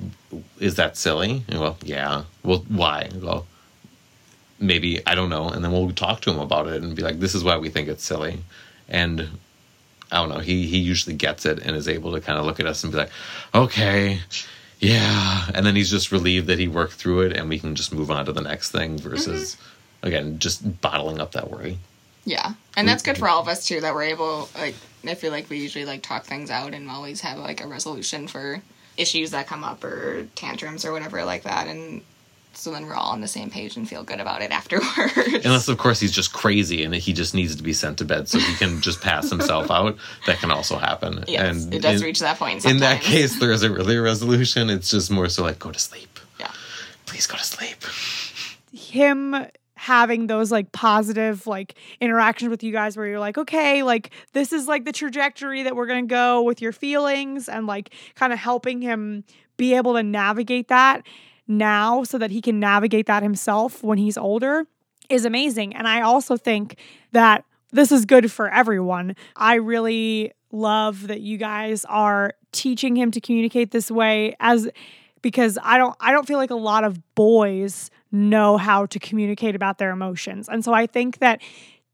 is 0.59 0.75
that 0.75 0.97
silly? 0.97 1.43
And 1.47 1.61
well, 1.61 1.77
yeah. 1.83 2.23
Well, 2.43 2.65
why? 2.67 3.09
Well, 3.15 3.47
maybe 4.59 5.01
I 5.07 5.15
don't 5.15 5.29
know, 5.29 5.47
and 5.47 5.63
then 5.63 5.71
we'll 5.71 5.89
talk 5.91 6.19
to 6.21 6.31
him 6.31 6.39
about 6.39 6.67
it 6.67 6.83
and 6.83 6.97
be 6.97 7.01
like, 7.01 7.19
this 7.19 7.33
is 7.33 7.45
why 7.45 7.57
we 7.57 7.69
think 7.69 7.87
it's 7.87 8.03
silly, 8.03 8.39
and 8.89 9.29
I 10.11 10.17
don't 10.17 10.27
know. 10.27 10.39
He 10.39 10.67
he 10.67 10.79
usually 10.79 11.15
gets 11.15 11.45
it 11.45 11.59
and 11.59 11.77
is 11.77 11.87
able 11.87 12.11
to 12.11 12.19
kind 12.19 12.37
of 12.37 12.45
look 12.45 12.59
at 12.59 12.65
us 12.65 12.83
and 12.83 12.91
be 12.91 12.97
like, 12.97 13.11
okay, 13.55 14.19
yeah, 14.79 15.49
and 15.53 15.65
then 15.65 15.75
he's 15.75 15.89
just 15.89 16.11
relieved 16.11 16.47
that 16.47 16.59
he 16.59 16.67
worked 16.67 16.93
through 16.93 17.21
it, 17.21 17.35
and 17.35 17.49
we 17.49 17.59
can 17.59 17.75
just 17.75 17.93
move 17.93 18.09
on 18.09 18.25
to 18.25 18.31
the 18.31 18.41
next 18.41 18.71
thing 18.71 18.97
versus 18.97 19.55
mm-hmm. 19.55 20.07
again 20.07 20.39
just 20.39 20.81
bottling 20.81 21.19
up 21.19 21.33
that 21.33 21.51
worry. 21.51 21.77
Yeah, 22.25 22.53
and 22.77 22.87
that's 22.87 23.03
good 23.03 23.17
for 23.17 23.27
all 23.27 23.41
of 23.41 23.47
us 23.47 23.65
too 23.65 23.81
that 23.81 23.93
we're 23.93 24.03
able 24.03 24.49
like 24.57 24.75
I 25.07 25.15
feel 25.15 25.31
like 25.31 25.49
we 25.49 25.57
usually 25.57 25.85
like 25.85 26.01
talk 26.01 26.25
things 26.25 26.49
out 26.49 26.73
and 26.73 26.89
always 26.89 27.21
have 27.21 27.37
like 27.37 27.61
a 27.61 27.67
resolution 27.67 28.27
for 28.27 28.61
issues 28.97 29.31
that 29.31 29.47
come 29.47 29.63
up 29.63 29.83
or 29.83 30.27
tantrums 30.35 30.83
or 30.85 30.91
whatever 30.91 31.23
like 31.23 31.43
that 31.43 31.67
and 31.67 32.01
so 32.53 32.71
then 32.71 32.85
we're 32.85 32.95
all 32.95 33.11
on 33.11 33.21
the 33.21 33.27
same 33.27 33.49
page 33.49 33.77
and 33.77 33.87
feel 33.87 34.03
good 34.03 34.19
about 34.19 34.41
it 34.41 34.51
afterwards. 34.59 35.45
Unless, 35.45 35.67
of 35.67 35.77
course, 35.77 35.99
he's 35.99 36.11
just 36.11 36.33
crazy 36.33 36.83
and 36.83 36.93
he 36.93 37.13
just 37.13 37.33
needs 37.33 37.55
to 37.55 37.63
be 37.63 37.73
sent 37.73 37.97
to 37.99 38.05
bed 38.05 38.27
so 38.27 38.39
he 38.39 38.55
can 38.55 38.81
just 38.81 39.01
pass 39.01 39.29
himself 39.29 39.71
out. 39.71 39.97
That 40.25 40.39
can 40.39 40.51
also 40.51 40.77
happen. 40.77 41.23
Yes, 41.27 41.65
and 41.65 41.73
it 41.73 41.81
does 41.81 42.01
in, 42.01 42.05
reach 42.05 42.19
that 42.19 42.37
point. 42.37 42.61
Sometimes. 42.61 42.81
In 42.81 42.81
that 42.81 43.01
case, 43.01 43.39
there 43.39 43.51
isn't 43.51 43.71
really 43.71 43.95
a 43.95 44.01
resolution. 44.01 44.69
It's 44.69 44.89
just 44.89 45.11
more 45.11 45.29
so 45.29 45.43
like, 45.43 45.59
go 45.59 45.71
to 45.71 45.79
sleep. 45.79 46.19
Yeah. 46.39 46.51
Please 47.05 47.27
go 47.27 47.37
to 47.37 47.43
sleep. 47.43 47.83
Him 48.71 49.47
having 49.75 50.27
those 50.27 50.51
like 50.51 50.73
positive 50.73 51.47
like 51.47 51.73
interactions 52.01 52.49
with 52.49 52.63
you 52.63 52.71
guys 52.73 52.97
where 52.97 53.07
you're 53.07 53.17
like 53.17 53.37
okay 53.37 53.81
like 53.81 54.11
this 54.33 54.51
is 54.51 54.67
like 54.67 54.83
the 54.83 54.91
trajectory 54.91 55.63
that 55.63 55.73
we're 55.73 55.85
going 55.85 56.05
to 56.05 56.11
go 56.13 56.41
with 56.41 56.61
your 56.61 56.73
feelings 56.73 57.47
and 57.47 57.65
like 57.65 57.93
kind 58.15 58.33
of 58.33 58.37
helping 58.37 58.81
him 58.81 59.23
be 59.55 59.73
able 59.73 59.93
to 59.93 60.03
navigate 60.03 60.67
that 60.67 61.03
now 61.49 62.03
so 62.03 62.17
that 62.17 62.31
he 62.31 62.39
can 62.39 62.59
navigate 62.59 63.07
that 63.07 63.23
himself 63.23 63.83
when 63.83 63.97
he's 63.97 64.17
older 64.17 64.65
is 65.09 65.25
amazing. 65.25 65.75
And 65.75 65.87
I 65.87 66.01
also 66.01 66.37
think 66.37 66.77
that 67.11 67.43
this 67.71 67.91
is 67.91 68.05
good 68.05 68.31
for 68.31 68.49
everyone. 68.49 69.15
I 69.35 69.55
really 69.55 70.31
love 70.51 71.07
that 71.07 71.21
you 71.21 71.37
guys 71.37 71.85
are 71.85 72.33
teaching 72.51 72.95
him 72.95 73.11
to 73.11 73.21
communicate 73.21 73.71
this 73.71 73.91
way 73.91 74.35
as 74.39 74.69
because 75.21 75.57
I 75.61 75.77
don't 75.77 75.95
I 75.99 76.11
don't 76.11 76.27
feel 76.27 76.37
like 76.37 76.49
a 76.49 76.55
lot 76.55 76.83
of 76.83 76.99
boys 77.15 77.91
know 78.11 78.57
how 78.57 78.85
to 78.87 78.99
communicate 78.99 79.55
about 79.55 79.77
their 79.77 79.91
emotions. 79.91 80.49
And 80.49 80.63
so 80.63 80.73
I 80.73 80.87
think 80.87 81.19
that 81.19 81.41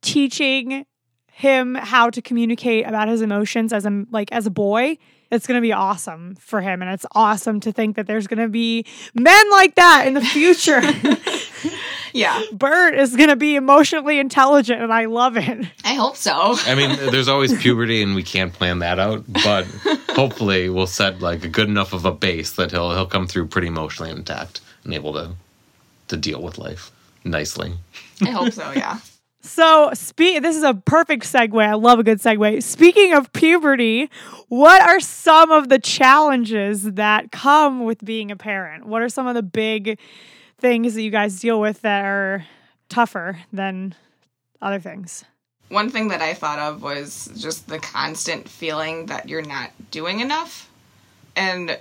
teaching 0.02 0.86
him 1.32 1.76
how 1.76 2.10
to 2.10 2.22
communicate 2.22 2.88
about 2.88 3.10
his 3.10 3.22
emotions 3.22 3.74
as 3.74 3.86
a 3.86 4.06
like 4.12 4.32
as 4.32 4.46
a 4.46 4.52
boy 4.52 4.98
it's 5.36 5.46
going 5.46 5.58
to 5.58 5.62
be 5.62 5.74
awesome 5.74 6.36
for 6.36 6.62
him. 6.62 6.82
And 6.82 6.92
it's 6.92 7.06
awesome 7.12 7.60
to 7.62 7.72
think 7.72 7.96
that 7.98 8.08
there's 8.08 8.28
going 8.28 8.40
to 8.40 8.48
be 8.48 8.86
men 9.14 9.52
like 9.52 9.76
that 9.76 10.08
in 10.08 10.14
the 10.14 10.22
future. 10.22 10.82
yeah. 12.14 12.42
Bert 12.52 12.96
is 12.96 13.16
going 13.16 13.30
to 13.30 13.36
be 13.36 13.56
emotionally 13.56 14.20
intelligent, 14.20 14.82
and 14.82 14.92
I 14.92 15.06
love 15.06 15.38
it. 15.38 15.68
I 15.84 15.94
hope 15.94 16.16
so. 16.16 16.56
I 16.66 16.76
mean, 16.76 16.98
there's 17.12 17.28
always 17.28 17.56
puberty, 17.62 18.02
and 18.02 18.16
we 18.16 18.24
can't 18.24 18.54
plan 18.54 18.80
that 18.80 19.00
out, 19.00 19.24
but 19.44 19.66
hopefully 20.10 20.70
we'll 20.70 20.88
set 20.88 21.20
like 21.20 21.44
a 21.44 21.50
good 21.50 21.68
enough 21.68 21.94
of 21.94 22.06
a 22.06 22.12
base 22.12 22.54
that 22.54 22.72
he'll 22.72 22.92
he'll 22.92 23.06
come 23.06 23.28
through 23.28 23.48
pretty 23.48 23.68
emotionally 23.68 24.12
intact 24.12 24.62
and 24.84 24.94
able 24.94 25.14
to 25.14 25.32
to 26.08 26.18
deal 26.18 26.42
with 26.42 26.58
life 26.58 26.92
nicely. 27.24 27.74
I 28.22 28.30
hope 28.30 28.54
so, 28.54 28.72
yeah. 28.72 29.00
So, 29.46 29.92
spe- 29.94 30.42
this 30.42 30.58
is 30.58 30.64
a 30.64 30.74
perfect 30.74 31.24
segue. 31.24 31.64
I 31.64 31.76
love 31.76 32.00
a 32.00 32.04
good 32.04 32.20
segue. 32.20 32.64
Speaking 32.64 33.14
of 33.14 33.32
puberty, 33.32 34.10
what 34.50 34.82
are 34.82 35.00
some 35.00 35.52
of 35.52 35.70
the 35.70 35.78
challenges 35.78 36.84
that 36.94 37.32
come 37.32 37.84
with 37.84 38.04
being 38.04 38.32
a 38.32 38.36
parent? 38.36 38.88
What 38.88 39.04
are 39.04 39.08
some 39.08 39.28
of 39.28 39.36
the 39.36 39.44
big 39.44 40.00
things 40.58 40.96
that 40.96 41.04
you 41.04 41.12
guys 41.12 41.40
deal 41.40 41.62
with 41.62 41.82
that 41.82 42.04
are 42.06 42.46
tougher 42.90 43.40
than 43.54 43.94
other 44.64 44.80
things? 44.80 45.24
One 45.70 45.92
thing 45.92 46.08
that 46.08 46.24
I 46.24 46.34
thought 46.34 46.58
of 46.58 46.82
was 46.82 47.30
just 47.38 47.68
the 47.68 47.78
constant 47.78 48.50
feeling 48.50 49.06
that 49.06 49.30
you're 49.30 49.44
not 49.44 49.72
doing 49.92 50.22
enough. 50.22 50.70
And 51.36 51.80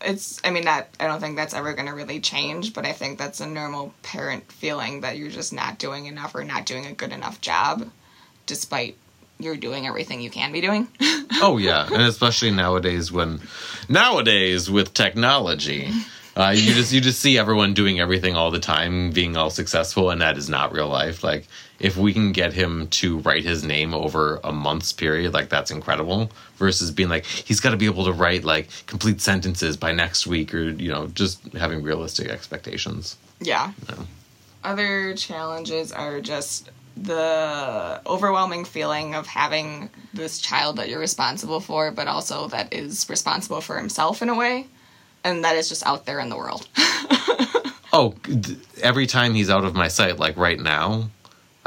it's 0.00 0.40
i 0.44 0.50
mean 0.50 0.64
that 0.64 0.88
i 1.00 1.06
don't 1.06 1.20
think 1.20 1.36
that's 1.36 1.54
ever 1.54 1.72
going 1.74 1.86
to 1.86 1.94
really 1.94 2.20
change 2.20 2.74
but 2.74 2.84
i 2.84 2.92
think 2.92 3.18
that's 3.18 3.40
a 3.40 3.46
normal 3.46 3.94
parent 4.02 4.50
feeling 4.52 5.00
that 5.00 5.16
you're 5.16 5.30
just 5.30 5.52
not 5.52 5.78
doing 5.78 6.06
enough 6.06 6.34
or 6.34 6.44
not 6.44 6.66
doing 6.66 6.86
a 6.86 6.92
good 6.92 7.12
enough 7.12 7.40
job 7.40 7.88
despite 8.46 8.96
you're 9.38 9.56
doing 9.56 9.86
everything 9.86 10.20
you 10.20 10.30
can 10.30 10.52
be 10.52 10.60
doing 10.60 10.88
oh 11.40 11.58
yeah 11.58 11.86
and 11.86 12.02
especially 12.02 12.50
nowadays 12.50 13.10
when 13.10 13.40
nowadays 13.88 14.70
with 14.70 14.92
technology 14.92 15.90
uh, 16.36 16.50
you 16.54 16.74
just 16.74 16.92
you 16.92 17.00
just 17.00 17.20
see 17.20 17.38
everyone 17.38 17.72
doing 17.72 17.98
everything 17.98 18.36
all 18.36 18.50
the 18.50 18.60
time, 18.60 19.10
being 19.10 19.38
all 19.38 19.48
successful, 19.48 20.10
and 20.10 20.20
that 20.20 20.36
is 20.36 20.50
not 20.50 20.70
real 20.70 20.86
life. 20.86 21.24
Like 21.24 21.48
if 21.78 21.96
we 21.96 22.12
can 22.12 22.32
get 22.32 22.52
him 22.52 22.88
to 22.88 23.18
write 23.18 23.44
his 23.44 23.64
name 23.64 23.94
over 23.94 24.40
a 24.44 24.52
month's 24.52 24.92
period, 24.92 25.34
like 25.34 25.48
that's 25.48 25.70
incredible. 25.70 26.30
Versus 26.56 26.90
being 26.90 27.08
like 27.08 27.24
he's 27.24 27.60
got 27.60 27.70
to 27.70 27.76
be 27.76 27.86
able 27.86 28.04
to 28.04 28.12
write 28.12 28.44
like 28.44 28.68
complete 28.86 29.20
sentences 29.20 29.76
by 29.76 29.92
next 29.92 30.26
week, 30.26 30.54
or 30.54 30.62
you 30.62 30.90
know, 30.90 31.06
just 31.08 31.42
having 31.52 31.82
realistic 31.82 32.28
expectations. 32.28 33.16
Yeah. 33.40 33.72
Know? 33.88 34.06
Other 34.64 35.14
challenges 35.14 35.92
are 35.92 36.20
just 36.20 36.70
the 36.96 38.00
overwhelming 38.06 38.64
feeling 38.64 39.14
of 39.14 39.26
having 39.26 39.90
this 40.14 40.38
child 40.40 40.76
that 40.76 40.88
you're 40.88 40.98
responsible 40.98 41.60
for, 41.60 41.90
but 41.90 42.08
also 42.08 42.48
that 42.48 42.72
is 42.72 43.06
responsible 43.10 43.60
for 43.60 43.76
himself 43.76 44.22
in 44.22 44.30
a 44.30 44.34
way 44.34 44.66
and 45.26 45.44
that 45.44 45.56
is 45.56 45.68
just 45.68 45.84
out 45.84 46.06
there 46.06 46.20
in 46.20 46.28
the 46.28 46.36
world. 46.36 46.68
oh, 47.92 48.14
every 48.80 49.06
time 49.06 49.34
he's 49.34 49.50
out 49.50 49.64
of 49.64 49.74
my 49.74 49.88
sight, 49.88 50.18
like 50.18 50.36
right 50.36 50.58
now, 50.58 51.10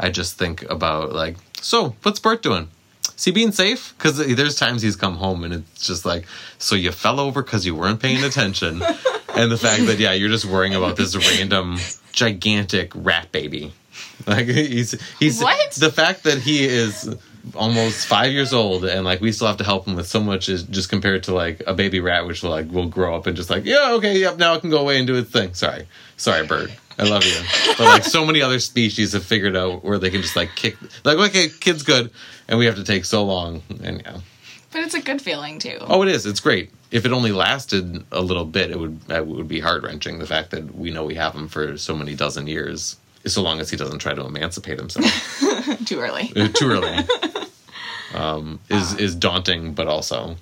I 0.00 0.10
just 0.10 0.38
think 0.38 0.62
about 0.70 1.12
like, 1.12 1.36
so 1.60 1.94
what's 2.02 2.18
Bert 2.18 2.42
doing? 2.42 2.68
Is 3.16 3.24
he 3.24 3.32
being 3.32 3.52
safe? 3.52 3.94
Because 3.98 4.16
there's 4.16 4.56
times 4.56 4.80
he's 4.80 4.96
come 4.96 5.16
home 5.16 5.44
and 5.44 5.52
it's 5.52 5.86
just 5.86 6.06
like, 6.06 6.24
so 6.58 6.74
you 6.74 6.90
fell 6.90 7.20
over 7.20 7.42
because 7.42 7.66
you 7.66 7.74
weren't 7.74 8.00
paying 8.00 8.24
attention, 8.24 8.82
and 9.36 9.52
the 9.52 9.58
fact 9.58 9.86
that 9.86 9.98
yeah, 9.98 10.12
you're 10.12 10.30
just 10.30 10.46
worrying 10.46 10.74
about 10.74 10.96
this 10.96 11.14
random 11.14 11.76
gigantic 12.12 12.92
rat 12.94 13.30
baby. 13.30 13.72
Like 14.26 14.46
he's 14.46 15.00
he's 15.18 15.42
what? 15.42 15.72
the 15.72 15.90
fact 15.90 16.24
that 16.24 16.38
he 16.38 16.64
is 16.64 17.14
almost 17.54 18.06
five 18.06 18.32
years 18.32 18.52
old, 18.52 18.84
and 18.84 19.04
like 19.04 19.20
we 19.20 19.32
still 19.32 19.46
have 19.46 19.56
to 19.58 19.64
help 19.64 19.86
him 19.86 19.96
with 19.96 20.06
so 20.06 20.20
much 20.20 20.48
is 20.48 20.62
just 20.64 20.88
compared 20.88 21.22
to 21.24 21.34
like 21.34 21.62
a 21.66 21.74
baby 21.74 22.00
rat, 22.00 22.26
which 22.26 22.42
will 22.42 22.50
like 22.50 22.70
will 22.70 22.88
grow 22.88 23.16
up 23.16 23.26
and 23.26 23.36
just 23.36 23.50
like 23.50 23.64
yeah 23.64 23.92
okay 23.92 24.18
yep 24.18 24.38
now 24.38 24.54
it 24.54 24.60
can 24.60 24.70
go 24.70 24.78
away 24.78 24.98
and 24.98 25.06
do 25.06 25.14
its 25.16 25.30
thing. 25.30 25.54
Sorry, 25.54 25.86
sorry 26.16 26.46
Bert, 26.46 26.70
I 27.00 27.04
love 27.04 27.24
you. 27.24 27.40
But 27.78 27.86
like 27.86 28.04
so 28.04 28.26
many 28.26 28.42
other 28.42 28.60
species 28.60 29.14
have 29.14 29.24
figured 29.24 29.56
out 29.56 29.82
where 29.82 29.98
they 29.98 30.10
can 30.10 30.20
just 30.20 30.36
like 30.36 30.54
kick 30.54 30.76
like 31.04 31.16
okay 31.18 31.48
kid's 31.48 31.82
good, 31.82 32.10
and 32.46 32.58
we 32.58 32.66
have 32.66 32.76
to 32.76 32.84
take 32.84 33.04
so 33.04 33.24
long 33.24 33.62
and 33.82 34.02
yeah. 34.04 34.18
But 34.70 34.82
it's 34.82 34.94
a 34.94 35.00
good 35.00 35.20
feeling 35.20 35.58
too. 35.58 35.78
Oh, 35.80 36.02
it 36.02 36.08
is. 36.08 36.26
It's 36.26 36.40
great. 36.40 36.70
If 36.90 37.04
it 37.04 37.12
only 37.12 37.32
lasted 37.32 38.04
a 38.12 38.20
little 38.20 38.44
bit, 38.44 38.70
it 38.70 38.78
would 38.78 39.00
it 39.08 39.26
would 39.26 39.48
be 39.48 39.60
heart 39.60 39.82
wrenching. 39.82 40.18
The 40.18 40.26
fact 40.26 40.50
that 40.50 40.74
we 40.74 40.90
know 40.90 41.04
we 41.04 41.14
have 41.14 41.34
him 41.34 41.48
for 41.48 41.76
so 41.76 41.96
many 41.96 42.14
dozen 42.14 42.46
years, 42.46 42.96
so 43.26 43.42
long 43.42 43.60
as 43.60 43.70
he 43.70 43.76
doesn't 43.76 44.00
try 44.00 44.14
to 44.14 44.24
emancipate 44.24 44.78
himself. 44.78 45.84
too 45.86 46.00
early. 46.00 46.32
Uh, 46.36 46.48
too 46.48 46.70
early 46.70 46.98
um, 48.14 48.60
is 48.68 48.94
uh, 48.94 48.96
is 48.98 49.14
daunting, 49.14 49.72
but 49.72 49.88
also 49.88 50.36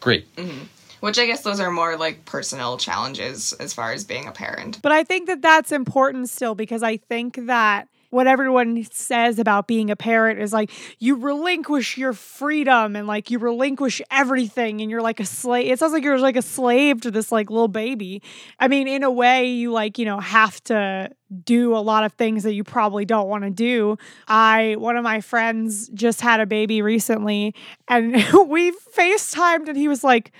great. 0.00 0.34
Mm-hmm. 0.36 0.64
Which 1.00 1.18
I 1.18 1.26
guess 1.26 1.42
those 1.42 1.60
are 1.60 1.70
more 1.70 1.96
like 1.96 2.24
personal 2.24 2.76
challenges 2.76 3.52
as 3.54 3.72
far 3.72 3.92
as 3.92 4.04
being 4.04 4.26
a 4.26 4.32
parent. 4.32 4.80
But 4.82 4.92
I 4.92 5.04
think 5.04 5.26
that 5.28 5.42
that's 5.42 5.72
important 5.72 6.28
still 6.28 6.54
because 6.54 6.82
I 6.82 6.96
think 6.96 7.46
that 7.46 7.88
what 8.10 8.26
everyone 8.26 8.86
says 8.90 9.38
about 9.38 9.66
being 9.66 9.90
a 9.90 9.96
parent 9.96 10.40
is 10.40 10.52
like 10.52 10.70
you 10.98 11.16
relinquish 11.16 11.98
your 11.98 12.14
freedom 12.14 12.96
and 12.96 13.06
like 13.06 13.30
you 13.30 13.38
relinquish 13.38 14.00
everything 14.10 14.80
and 14.80 14.90
you're 14.90 15.02
like 15.02 15.20
a 15.20 15.26
slave. 15.26 15.70
It 15.70 15.78
sounds 15.78 15.92
like 15.92 16.02
you're 16.02 16.18
like 16.18 16.36
a 16.36 16.42
slave 16.42 17.02
to 17.02 17.10
this 17.10 17.30
like 17.30 17.50
little 17.50 17.68
baby. 17.68 18.22
I 18.58 18.68
mean, 18.68 18.88
in 18.88 19.02
a 19.02 19.10
way, 19.10 19.50
you 19.50 19.72
like, 19.72 19.98
you 19.98 20.06
know, 20.06 20.20
have 20.20 20.62
to 20.64 21.10
do 21.44 21.76
a 21.76 21.78
lot 21.78 22.04
of 22.04 22.14
things 22.14 22.44
that 22.44 22.54
you 22.54 22.64
probably 22.64 23.04
don't 23.04 23.28
want 23.28 23.44
to 23.44 23.50
do. 23.50 23.98
I 24.26 24.76
one 24.78 24.96
of 24.96 25.04
my 25.04 25.20
friends 25.20 25.88
just 25.88 26.22
had 26.22 26.40
a 26.40 26.46
baby 26.46 26.80
recently 26.80 27.54
and 27.88 28.14
we 28.48 28.72
FaceTimed 28.96 29.68
and 29.68 29.76
he 29.76 29.88
was 29.88 30.02
like, 30.02 30.32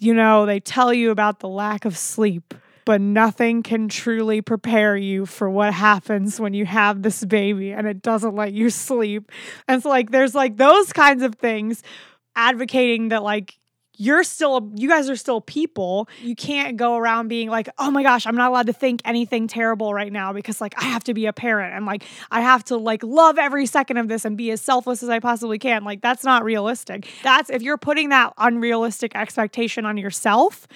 you 0.00 0.14
know, 0.14 0.46
they 0.46 0.60
tell 0.60 0.92
you 0.92 1.10
about 1.10 1.40
the 1.40 1.48
lack 1.48 1.84
of 1.84 1.96
sleep 1.96 2.54
but 2.86 3.00
nothing 3.00 3.64
can 3.64 3.88
truly 3.88 4.40
prepare 4.40 4.96
you 4.96 5.26
for 5.26 5.50
what 5.50 5.74
happens 5.74 6.40
when 6.40 6.54
you 6.54 6.64
have 6.64 7.02
this 7.02 7.24
baby 7.24 7.72
and 7.72 7.86
it 7.86 8.00
doesn't 8.00 8.36
let 8.36 8.52
you 8.52 8.70
sleep. 8.70 9.30
And 9.68 9.82
so, 9.82 9.90
like, 9.90 10.12
there's 10.12 10.34
like 10.34 10.56
those 10.56 10.92
kinds 10.92 11.22
of 11.22 11.34
things 11.34 11.82
advocating 12.36 13.08
that, 13.08 13.24
like, 13.24 13.58
you're 13.96 14.24
still 14.24 14.70
you 14.74 14.88
guys 14.88 15.08
are 15.10 15.16
still 15.16 15.40
people. 15.40 16.08
You 16.20 16.34
can't 16.34 16.76
go 16.76 16.96
around 16.96 17.28
being 17.28 17.48
like 17.48 17.68
oh 17.78 17.90
my 17.90 18.02
gosh 18.02 18.26
i'm 18.26 18.36
not 18.36 18.50
allowed 18.50 18.66
to 18.66 18.72
think 18.72 19.00
anything 19.04 19.48
terrible 19.48 19.92
right 19.92 20.12
now 20.12 20.32
because 20.32 20.60
like 20.60 20.74
i 20.80 20.84
have 20.84 21.04
to 21.04 21.14
be 21.14 21.26
a 21.26 21.32
parent 21.32 21.74
and 21.74 21.86
like 21.86 22.04
i 22.30 22.40
have 22.40 22.64
to 22.64 22.76
like 22.76 23.02
love 23.02 23.38
every 23.38 23.66
second 23.66 23.96
of 23.96 24.08
this 24.08 24.24
and 24.24 24.36
be 24.36 24.50
as 24.50 24.60
selfless 24.60 25.02
as 25.02 25.08
i 25.08 25.18
possibly 25.20 25.58
can. 25.58 25.84
Like 25.84 26.00
that's 26.00 26.24
not 26.24 26.44
realistic. 26.44 27.08
That's 27.22 27.50
if 27.50 27.62
you're 27.62 27.78
putting 27.78 28.10
that 28.10 28.32
unrealistic 28.38 29.14
expectation 29.16 29.84
on 29.86 29.96
yourself 29.96 30.66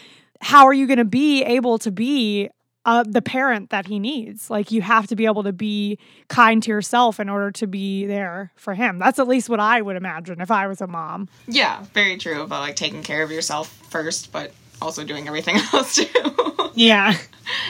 how 0.40 0.66
are 0.66 0.72
you 0.72 0.86
going 0.86 0.98
to 0.98 1.04
be 1.04 1.42
able 1.42 1.78
to 1.78 1.90
be 1.90 2.48
uh, 2.84 3.04
the 3.06 3.22
parent 3.22 3.70
that 3.70 3.86
he 3.86 3.98
needs. 3.98 4.50
Like 4.50 4.70
you 4.70 4.82
have 4.82 5.06
to 5.08 5.16
be 5.16 5.26
able 5.26 5.42
to 5.44 5.52
be 5.52 5.98
kind 6.28 6.62
to 6.62 6.70
yourself 6.70 7.20
in 7.20 7.28
order 7.28 7.50
to 7.52 7.66
be 7.66 8.06
there 8.06 8.52
for 8.56 8.74
him. 8.74 8.98
That's 8.98 9.18
at 9.18 9.28
least 9.28 9.48
what 9.48 9.60
I 9.60 9.80
would 9.82 9.96
imagine 9.96 10.40
if 10.40 10.50
I 10.50 10.66
was 10.66 10.80
a 10.80 10.86
mom. 10.86 11.28
Yeah, 11.46 11.84
very 11.94 12.16
true 12.16 12.42
about 12.42 12.60
like 12.60 12.76
taking 12.76 13.02
care 13.02 13.22
of 13.22 13.30
yourself 13.30 13.68
first, 13.90 14.32
but 14.32 14.52
also 14.80 15.04
doing 15.04 15.26
everything 15.28 15.56
else 15.72 15.96
too. 15.96 16.70
yeah. 16.74 17.16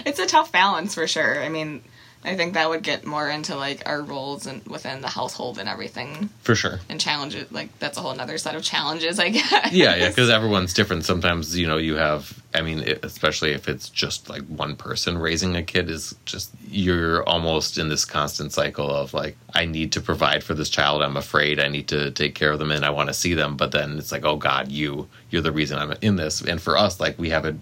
It's 0.04 0.18
a 0.18 0.26
tough 0.26 0.52
balance 0.52 0.94
for 0.94 1.06
sure. 1.06 1.42
I 1.42 1.48
mean, 1.48 1.82
I 2.22 2.36
think 2.36 2.52
that 2.52 2.68
would 2.68 2.82
get 2.82 3.06
more 3.06 3.30
into 3.30 3.56
like 3.56 3.88
our 3.88 4.02
roles 4.02 4.46
and 4.46 4.62
within 4.66 5.00
the 5.00 5.08
household 5.08 5.58
and 5.58 5.68
everything. 5.68 6.28
For 6.42 6.54
sure. 6.54 6.80
And 6.90 7.00
challenges 7.00 7.50
like 7.50 7.76
that's 7.78 7.96
a 7.96 8.02
whole 8.02 8.18
other 8.20 8.36
set 8.36 8.54
of 8.54 8.62
challenges, 8.62 9.18
I 9.18 9.30
guess. 9.30 9.72
Yeah, 9.72 9.96
yeah, 9.96 10.08
because 10.08 10.28
everyone's 10.28 10.74
different. 10.74 11.04
Sometimes 11.04 11.56
you 11.56 11.66
know 11.66 11.78
you 11.78 11.94
have. 11.96 12.38
I 12.52 12.62
mean, 12.62 12.80
it, 12.80 13.04
especially 13.04 13.52
if 13.52 13.68
it's 13.68 13.88
just 13.88 14.28
like 14.28 14.42
one 14.42 14.76
person 14.76 15.16
raising 15.16 15.56
a 15.56 15.62
kid 15.62 15.88
is 15.88 16.14
just 16.26 16.50
you're 16.68 17.26
almost 17.26 17.78
in 17.78 17.88
this 17.88 18.04
constant 18.04 18.52
cycle 18.52 18.90
of 18.90 19.14
like 19.14 19.36
I 19.54 19.64
need 19.64 19.92
to 19.92 20.00
provide 20.02 20.44
for 20.44 20.52
this 20.52 20.68
child. 20.68 21.02
I'm 21.02 21.16
afraid 21.16 21.58
I 21.58 21.68
need 21.68 21.88
to 21.88 22.10
take 22.10 22.34
care 22.34 22.52
of 22.52 22.58
them 22.58 22.70
and 22.70 22.84
I 22.84 22.90
want 22.90 23.08
to 23.08 23.14
see 23.14 23.32
them, 23.32 23.56
but 23.56 23.72
then 23.72 23.98
it's 23.98 24.12
like 24.12 24.26
oh 24.26 24.36
God, 24.36 24.70
you 24.70 25.08
you're 25.30 25.42
the 25.42 25.52
reason 25.52 25.78
I'm 25.78 25.94
in 26.02 26.16
this. 26.16 26.42
And 26.42 26.60
for 26.60 26.76
us, 26.76 27.00
like 27.00 27.18
we 27.18 27.30
have 27.30 27.46
it 27.46 27.56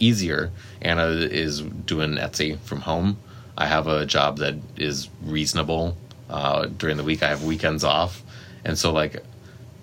easier. 0.00 0.50
Anna 0.82 1.06
is 1.08 1.60
doing 1.60 2.16
Etsy 2.16 2.58
from 2.60 2.80
home 2.80 3.18
I 3.60 3.66
have 3.66 3.86
a 3.88 4.06
job 4.06 4.38
that 4.38 4.54
is 4.78 5.10
reasonable. 5.22 5.94
Uh, 6.30 6.64
during 6.64 6.96
the 6.96 7.04
week, 7.04 7.22
I 7.22 7.28
have 7.28 7.44
weekends 7.44 7.84
off, 7.84 8.22
and 8.64 8.78
so 8.78 8.90
like, 8.90 9.22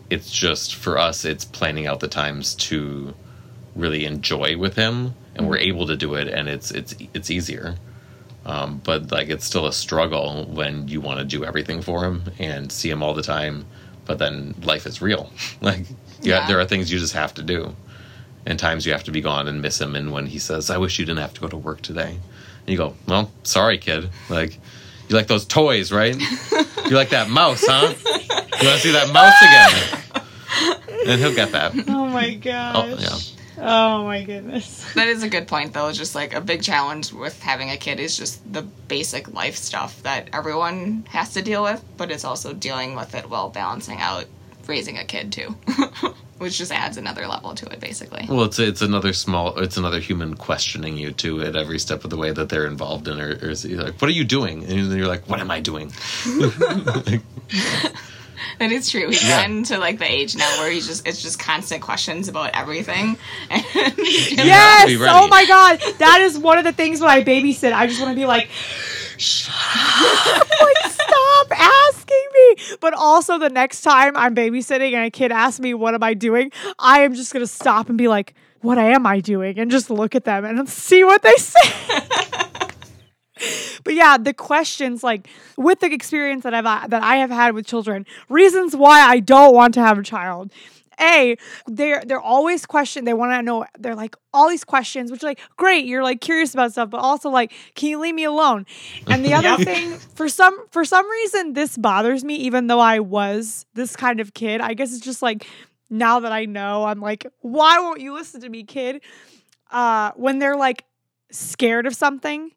it's 0.09 0.31
just 0.31 0.73
for 0.73 0.97
us. 0.97 1.25
It's 1.25 1.45
planning 1.45 1.85
out 1.85 1.99
the 1.99 2.07
times 2.07 2.55
to 2.55 3.13
really 3.75 4.05
enjoy 4.05 4.57
with 4.57 4.75
him, 4.75 5.13
and 5.35 5.47
we're 5.47 5.59
able 5.59 5.85
to 5.87 5.95
do 5.95 6.15
it, 6.15 6.27
and 6.27 6.49
it's 6.49 6.71
it's 6.71 6.95
it's 7.13 7.29
easier. 7.29 7.75
Um, 8.47 8.81
but 8.83 9.11
like, 9.11 9.29
it's 9.29 9.45
still 9.45 9.67
a 9.67 9.73
struggle 9.73 10.45
when 10.45 10.87
you 10.87 10.99
want 10.99 11.19
to 11.19 11.25
do 11.25 11.45
everything 11.45 11.83
for 11.83 12.03
him 12.03 12.23
and 12.39 12.71
see 12.71 12.89
him 12.89 13.03
all 13.03 13.13
the 13.13 13.21
time. 13.21 13.65
But 14.05 14.17
then 14.17 14.55
life 14.63 14.87
is 14.87 15.01
real. 15.01 15.31
like, 15.61 15.81
yeah, 16.21 16.39
yeah, 16.39 16.47
there 16.47 16.59
are 16.59 16.65
things 16.65 16.91
you 16.91 16.97
just 16.97 17.13
have 17.13 17.35
to 17.35 17.43
do, 17.43 17.75
and 18.43 18.57
times 18.57 18.87
you 18.87 18.93
have 18.93 19.03
to 19.03 19.11
be 19.11 19.21
gone 19.21 19.47
and 19.47 19.61
miss 19.61 19.79
him. 19.79 19.95
And 19.95 20.11
when 20.11 20.25
he 20.25 20.39
says, 20.39 20.71
"I 20.71 20.77
wish 20.77 20.97
you 20.97 21.05
didn't 21.05 21.19
have 21.19 21.35
to 21.35 21.41
go 21.41 21.47
to 21.47 21.57
work 21.57 21.81
today," 21.83 22.17
And 22.67 22.73
you 22.73 22.77
go, 22.77 22.95
well, 23.07 23.31
sorry, 23.43 23.77
kid. 23.77 24.09
Like, 24.29 24.59
you 25.07 25.15
like 25.15 25.27
those 25.27 25.45
toys, 25.45 25.91
right? 25.91 26.15
you 26.19 26.95
like 26.95 27.09
that 27.09 27.29
mouse, 27.29 27.63
huh? 27.65 27.93
You 28.61 28.67
want 28.67 28.81
to 28.81 28.87
see 28.87 28.91
that 28.91 29.11
mouse 29.13 29.41
again? 29.41 31.07
And 31.07 31.21
he'll 31.21 31.33
get 31.33 31.53
that. 31.53 31.73
Oh 31.87 32.07
my 32.07 32.33
gosh. 32.33 32.75
Oh, 32.75 32.97
yeah. 32.99 33.17
Oh 33.59 34.03
my 34.03 34.23
goodness. 34.23 34.93
That 34.93 35.07
is 35.07 35.23
a 35.23 35.29
good 35.29 35.47
point, 35.47 35.73
though. 35.73 35.91
Just 35.93 36.13
like 36.13 36.33
a 36.33 36.41
big 36.41 36.61
challenge 36.61 37.13
with 37.13 37.41
having 37.41 37.69
a 37.69 37.77
kid 37.77 37.99
is 37.99 38.17
just 38.17 38.51
the 38.51 38.61
basic 38.61 39.33
life 39.33 39.55
stuff 39.55 40.03
that 40.03 40.29
everyone 40.33 41.05
has 41.09 41.33
to 41.33 41.41
deal 41.41 41.63
with, 41.63 41.83
but 41.95 42.11
it's 42.11 42.25
also 42.25 42.53
dealing 42.53 42.95
with 42.95 43.15
it 43.15 43.29
while 43.29 43.49
balancing 43.49 43.99
out 43.99 44.25
raising 44.67 44.97
a 44.97 45.05
kid, 45.05 45.31
too. 45.31 45.55
which 46.37 46.57
just 46.57 46.71
adds 46.71 46.97
another 46.97 47.27
level 47.27 47.55
to 47.55 47.65
it 47.71 47.79
basically 47.79 48.23
well 48.29 48.43
it's 48.43 48.59
it's 48.59 48.83
another 48.83 49.11
small 49.11 49.57
it's 49.57 49.75
another 49.75 49.99
human 49.99 50.35
questioning 50.35 50.95
you 50.95 51.11
too 51.11 51.41
at 51.41 51.55
every 51.55 51.79
step 51.79 52.03
of 52.03 52.11
the 52.11 52.17
way 52.17 52.31
that 52.31 52.49
they're 52.49 52.67
involved 52.67 53.07
in 53.07 53.19
or, 53.19 53.39
or 53.41 53.53
like 53.53 53.99
what 53.99 54.03
are 54.03 54.13
you 54.13 54.23
doing 54.23 54.63
and 54.63 54.91
then 54.91 54.99
you're 54.99 55.07
like 55.07 55.27
what 55.27 55.39
am 55.39 55.49
i 55.49 55.59
doing 55.59 55.91
that 58.59 58.71
is 58.71 58.89
true. 58.89 59.07
He's 59.07 59.23
yeah. 59.23 59.41
gotten 59.41 59.63
to 59.63 59.77
like 59.77 59.99
the 59.99 60.09
age 60.09 60.35
now 60.35 60.49
where 60.59 60.71
he's 60.71 60.87
just 60.87 61.07
it's 61.07 61.21
just 61.21 61.39
constant 61.39 61.81
questions 61.81 62.27
about 62.27 62.55
everything. 62.55 63.17
yes. 63.49 64.89
Oh 65.09 65.27
my 65.27 65.45
god, 65.45 65.79
that 65.99 66.21
is 66.21 66.37
one 66.37 66.57
of 66.57 66.63
the 66.63 66.73
things 66.73 66.99
when 66.99 67.09
I 67.09 67.23
babysit. 67.23 67.73
I 67.73 67.87
just 67.87 68.01
want 68.01 68.11
to 68.11 68.19
be 68.19 68.25
like, 68.25 68.49
shut 69.19 69.55
up, 69.55 70.47
like 70.61 70.91
stop 70.91 71.51
asking 71.51 72.25
me. 72.33 72.55
But 72.79 72.93
also 72.93 73.37
the 73.37 73.49
next 73.49 73.81
time 73.81 74.15
I'm 74.15 74.35
babysitting 74.35 74.93
and 74.93 75.05
a 75.05 75.11
kid 75.11 75.31
asks 75.31 75.59
me, 75.59 75.73
what 75.73 75.93
am 75.93 76.03
I 76.03 76.13
doing? 76.13 76.51
I 76.79 77.01
am 77.01 77.13
just 77.13 77.33
going 77.33 77.43
to 77.43 77.51
stop 77.51 77.89
and 77.89 77.97
be 77.97 78.07
like, 78.07 78.33
what 78.61 78.77
am 78.77 79.05
I 79.05 79.19
doing? 79.19 79.59
And 79.59 79.69
just 79.69 79.89
look 79.89 80.15
at 80.15 80.25
them 80.25 80.45
and 80.45 80.67
see 80.67 81.03
what 81.03 81.21
they 81.21 81.35
say. 81.35 81.59
but 83.83 83.93
yeah, 83.93 84.17
the 84.17 84.33
questions 84.33 85.03
like 85.03 85.27
with 85.57 85.79
the 85.79 85.93
experience 85.93 86.43
that 86.43 86.53
I've 86.53 86.89
that 86.89 87.03
I 87.03 87.17
have 87.17 87.29
had 87.29 87.53
with 87.53 87.65
children, 87.65 88.05
reasons 88.29 88.75
why 88.75 89.01
I 89.01 89.19
don't 89.19 89.53
want 89.53 89.73
to 89.75 89.81
have 89.81 89.97
a 89.97 90.03
child 90.03 90.51
a, 90.99 91.37
they're 91.67 92.03
they're 92.05 92.21
always 92.21 92.65
question. 92.65 93.05
They 93.05 93.13
want 93.13 93.31
to 93.33 93.41
know. 93.41 93.65
They're 93.77 93.95
like 93.95 94.15
all 94.33 94.49
these 94.49 94.63
questions, 94.63 95.11
which 95.11 95.23
are 95.23 95.27
like 95.27 95.39
great. 95.55 95.85
You're 95.85 96.03
like 96.03 96.21
curious 96.21 96.53
about 96.53 96.71
stuff, 96.71 96.89
but 96.89 96.99
also 96.99 97.29
like, 97.29 97.51
can 97.75 97.89
you 97.89 97.99
leave 97.99 98.15
me 98.15 98.23
alone? 98.23 98.65
And 99.07 99.23
the 99.25 99.33
other 99.33 99.63
thing, 99.63 99.97
for 99.97 100.29
some 100.29 100.67
for 100.69 100.85
some 100.85 101.09
reason, 101.09 101.53
this 101.53 101.77
bothers 101.77 102.23
me, 102.23 102.35
even 102.35 102.67
though 102.67 102.79
I 102.79 102.99
was 102.99 103.65
this 103.73 103.95
kind 103.95 104.19
of 104.19 104.33
kid. 104.33 104.61
I 104.61 104.73
guess 104.73 104.93
it's 104.93 105.05
just 105.05 105.21
like 105.21 105.47
now 105.89 106.19
that 106.19 106.31
I 106.31 106.45
know, 106.45 106.85
I'm 106.85 106.99
like, 106.99 107.25
why 107.41 107.79
won't 107.79 108.01
you 108.01 108.13
listen 108.13 108.41
to 108.41 108.49
me, 108.49 108.63
kid? 108.63 109.01
Uh, 109.71 110.11
when 110.15 110.39
they're 110.39 110.57
like 110.57 110.83
scared 111.31 111.85
of 111.85 111.95
something 111.95 112.51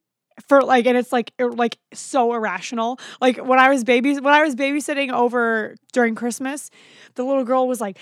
for 0.49 0.63
like 0.63 0.87
and 0.87 0.97
it's 0.97 1.13
like 1.13 1.33
it, 1.39 1.45
like 1.45 1.79
so 1.93 2.35
irrational. 2.35 2.99
Like 3.21 3.39
when 3.39 3.59
i 3.59 3.69
was 3.69 3.85
babies 3.85 4.21
when 4.21 4.35
i 4.35 4.43
was 4.43 4.55
babysitting 4.55 5.13
over 5.13 5.77
during 5.93 6.15
christmas 6.15 6.71
the 7.15 7.25
little 7.25 7.45
girl 7.45 7.67
was 7.67 7.81
like 7.81 7.99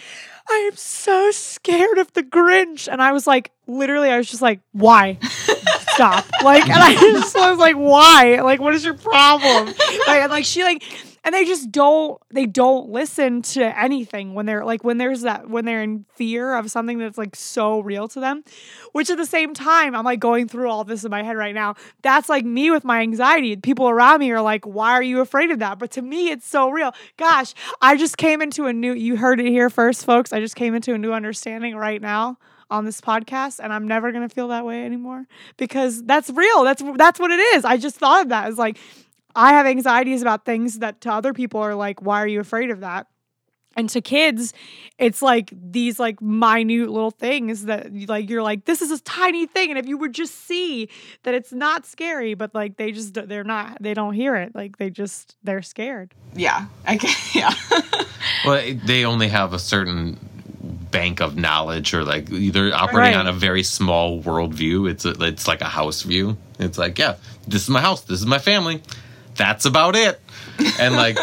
i 0.49 0.69
am 0.71 0.77
so 0.77 1.31
scared 1.31 1.99
of 1.99 2.13
the 2.13 2.23
grinch. 2.23 2.89
And 2.91 3.03
i 3.03 3.13
was 3.13 3.27
like 3.27 3.51
literally 3.67 4.11
i 4.11 4.19
was 4.19 4.29
just 4.29 4.43
like 4.43 4.61
why? 4.73 5.19
Stop. 5.95 6.25
Like 6.45 6.65
and 6.65 6.83
i 6.83 6.95
just 6.95 7.35
was 7.35 7.59
like 7.59 7.77
why? 7.77 8.41
Like 8.41 8.61
what 8.61 8.75
is 8.75 8.85
your 8.85 8.95
problem? 8.95 9.67
Like 10.07 10.23
and 10.23 10.31
like 10.31 10.45
she 10.45 10.63
like 10.63 10.83
and 11.29 11.35
they 11.35 11.45
just 11.45 11.71
don't 11.71 12.19
they 12.31 12.47
don't 12.47 12.89
listen 12.89 13.43
to 13.43 13.79
anything 13.79 14.33
when 14.33 14.47
they're 14.47 14.65
like 14.65 14.83
when 14.83 14.97
there's 14.97 15.21
that 15.21 15.51
when 15.51 15.67
they're 15.67 15.83
in 15.83 16.07
fear 16.15 16.55
of 16.55 16.71
something 16.71 16.97
that's 16.97 17.19
like 17.19 17.37
so 17.37 17.81
real 17.81 18.09
to 18.09 18.19
them 18.19 18.43
which 18.93 19.11
at 19.11 19.19
the 19.19 19.27
same 19.27 19.53
time 19.53 19.95
i'm 19.95 20.07
like 20.07 20.21
going 20.21 20.49
through 20.49 20.71
all 20.71 20.85
this 20.85 21.05
in 21.05 21.11
my 21.11 21.23
head 21.23 21.37
right 21.37 21.55
now. 21.55 21.75
That's 22.01 22.31
like 22.31 22.47
me 22.47 22.71
with 22.71 22.83
my 22.83 23.01
anxiety. 23.01 23.57
People 23.57 23.91
around 23.91 24.21
me 24.21 24.31
are 24.31 24.41
like 24.41 24.65
why 24.65 24.93
are 24.93 25.03
you 25.03 25.21
afraid 25.21 25.51
of 25.51 25.59
that? 25.59 25.79
But 25.79 25.91
to 25.93 26.03
me 26.03 26.31
it's 26.31 26.49
so 26.49 26.71
real. 26.71 26.93
Gosh 27.19 27.53
i 27.83 27.95
just 27.95 28.17
came 28.17 28.41
into 28.41 28.65
a 28.65 28.73
new 28.73 28.95
you 28.95 29.17
heard 29.17 29.39
it 29.39 29.49
here 29.49 29.69
first 29.69 30.07
folks. 30.07 30.33
I 30.33 30.41
just 30.41 30.57
came 30.57 30.75
into 30.75 30.95
a 30.95 30.99
new 30.99 31.13
understanding 31.13 31.77
right 31.77 32.01
now 32.01 32.39
on 32.71 32.87
this 32.87 33.03
podcast 33.03 33.61
and 33.63 33.71
I'm 33.71 33.87
never 33.87 34.13
going 34.13 34.27
to 34.27 34.35
feel 34.35 34.49
that 34.49 34.65
way 34.65 34.83
anymore 34.85 35.27
because 35.59 36.03
that's 36.05 36.31
real. 36.31 36.65
That's 36.65 36.83
that's 36.97 37.21
what 37.21 37.31
it 37.31 37.41
is. 37.55 37.67
I 37.67 37.77
just 37.77 37.97
thought 37.97 38.23
of 38.23 38.29
that 38.31 38.47
as 38.47 38.57
like 38.57 38.79
I 39.39 39.53
have 39.53 39.67
anxieties 39.67 40.21
about 40.21 40.45
things 40.45 40.81
that 40.81 41.01
to 41.03 41.13
other 41.13 41.33
people 41.33 41.61
are 41.61 41.77
like, 41.77 42.03
why 42.03 42.21
are 42.21 42.27
you 42.27 42.41
afraid 42.41 42.71
of 42.71 42.81
that? 42.81 43.07
And 43.77 43.89
to 43.91 44.01
kids, 44.01 44.53
it's 44.99 45.23
like 45.23 45.53
these 45.53 46.01
like 46.01 46.21
minute 46.21 46.91
little 46.91 47.13
things 47.13 47.67
that 47.67 47.95
like 48.09 48.29
you're 48.29 48.43
like, 48.43 48.65
this 48.65 48.83
is 48.83 48.91
a 48.91 49.01
tiny 49.01 49.47
thing. 49.47 49.71
And 49.71 49.79
if 49.79 49.87
you 49.87 49.97
would 49.97 50.13
just 50.13 50.35
see 50.35 50.89
that 51.23 51.35
it's 51.35 51.53
not 51.53 51.87
scary, 51.87 52.35
but 52.35 52.53
like 52.53 52.79
they 52.79 52.91
just 52.91 53.15
they're 53.15 53.45
not 53.45 53.81
they 53.81 53.95
don't 53.95 54.15
hear 54.15 54.35
it. 54.35 54.57
Like 54.57 54.79
they 54.79 54.91
just 54.91 55.37
they're 55.45 55.63
scared. 55.63 56.13
Yeah. 56.35 56.67
I 56.85 56.97
guess 56.97 57.35
yeah. 57.37 57.55
well, 58.45 58.75
they 58.87 59.05
only 59.05 59.29
have 59.29 59.53
a 59.53 59.61
certain 59.61 60.19
bank 60.91 61.21
of 61.21 61.37
knowledge 61.37 61.95
or 61.95 62.03
like 62.03 62.29
either 62.33 62.75
operating 62.75 63.17
right. 63.17 63.17
on 63.17 63.29
a 63.29 63.33
very 63.33 63.63
small 63.63 64.21
worldview. 64.21 64.91
It's 64.91 65.05
a, 65.05 65.11
it's 65.23 65.47
like 65.47 65.61
a 65.61 65.67
house 65.67 66.03
view. 66.03 66.37
It's 66.59 66.79
like, 66.79 66.99
yeah, 66.99 67.15
this 67.47 67.63
is 67.63 67.69
my 67.69 67.81
house, 67.81 68.01
this 68.01 68.19
is 68.19 68.27
my 68.27 68.41
family 68.41 68.83
that's 69.39 69.65
about 69.65 69.97
it. 69.97 70.21
And 70.79 70.95
like, 70.95 71.17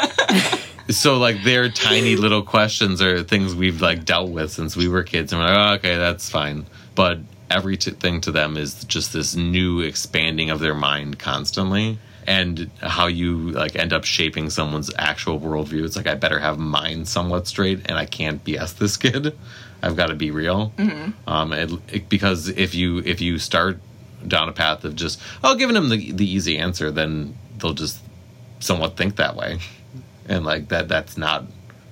so 0.89 1.17
like 1.17 1.43
their 1.43 1.69
tiny 1.69 2.15
little 2.15 2.41
questions 2.41 3.01
are 3.01 3.23
things 3.23 3.53
we've 3.53 3.81
like 3.81 4.05
dealt 4.05 4.31
with 4.31 4.51
since 4.51 4.75
we 4.75 4.87
were 4.87 5.03
kids, 5.03 5.31
and 5.31 5.41
we're 5.41 5.47
like, 5.49 5.57
oh, 5.57 5.73
okay, 5.75 5.97
that's 5.97 6.29
fine. 6.29 6.65
But 6.95 7.19
everything 7.51 8.21
to 8.21 8.31
them 8.31 8.57
is 8.57 8.83
just 8.85 9.13
this 9.13 9.35
new 9.35 9.81
expanding 9.81 10.49
of 10.49 10.59
their 10.59 10.73
mind 10.73 11.19
constantly 11.19 11.99
and 12.27 12.71
how 12.81 13.07
you 13.07 13.51
like 13.51 13.75
end 13.75 13.93
up 13.93 14.03
shaping 14.03 14.49
someone's 14.49 14.91
actual 14.97 15.39
worldview. 15.39 15.85
It's 15.85 15.95
like 15.95 16.07
I 16.07 16.15
better 16.15 16.39
have 16.39 16.57
mine 16.57 17.05
somewhat 17.05 17.47
straight, 17.47 17.81
and 17.85 17.97
I 17.97 18.05
can't 18.05 18.43
BS 18.43 18.77
this 18.77 18.97
kid. 18.97 19.37
I've 19.81 19.95
got 19.95 20.07
to 20.07 20.15
be 20.15 20.31
real. 20.31 20.73
Mm-hmm. 20.77 21.29
Um, 21.29 21.53
it, 21.53 21.71
it, 21.91 22.09
because 22.09 22.47
if 22.49 22.73
you 22.73 22.99
if 22.99 23.21
you 23.21 23.37
start 23.37 23.79
down 24.27 24.49
a 24.49 24.53
path 24.53 24.83
of 24.83 24.95
just 24.95 25.21
oh 25.43 25.55
giving 25.55 25.75
them 25.75 25.89
the 25.89 26.11
the 26.11 26.29
easy 26.29 26.57
answer, 26.57 26.89
then 26.89 27.37
they'll 27.59 27.73
just 27.73 27.99
somewhat 28.59 28.97
think 28.97 29.17
that 29.17 29.35
way, 29.35 29.59
and 30.27 30.45
like 30.45 30.69
that 30.69 30.87
that's 30.87 31.17
not 31.17 31.45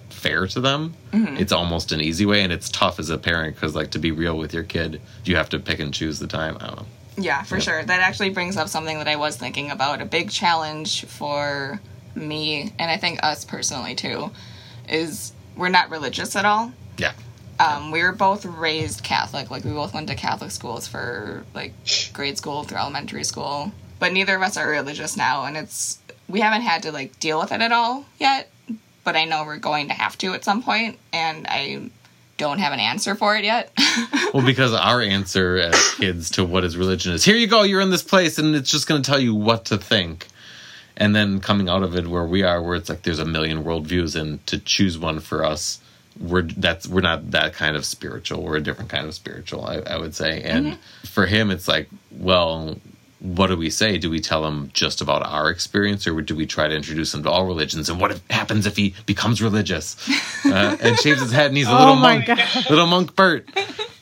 fair 0.09 0.47
to 0.47 0.61
them. 0.61 0.93
Mm-hmm. 1.11 1.37
It's 1.37 1.51
almost 1.51 1.91
an 1.91 1.99
easy 1.99 2.25
way, 2.25 2.41
and 2.41 2.53
it's 2.53 2.69
tough 2.69 2.97
as 2.99 3.09
a 3.09 3.17
parent 3.17 3.55
because, 3.55 3.75
like, 3.75 3.91
to 3.91 3.99
be 3.99 4.11
real 4.11 4.37
with 4.37 4.53
your 4.53 4.63
kid, 4.63 5.01
you 5.25 5.35
have 5.35 5.49
to 5.49 5.59
pick 5.59 5.79
and 5.79 5.93
choose 5.93 6.17
the 6.17 6.27
time. 6.27 6.57
I 6.61 6.67
don't 6.67 6.75
know. 6.77 6.85
Yeah, 7.17 7.43
for 7.43 7.55
yeah. 7.55 7.61
sure. 7.61 7.83
That 7.83 7.99
actually 7.99 8.29
brings 8.29 8.57
up 8.57 8.69
something 8.69 8.97
that 8.97 9.07
I 9.07 9.17
was 9.17 9.35
thinking 9.35 9.69
about. 9.69 10.01
A 10.01 10.05
big 10.05 10.31
challenge 10.31 11.05
for 11.05 11.79
me, 12.15 12.73
and 12.79 12.89
I 12.89 12.97
think 12.97 13.21
us 13.21 13.45
personally 13.45 13.95
too, 13.95 14.31
is 14.89 15.33
we're 15.55 15.69
not 15.69 15.89
religious 15.89 16.35
at 16.35 16.45
all. 16.45 16.71
Yeah. 16.97 17.13
Um, 17.59 17.91
we 17.91 18.01
were 18.01 18.13
both 18.13 18.45
raised 18.45 19.03
Catholic. 19.03 19.51
Like 19.51 19.63
we 19.63 19.71
both 19.71 19.93
went 19.93 20.07
to 20.07 20.15
Catholic 20.15 20.51
schools 20.51 20.87
for 20.87 21.45
like 21.53 21.73
grade 22.13 22.37
school 22.37 22.63
through 22.63 22.79
elementary 22.79 23.23
school, 23.23 23.71
but 23.99 24.11
neither 24.11 24.35
of 24.35 24.41
us 24.41 24.57
are 24.57 24.67
religious 24.67 25.15
now, 25.15 25.45
and 25.45 25.55
it's 25.55 25.99
we 26.27 26.39
haven't 26.39 26.61
had 26.61 26.83
to 26.83 26.91
like 26.91 27.19
deal 27.19 27.39
with 27.39 27.51
it 27.51 27.61
at 27.61 27.71
all 27.71 28.05
yet. 28.19 28.49
But 29.03 29.15
I 29.15 29.25
know 29.25 29.43
we're 29.43 29.57
going 29.57 29.89
to 29.89 29.93
have 29.93 30.17
to 30.19 30.33
at 30.33 30.45
some 30.45 30.63
point, 30.63 30.97
and 31.11 31.45
I 31.49 31.89
don't 32.37 32.59
have 32.59 32.71
an 32.71 32.79
answer 32.79 33.15
for 33.15 33.35
it 33.35 33.43
yet. 33.43 33.71
well, 34.33 34.45
because 34.45 34.73
our 34.73 35.01
answer 35.01 35.57
as 35.57 35.95
kids 35.95 36.31
to 36.31 36.45
what 36.45 36.63
is 36.63 36.77
religion 36.77 37.11
is 37.11 37.25
here 37.25 37.35
you 37.35 37.47
go, 37.47 37.63
you're 37.63 37.81
in 37.81 37.89
this 37.89 38.03
place, 38.03 38.37
and 38.37 38.55
it's 38.55 38.71
just 38.71 38.87
going 38.87 39.01
to 39.01 39.11
tell 39.11 39.19
you 39.19 39.35
what 39.35 39.65
to 39.65 39.77
think. 39.77 40.27
And 40.95 41.13
then 41.13 41.41
coming 41.41 41.67
out 41.67 41.83
of 41.83 41.97
it 41.97 42.07
where 42.07 42.23
we 42.23 42.43
are, 42.43 42.61
where 42.61 42.75
it's 42.75 42.87
like 42.87 43.01
there's 43.01 43.19
a 43.19 43.25
million 43.25 43.63
worldviews, 43.63 44.19
and 44.19 44.45
to 44.47 44.57
choose 44.57 44.97
one 44.97 45.19
for 45.19 45.43
us 45.43 45.79
we're 46.19 46.43
that's 46.43 46.87
we're 46.87 47.01
not 47.01 47.31
that 47.31 47.53
kind 47.53 47.75
of 47.75 47.85
spiritual. 47.85 48.43
We're 48.43 48.57
a 48.57 48.61
different 48.61 48.89
kind 48.89 49.07
of 49.07 49.13
spiritual, 49.13 49.65
I, 49.65 49.77
I 49.77 49.97
would 49.97 50.15
say. 50.15 50.41
And 50.43 50.65
mm-hmm. 50.67 51.07
for 51.07 51.25
him, 51.25 51.51
it's 51.51 51.67
like, 51.67 51.89
well, 52.11 52.77
what 53.23 53.47
do 53.47 53.55
we 53.55 53.69
say? 53.69 53.97
Do 53.97 54.09
we 54.09 54.19
tell 54.19 54.45
him 54.45 54.69
just 54.73 54.99
about 54.99 55.25
our 55.25 55.49
experience, 55.49 56.05
or 56.05 56.21
do 56.21 56.35
we 56.35 56.45
try 56.45 56.67
to 56.67 56.75
introduce 56.75 57.13
him 57.13 57.23
to 57.23 57.29
all 57.29 57.45
religions? 57.45 57.87
And 57.87 57.99
what 57.99 58.11
if, 58.11 58.21
happens 58.29 58.65
if 58.65 58.75
he 58.75 58.95
becomes 59.05 59.41
religious 59.41 59.95
uh, 60.45 60.75
and 60.81 60.99
shaves 60.99 61.21
his 61.21 61.31
head 61.31 61.47
and 61.47 61.55
he's 61.55 61.67
a 61.67 61.71
little 61.71 61.93
oh 61.93 61.95
monk, 61.95 62.25
God. 62.25 62.39
little 62.69 62.85
monk 62.85 63.15
Bert? 63.15 63.47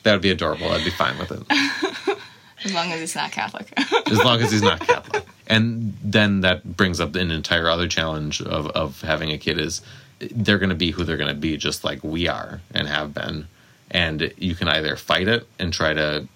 That 0.02 0.12
would 0.14 0.22
be 0.22 0.30
adorable. 0.30 0.68
I'd 0.68 0.84
be 0.84 0.90
fine 0.90 1.16
with 1.18 1.30
it. 1.30 1.42
As 2.64 2.74
long 2.74 2.90
as 2.90 3.00
he's 3.00 3.14
not 3.14 3.32
Catholic. 3.32 3.72
as 4.08 4.18
long 4.18 4.40
as 4.40 4.52
he's 4.52 4.62
not 4.62 4.78
Catholic. 4.80 5.24
And 5.48 5.96
then 6.02 6.42
that 6.42 6.76
brings 6.76 7.00
up 7.00 7.16
an 7.16 7.32
entire 7.32 7.68
other 7.68 7.88
challenge 7.88 8.40
of, 8.40 8.68
of 8.68 9.00
having 9.00 9.32
a 9.32 9.38
kid 9.38 9.58
is 9.58 9.82
they're 10.20 10.58
going 10.58 10.70
to 10.70 10.76
be 10.76 10.92
who 10.92 11.02
they're 11.02 11.16
going 11.16 11.34
to 11.34 11.40
be, 11.40 11.56
just 11.56 11.82
like 11.82 12.04
we 12.04 12.28
are 12.28 12.60
and 12.72 12.86
have 12.86 13.12
been. 13.12 13.48
And 13.90 14.32
you 14.36 14.54
can 14.54 14.68
either 14.68 14.94
fight 14.94 15.26
it 15.26 15.44
and 15.58 15.72
try 15.72 15.92
to 15.92 16.28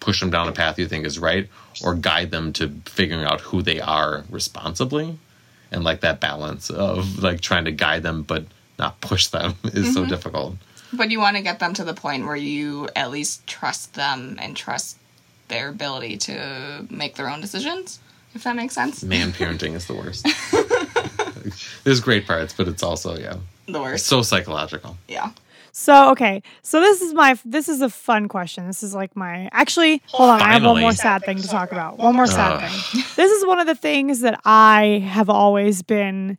push 0.00 0.20
them 0.20 0.30
down 0.30 0.48
a 0.48 0.52
path 0.52 0.78
you 0.78 0.88
think 0.88 1.06
is 1.06 1.18
right, 1.18 1.48
or 1.82 1.94
guide 1.94 2.30
them 2.30 2.52
to 2.54 2.68
figuring 2.86 3.24
out 3.24 3.40
who 3.40 3.62
they 3.62 3.80
are 3.80 4.24
responsibly. 4.30 5.18
And 5.70 5.84
like 5.84 6.00
that 6.00 6.20
balance 6.20 6.70
of 6.70 7.22
like 7.22 7.40
trying 7.40 7.66
to 7.66 7.72
guide 7.72 8.02
them 8.02 8.22
but 8.22 8.44
not 8.78 9.00
push 9.00 9.26
them 9.26 9.54
is 9.64 9.72
mm-hmm. 9.72 9.92
so 9.92 10.06
difficult. 10.06 10.56
But 10.92 11.10
you 11.10 11.20
want 11.20 11.36
to 11.36 11.42
get 11.42 11.58
them 11.58 11.74
to 11.74 11.84
the 11.84 11.92
point 11.92 12.24
where 12.24 12.36
you 12.36 12.88
at 12.96 13.10
least 13.10 13.46
trust 13.46 13.94
them 13.94 14.38
and 14.40 14.56
trust 14.56 14.96
their 15.48 15.68
ability 15.68 16.16
to 16.16 16.86
make 16.90 17.16
their 17.16 17.28
own 17.28 17.40
decisions, 17.40 17.98
if 18.34 18.44
that 18.44 18.56
makes 18.56 18.74
sense. 18.74 19.02
Man 19.02 19.32
parenting 19.32 19.74
is 19.74 19.86
the 19.86 19.94
worst. 19.94 20.26
There's 21.84 22.00
great 22.00 22.26
parts, 22.26 22.54
but 22.54 22.68
it's 22.68 22.82
also 22.82 23.18
yeah 23.18 23.36
the 23.66 23.80
worst. 23.80 24.06
So 24.06 24.22
psychological. 24.22 24.96
Yeah. 25.08 25.30
So 25.80 26.10
okay, 26.10 26.42
so 26.60 26.80
this 26.80 27.00
is 27.02 27.14
my 27.14 27.38
this 27.44 27.68
is 27.68 27.82
a 27.82 27.88
fun 27.88 28.26
question. 28.26 28.66
This 28.66 28.82
is 28.82 28.96
like 28.96 29.14
my 29.14 29.48
actually 29.52 30.02
hold 30.08 30.28
on. 30.28 30.40
Finally. 30.40 30.50
I 30.50 30.58
have 30.58 30.64
one 30.64 30.80
more 30.80 30.92
sad 30.92 31.22
thing 31.22 31.36
to 31.36 31.46
talk 31.46 31.70
about. 31.70 31.98
One 31.98 32.16
more 32.16 32.26
sad 32.26 32.54
uh. 32.54 32.68
thing. 32.68 33.04
This 33.14 33.30
is 33.30 33.46
one 33.46 33.60
of 33.60 33.68
the 33.68 33.76
things 33.76 34.22
that 34.22 34.40
I 34.44 35.04
have 35.06 35.30
always 35.30 35.82
been 35.82 36.36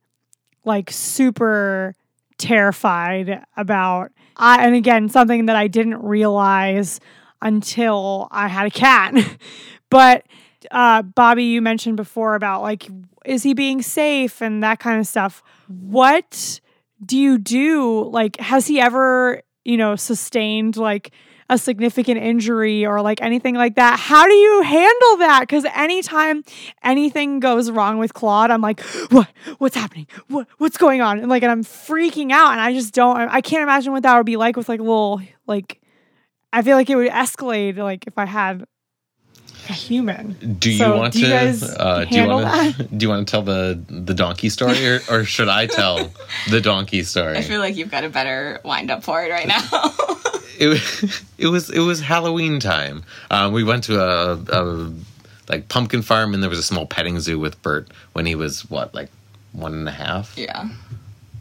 like 0.65 0.91
super 0.91 1.95
terrified 2.37 3.45
about. 3.55 4.11
I 4.35 4.65
and 4.65 4.75
again 4.75 5.07
something 5.07 5.45
that 5.45 5.55
I 5.55 5.67
didn't 5.67 6.03
realize 6.03 6.99
until 7.41 8.27
I 8.31 8.49
had 8.49 8.67
a 8.67 8.71
cat. 8.71 9.13
but 9.89 10.25
uh, 10.69 11.01
Bobby, 11.01 11.45
you 11.45 11.61
mentioned 11.61 11.95
before 11.95 12.35
about 12.35 12.61
like, 12.61 12.89
is 13.23 13.43
he 13.43 13.53
being 13.53 13.81
safe 13.83 14.41
and 14.41 14.61
that 14.63 14.79
kind 14.79 14.99
of 14.99 15.07
stuff. 15.07 15.41
What 15.69 16.59
do 17.03 17.17
you 17.17 17.37
do? 17.37 18.09
Like, 18.09 18.39
has 18.39 18.67
he 18.67 18.79
ever, 18.79 19.41
you 19.63 19.77
know, 19.77 19.95
sustained 19.95 20.77
like 20.77 21.11
a 21.49 21.57
significant 21.57 22.21
injury 22.21 22.85
or 22.85 23.01
like 23.01 23.21
anything 23.21 23.55
like 23.55 23.75
that? 23.75 23.99
How 23.99 24.25
do 24.25 24.33
you 24.33 24.61
handle 24.61 25.17
that? 25.17 25.41
Because 25.41 25.65
anytime 25.75 26.43
anything 26.83 27.39
goes 27.39 27.71
wrong 27.71 27.97
with 27.97 28.13
Claude, 28.13 28.51
I'm 28.51 28.61
like, 28.61 28.81
what? 29.09 29.29
What's 29.57 29.75
happening? 29.75 30.07
What? 30.27 30.47
What's 30.57 30.77
going 30.77 31.01
on? 31.01 31.19
And 31.19 31.29
like, 31.29 31.43
and 31.43 31.51
I'm 31.51 31.63
freaking 31.63 32.31
out, 32.31 32.51
and 32.51 32.61
I 32.61 32.73
just 32.73 32.93
don't. 32.93 33.17
I 33.17 33.41
can't 33.41 33.63
imagine 33.63 33.91
what 33.91 34.03
that 34.03 34.15
would 34.17 34.25
be 34.25 34.37
like 34.37 34.55
with 34.55 34.69
like 34.69 34.79
little 34.79 35.21
like. 35.47 35.81
I 36.51 36.63
feel 36.63 36.75
like 36.75 36.89
it 36.89 36.95
would 36.95 37.11
escalate 37.11 37.77
like 37.77 38.07
if 38.07 38.17
I 38.17 38.25
had 38.25 38.65
a 39.69 39.73
human. 39.73 40.33
Do 40.59 40.71
you 40.71 40.77
so 40.77 40.97
want 40.97 41.13
do 41.13 41.19
you 41.19 41.27
to? 41.27 41.75
Uh, 41.79 42.05
do 42.05 42.15
you 42.15 42.27
want 42.27 42.75
to? 42.75 42.83
Do 42.97 43.05
you 43.05 43.09
want 43.09 43.27
to 43.27 43.31
tell 43.31 43.43
the 43.43 43.79
the 43.87 44.13
donkey 44.13 44.49
story, 44.49 44.85
or, 44.87 44.99
or 45.09 45.23
should 45.23 45.49
I 45.49 45.67
tell 45.67 46.11
the 46.49 46.59
donkey 46.61 47.03
story? 47.03 47.37
I 47.37 47.41
feel 47.41 47.59
like 47.59 47.75
you've 47.75 47.91
got 47.91 48.03
a 48.03 48.09
better 48.09 48.59
wind 48.63 48.91
up 48.91 49.03
for 49.03 49.23
it 49.23 49.31
right 49.31 49.47
now. 49.47 49.61
it 50.59 51.13
it 51.37 51.47
was 51.47 51.69
it 51.69 51.79
was 51.79 52.01
Halloween 52.01 52.59
time. 52.59 53.03
Um, 53.29 53.53
we 53.53 53.63
went 53.63 53.85
to 53.85 54.01
a, 54.01 54.33
a 54.33 54.93
like 55.47 55.69
pumpkin 55.69 56.01
farm, 56.01 56.33
and 56.33 56.41
there 56.41 56.49
was 56.49 56.59
a 56.59 56.63
small 56.63 56.85
petting 56.85 57.19
zoo 57.19 57.39
with 57.39 57.61
Bert 57.61 57.87
when 58.13 58.25
he 58.25 58.35
was 58.35 58.69
what 58.69 58.93
like 58.93 59.09
one 59.51 59.73
and 59.73 59.87
a 59.87 59.91
half. 59.91 60.37
Yeah. 60.37 60.69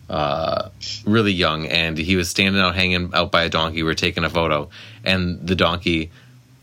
Uh, 0.09 0.71
really 1.05 1.33
young, 1.33 1.67
and 1.67 1.99
he 1.99 2.17
was 2.17 2.31
standing 2.31 2.63
out, 2.63 2.75
hanging 2.75 3.11
out 3.13 3.31
by 3.31 3.43
a 3.43 3.51
donkey. 3.51 3.83
We 3.83 3.91
are 3.91 3.95
taking 3.95 4.25
a 4.25 4.31
photo, 4.31 4.71
and 5.05 5.47
the 5.47 5.55
donkey 5.55 6.11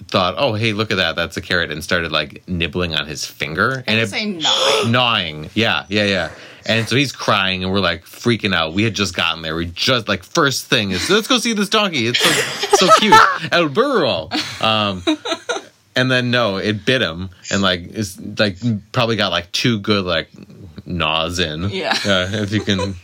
thought, 0.07 0.35
"Oh, 0.37 0.53
hey, 0.53 0.73
look 0.73 0.91
at 0.91 0.97
that! 0.97 1.15
That's 1.15 1.37
a 1.37 1.41
carrot," 1.41 1.71
and 1.71 1.83
started 1.83 2.11
like 2.11 2.47
nibbling 2.47 2.95
on 2.95 3.07
his 3.07 3.25
finger 3.25 3.83
and 3.87 3.99
it, 3.99 4.09
say 4.09 4.25
gnawing. 4.25 4.91
gnawing. 4.91 5.49
Yeah, 5.53 5.85
yeah, 5.89 6.05
yeah. 6.05 6.31
And 6.67 6.87
so 6.87 6.95
he's 6.95 7.11
crying, 7.11 7.63
and 7.63 7.71
we're 7.71 7.79
like 7.79 8.05
freaking 8.05 8.53
out. 8.53 8.73
We 8.73 8.83
had 8.83 8.95
just 8.95 9.15
gotten 9.15 9.43
there. 9.43 9.55
We 9.55 9.67
just 9.67 10.07
like 10.07 10.23
first 10.23 10.65
thing 10.65 10.91
is 10.91 11.09
let's 11.09 11.27
go 11.27 11.37
see 11.37 11.53
this 11.53 11.69
donkey. 11.69 12.07
It's 12.07 12.19
so, 12.19 12.87
so 12.87 12.93
cute, 12.99 13.13
El 13.51 13.69
Burro. 13.69 14.29
Um, 14.61 15.03
and 15.95 16.09
then 16.09 16.31
no, 16.31 16.57
it 16.57 16.85
bit 16.85 17.01
him, 17.01 17.29
and 17.51 17.61
like 17.61 17.81
it's 17.93 18.19
like 18.19 18.57
probably 18.91 19.15
got 19.15 19.29
like 19.29 19.51
two 19.51 19.79
good 19.79 20.05
like 20.05 20.29
gnaws 20.85 21.39
in. 21.39 21.69
Yeah, 21.69 21.97
uh, 22.05 22.29
if 22.31 22.51
you 22.51 22.61
can 22.61 22.95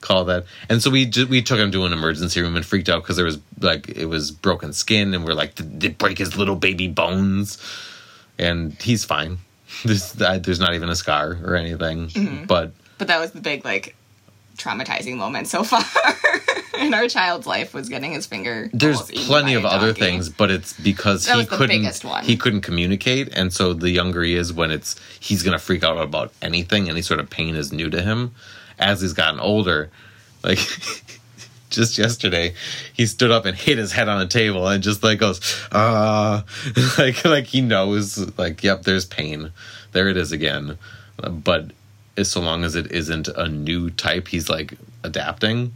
call 0.00 0.24
that. 0.26 0.44
And 0.68 0.82
so 0.82 0.90
we 0.90 1.10
we 1.28 1.42
took 1.42 1.58
him 1.58 1.72
to 1.72 1.84
an 1.84 1.92
emergency 1.92 2.40
room 2.40 2.56
and 2.56 2.64
freaked 2.64 2.88
out 2.88 3.02
because 3.02 3.16
there 3.16 3.24
was 3.24 3.38
like 3.60 3.88
it 3.88 4.06
was 4.06 4.30
broken 4.30 4.72
skin, 4.72 5.14
and 5.14 5.24
we're 5.24 5.34
like, 5.34 5.54
did 5.54 5.84
it 5.84 5.98
break 5.98 6.18
his 6.18 6.36
little 6.36 6.56
baby 6.56 6.88
bones? 6.88 7.58
And 8.38 8.80
he's 8.80 9.04
fine. 9.04 9.38
There's 9.84 10.12
there's 10.12 10.60
not 10.60 10.74
even 10.74 10.88
a 10.88 10.96
scar 10.96 11.38
or 11.44 11.54
anything, 11.54 12.08
mm-hmm. 12.08 12.44
but 12.46 12.72
but 12.96 13.08
that 13.08 13.20
was 13.20 13.32
the 13.32 13.40
big 13.40 13.64
like 13.64 13.94
traumatizing 14.56 15.16
moment 15.16 15.46
so 15.46 15.62
far 15.64 15.84
in 16.80 16.94
our 16.94 17.06
child's 17.06 17.46
life 17.46 17.74
was 17.74 17.88
getting 17.88 18.12
his 18.12 18.26
finger. 18.26 18.70
There's 18.72 19.02
plenty 19.02 19.54
of 19.54 19.64
other 19.64 19.92
things, 19.92 20.28
but 20.30 20.50
it's 20.50 20.72
because 20.72 21.26
that 21.26 21.38
he 21.38 21.44
couldn't 21.46 22.24
he 22.24 22.36
couldn't 22.36 22.62
communicate, 22.62 23.28
and 23.36 23.52
so 23.52 23.74
the 23.74 23.90
younger 23.90 24.22
he 24.22 24.34
is, 24.34 24.52
when 24.52 24.70
it's 24.70 24.96
he's 25.20 25.42
gonna 25.42 25.58
freak 25.58 25.84
out 25.84 25.98
about 25.98 26.32
anything. 26.40 26.88
Any 26.88 27.02
sort 27.02 27.20
of 27.20 27.28
pain 27.28 27.54
is 27.54 27.72
new 27.72 27.90
to 27.90 28.02
him 28.02 28.34
as 28.78 29.00
he's 29.00 29.12
gotten 29.12 29.40
older. 29.40 29.90
Like 30.42 30.58
just 31.70 31.98
yesterday, 31.98 32.54
he 32.92 33.06
stood 33.06 33.30
up 33.30 33.44
and 33.44 33.56
hit 33.56 33.78
his 33.78 33.92
head 33.92 34.08
on 34.08 34.20
a 34.20 34.26
table 34.26 34.66
and 34.68 34.82
just 34.82 35.02
like 35.02 35.18
goes, 35.18 35.40
ah, 35.72 36.44
uh, 36.76 36.82
like 36.98 37.24
like 37.24 37.46
he 37.46 37.60
knows, 37.60 38.18
like 38.38 38.62
yep, 38.62 38.82
there's 38.82 39.04
pain, 39.04 39.52
there 39.92 40.08
it 40.08 40.16
is 40.16 40.32
again. 40.32 40.78
But 41.16 41.72
as 42.16 42.30
so 42.30 42.40
long 42.40 42.64
as 42.64 42.74
it 42.74 42.90
isn't 42.92 43.28
a 43.28 43.48
new 43.48 43.90
type, 43.90 44.28
he's 44.28 44.48
like 44.48 44.74
adapting, 45.02 45.72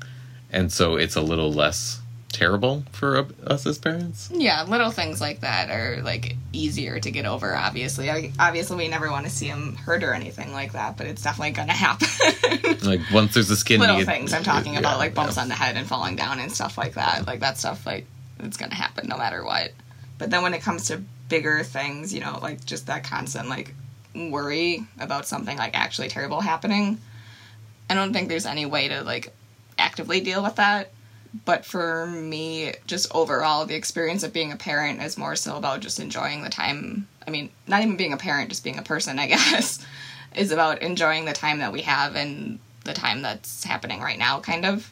and 0.51 0.73
so 0.73 0.97
it's 0.97 1.17
a 1.17 1.23
little 1.23 1.53
less 1.53 2.02
terrible 2.33 2.85
for 2.93 3.29
us 3.47 3.67
as 3.67 3.79
parents. 3.79 4.31
Yeah, 4.33 4.65
little 4.65 4.91
things 4.91 5.21
like 5.21 5.41
that 5.41 5.71
are 5.71 6.03
like 6.03 6.37
easier 6.53 6.99
to 6.99 7.11
get 7.11 7.27
over. 7.27 7.55
Obviously, 7.55 8.11
I, 8.11 8.33
obviously, 8.39 8.77
we 8.77 8.89
never 8.89 9.11
want 9.11 9.27
to 9.27 9.31
see 9.31 9.47
him 9.47 9.77
hurt 9.77 10.03
or 10.03 10.15
anything 10.15 10.53
like 10.53 10.73
that, 10.73 10.97
but 10.97 11.07
it's 11.07 11.23
definitely 11.23 11.53
going 11.53 11.69
to 11.69 11.75
happen. 11.75 12.09
like 12.83 13.01
once 13.13 13.35
there's 13.35 13.51
a 13.51 13.57
skin, 13.57 13.81
little 13.81 14.05
things 14.05 14.33
I'm 14.33 14.43
talking 14.43 14.75
yeah, 14.75 14.81
about, 14.81 14.99
like 14.99 15.15
bumps 15.15 15.37
yeah. 15.37 15.43
on 15.43 15.49
the 15.49 15.55
head 15.55 15.77
and 15.77 15.87
falling 15.87 16.17
down 16.17 16.41
and 16.41 16.51
stuff 16.51 16.77
like 16.79 16.95
that. 16.95 17.27
Like 17.27 17.41
that 17.41 17.59
stuff, 17.59 17.87
like 17.87 18.07
it's 18.41 18.57
going 18.57 18.71
to 18.71 18.77
happen 18.77 19.09
no 19.09 19.19
matter 19.19 19.45
what. 19.45 19.73
But 20.19 20.31
then 20.31 20.43
when 20.43 20.55
it 20.55 20.63
comes 20.63 20.89
to 20.89 21.03
bigger 21.29 21.63
things, 21.63 22.13
you 22.13 22.21
know, 22.21 22.39
like 22.43 22.65
just 22.65 22.87
that 22.87 23.05
constant 23.05 23.49
like 23.49 23.75
worry 24.15 24.85
about 24.99 25.27
something 25.27 25.57
like 25.57 25.77
actually 25.77 26.09
terrible 26.09 26.41
happening. 26.41 26.99
I 27.89 27.95
don't 27.95 28.13
think 28.13 28.29
there's 28.29 28.47
any 28.47 28.67
way 28.67 28.89
to 28.89 29.03
like 29.03 29.33
actively 29.79 30.21
deal 30.21 30.43
with 30.43 30.57
that 30.57 30.93
but 31.45 31.65
for 31.65 32.07
me, 32.07 32.73
just 32.87 33.15
overall, 33.15 33.65
the 33.65 33.75
experience 33.75 34.23
of 34.23 34.33
being 34.33 34.53
a 34.53 34.57
parent 34.57 35.03
is 35.03 35.17
more 35.17 35.37
so 35.37 35.57
about 35.57 35.81
just 35.81 35.99
enjoying 35.99 36.43
the 36.43 36.51
time. 36.51 37.09
I 37.27 37.31
mean, 37.31 37.51
not 37.67 37.83
even 37.83 37.97
being 37.97 38.13
a 38.13 38.19
parent, 38.19 38.51
just 38.51 38.65
being 38.65 38.79
a 38.79 38.83
person, 38.83 39.19
I 39.19 39.27
guess, 39.29 39.85
is 40.35 40.53
about 40.53 40.83
enjoying 40.83 41.25
the 41.25 41.33
time 41.33 41.61
that 41.61 41.73
we 41.73 41.83
have 41.83 42.17
and 42.17 42.59
the 42.85 42.93
time 42.93 43.23
that's 43.23 43.65
happening 43.65 44.01
right 44.01 44.19
now, 44.19 44.41
kind 44.41 44.67
of. 44.67 44.91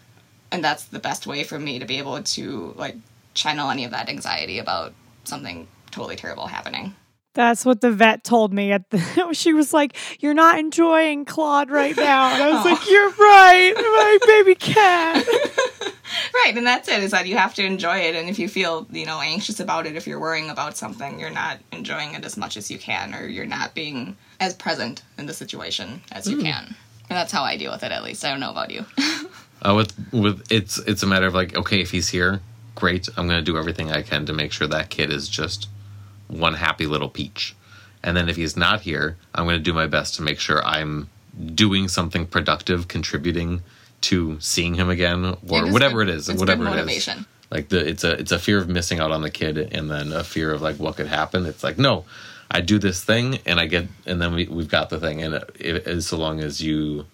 and 0.53 0.65
that's 0.65 0.85
the 0.85 0.99
best 0.99 1.27
way 1.27 1.45
for 1.45 1.59
me 1.59 1.79
to 1.79 1.85
be 1.85 1.99
able 1.99 2.23
to 2.23 2.75
like 2.77 2.97
channel 3.35 3.71
any 3.71 3.85
of 3.85 3.91
that 3.93 4.09
anxiety 4.09 4.59
about 4.59 4.93
something 5.25 5.69
totally 5.91 6.17
terrible 6.17 6.47
happening. 6.47 6.95
That's 7.35 7.65
what 7.65 7.81
the 7.81 7.93
vet 7.93 8.25
told 8.25 8.53
me 8.53 8.73
at 8.73 8.91
the 8.91 9.29
she 9.33 9.53
was 9.53 9.73
like, 9.73 9.97
You're 10.21 10.35
not 10.35 10.59
enjoying 10.59 11.25
Claude 11.25 11.71
right 11.71 11.97
now. 11.97 12.33
And 12.33 12.43
I 12.43 12.51
was 12.51 12.67
oh. 12.67 12.71
like, 12.71 12.91
You're 12.91 13.11
right, 13.11 13.73
my 13.77 14.19
baby 14.27 14.55
cat. 14.55 15.27
right, 16.35 16.57
and 16.57 16.67
that's 16.67 16.89
it, 16.89 17.03
is 17.03 17.11
that 17.13 17.27
you 17.27 17.37
have 17.37 17.55
to 17.55 17.65
enjoy 17.65 17.99
it 17.99 18.15
and 18.15 18.29
if 18.29 18.39
you 18.39 18.49
feel, 18.49 18.87
you 18.91 19.07
know, 19.07 19.21
anxious 19.21 19.61
about 19.61 19.87
it, 19.87 19.97
if 19.97 20.07
you're 20.07 20.21
worrying 20.21 20.51
about 20.51 20.77
something, 20.77 21.19
you're 21.19 21.31
not 21.31 21.59
enjoying 21.73 22.15
it 22.15 22.25
as 22.25 22.37
much 22.37 22.57
as 22.57 22.71
you 22.71 22.79
can 22.79 23.15
or 23.15 23.27
you're 23.27 23.47
not 23.47 23.75
being 23.75 24.17
as 24.39 24.55
present 24.55 25.03
in 25.19 25.27
the 25.27 25.35
situation 25.35 26.01
as 26.13 26.27
you 26.27 26.39
mm. 26.39 26.43
can. 26.43 26.67
And 26.67 27.17
that's 27.17 27.33
how 27.33 27.43
I 27.43 27.57
deal 27.57 27.73
with 27.73 27.83
it 27.83 27.93
at 27.93 28.05
least. 28.05 28.25
I 28.25 28.31
don't 28.31 28.41
know 28.41 28.51
about 28.51 28.71
you. 28.71 28.85
uh, 29.63 29.75
with 29.75 29.93
with 30.13 30.51
it's 30.51 30.79
it's 30.79 31.03
a 31.03 31.07
matter 31.07 31.27
of 31.27 31.35
like, 31.35 31.57
okay, 31.57 31.81
if 31.81 31.91
he's 31.91 32.09
here, 32.09 32.41
great. 32.77 33.09
I'm 33.17 33.27
gonna 33.27 33.43
do 33.43 33.59
everything 33.59 33.91
I 33.91 34.03
can 34.03 34.27
to 34.27 34.33
make 34.33 34.53
sure 34.53 34.69
that 34.69 34.91
kid 34.91 35.11
is 35.11 35.29
just 35.29 35.69
one 36.29 36.55
happy 36.55 36.87
little 36.87 37.09
peach. 37.09 37.57
And 38.03 38.17
then 38.17 38.29
if 38.29 38.37
he's 38.37 38.57
not 38.57 38.83
here, 38.83 39.17
I'm 39.35 39.45
going 39.45 39.59
to 39.59 39.63
do 39.63 39.73
my 39.73 39.87
best 39.87 40.15
to 40.17 40.23
make 40.23 40.39
sure 40.39 40.65
I'm 40.65 41.09
doing 41.55 41.89
something 41.89 42.27
productive, 42.27 42.89
contributing 42.89 43.63
to 44.03 44.39
seeing 44.41 44.75
him 44.75 44.89
again, 44.89 45.25
or 45.25 45.67
it 45.67 45.73
whatever 45.73 46.05
good, 46.05 46.15
it 46.15 46.17
is, 46.17 46.33
whatever 46.33 46.69
it 46.69 46.89
is. 46.89 47.09
Like 47.51 47.69
the 47.69 47.87
it's 47.87 48.05
a 48.05 48.13
it's 48.13 48.33
a 48.33 48.39
fear 48.39 48.59
of 48.59 48.69
missing 48.69 49.01
out 49.01 49.11
on 49.11 49.23
the 49.23 49.31
kid, 49.31 49.59
and 49.59 49.91
then 49.91 50.13
a 50.13 50.25
fear 50.25 50.53
of 50.53 50.63
like 50.63 50.77
what 50.77 50.97
could 50.97 51.09
happen. 51.09 51.47
It's 51.47 51.65
like 51.65 51.79
no, 51.79 52.05
I 52.51 52.61
do 52.61 52.79
this 52.79 53.03
thing, 53.03 53.39
and 53.47 53.59
I 53.61 53.67
get, 53.67 53.89
and 54.07 54.21
then 54.21 54.35
we 54.35 54.47
we've 54.47 54.69
got 54.69 54.91
the 54.91 55.01
thing, 55.01 55.23
and 55.23 55.35
it, 55.35 55.87
it, 55.87 56.03
so 56.03 56.17
long 56.17 56.41
as 56.41 56.63
you 56.63 57.07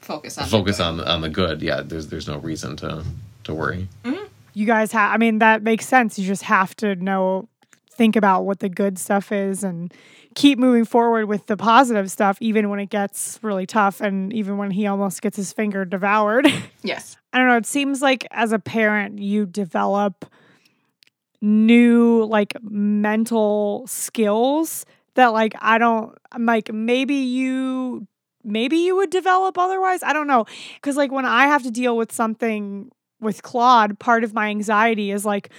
focus 0.00 0.38
on 0.38 0.48
focus 0.48 0.80
on 0.80 1.00
on 1.00 1.20
the 1.20 1.28
good, 1.28 1.62
yeah, 1.62 1.82
there's 1.82 2.08
there's 2.08 2.28
no 2.28 2.38
reason 2.38 2.76
to 2.76 3.04
to 3.44 3.54
worry. 3.54 3.88
Mm-hmm. 4.04 4.24
You 4.54 4.66
guys 4.66 4.92
have, 4.92 5.14
I 5.14 5.16
mean, 5.16 5.38
that 5.38 5.62
makes 5.62 5.88
sense. 5.88 6.18
You 6.18 6.26
just 6.26 6.42
have 6.42 6.76
to 6.76 6.94
know 6.96 7.48
think 7.90 8.16
about 8.16 8.42
what 8.44 8.60
the 8.60 8.68
good 8.68 8.98
stuff 8.98 9.32
is 9.32 9.62
and 9.62 9.92
keep 10.34 10.58
moving 10.58 10.84
forward 10.84 11.26
with 11.26 11.46
the 11.46 11.56
positive 11.56 12.10
stuff, 12.10 12.38
even 12.40 12.68
when 12.68 12.80
it 12.80 12.90
gets 12.90 13.38
really 13.42 13.66
tough 13.66 14.00
and 14.00 14.32
even 14.32 14.56
when 14.56 14.70
he 14.70 14.86
almost 14.86 15.22
gets 15.22 15.36
his 15.36 15.52
finger 15.52 15.84
devoured. 15.84 16.46
Yes. 16.84 17.16
I 17.32 17.38
don't 17.38 17.46
know. 17.46 17.56
It 17.56 17.64
seems 17.64 18.02
like 18.02 18.26
as 18.32 18.50
a 18.50 18.58
parent, 18.58 19.20
you 19.20 19.46
develop 19.46 20.26
new 21.40 22.24
like 22.24 22.54
mental 22.62 23.84
skills 23.86 24.84
that 25.14 25.28
like 25.28 25.54
I 25.60 25.78
don't 25.78 26.16
I'm 26.30 26.44
like 26.44 26.72
maybe 26.72 27.14
you 27.14 28.06
maybe 28.44 28.78
you 28.78 28.96
would 28.96 29.10
develop 29.10 29.58
otherwise. 29.58 30.02
I 30.02 30.12
don't 30.12 30.26
know. 30.26 30.44
Cuz 30.82 30.96
like 30.96 31.12
when 31.12 31.24
I 31.24 31.46
have 31.46 31.62
to 31.62 31.70
deal 31.70 31.96
with 31.96 32.12
something 32.12 32.90
with 33.20 33.42
Claude, 33.42 33.98
part 33.98 34.24
of 34.24 34.34
my 34.34 34.48
anxiety 34.48 35.10
is 35.12 35.24
like 35.24 35.50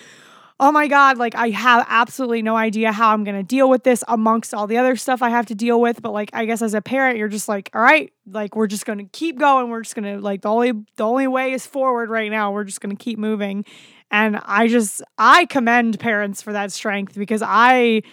oh 0.59 0.71
my 0.71 0.87
God, 0.87 1.17
like 1.17 1.35
I 1.35 1.49
have 1.49 1.85
absolutely 1.89 2.41
no 2.41 2.55
idea 2.55 2.91
how 2.91 3.11
I'm 3.11 3.23
going 3.23 3.37
to 3.37 3.43
deal 3.43 3.69
with 3.69 3.83
this 3.83 4.03
amongst 4.07 4.53
all 4.53 4.67
the 4.67 4.77
other 4.77 4.95
stuff 4.95 5.21
I 5.21 5.29
have 5.29 5.45
to 5.47 5.55
deal 5.55 5.81
with. 5.81 6.01
But 6.01 6.13
like, 6.13 6.29
I 6.33 6.45
guess 6.45 6.61
as 6.61 6.73
a 6.73 6.81
parent, 6.81 7.17
you're 7.17 7.27
just 7.27 7.49
like, 7.49 7.69
all 7.73 7.81
right, 7.81 8.13
like 8.25 8.55
we're 8.55 8.67
just 8.67 8.85
going 8.85 8.99
to 8.99 9.05
keep 9.05 9.39
going. 9.39 9.69
We're 9.69 9.81
just 9.81 9.95
going 9.95 10.15
to 10.15 10.21
like 10.21 10.41
the 10.41 10.49
only, 10.49 10.71
the 10.95 11.03
only 11.03 11.27
way 11.27 11.53
is 11.53 11.65
forward 11.65 12.09
right 12.09 12.31
now. 12.31 12.51
We're 12.51 12.63
just 12.63 12.81
going 12.81 12.95
to 12.95 13.03
keep 13.03 13.17
moving. 13.19 13.65
And 14.11 14.39
I 14.43 14.67
just, 14.67 15.01
I 15.17 15.45
commend 15.45 15.99
parents 15.99 16.41
for 16.41 16.53
that 16.53 16.71
strength 16.71 17.15
because 17.15 17.41
I, 17.43 18.03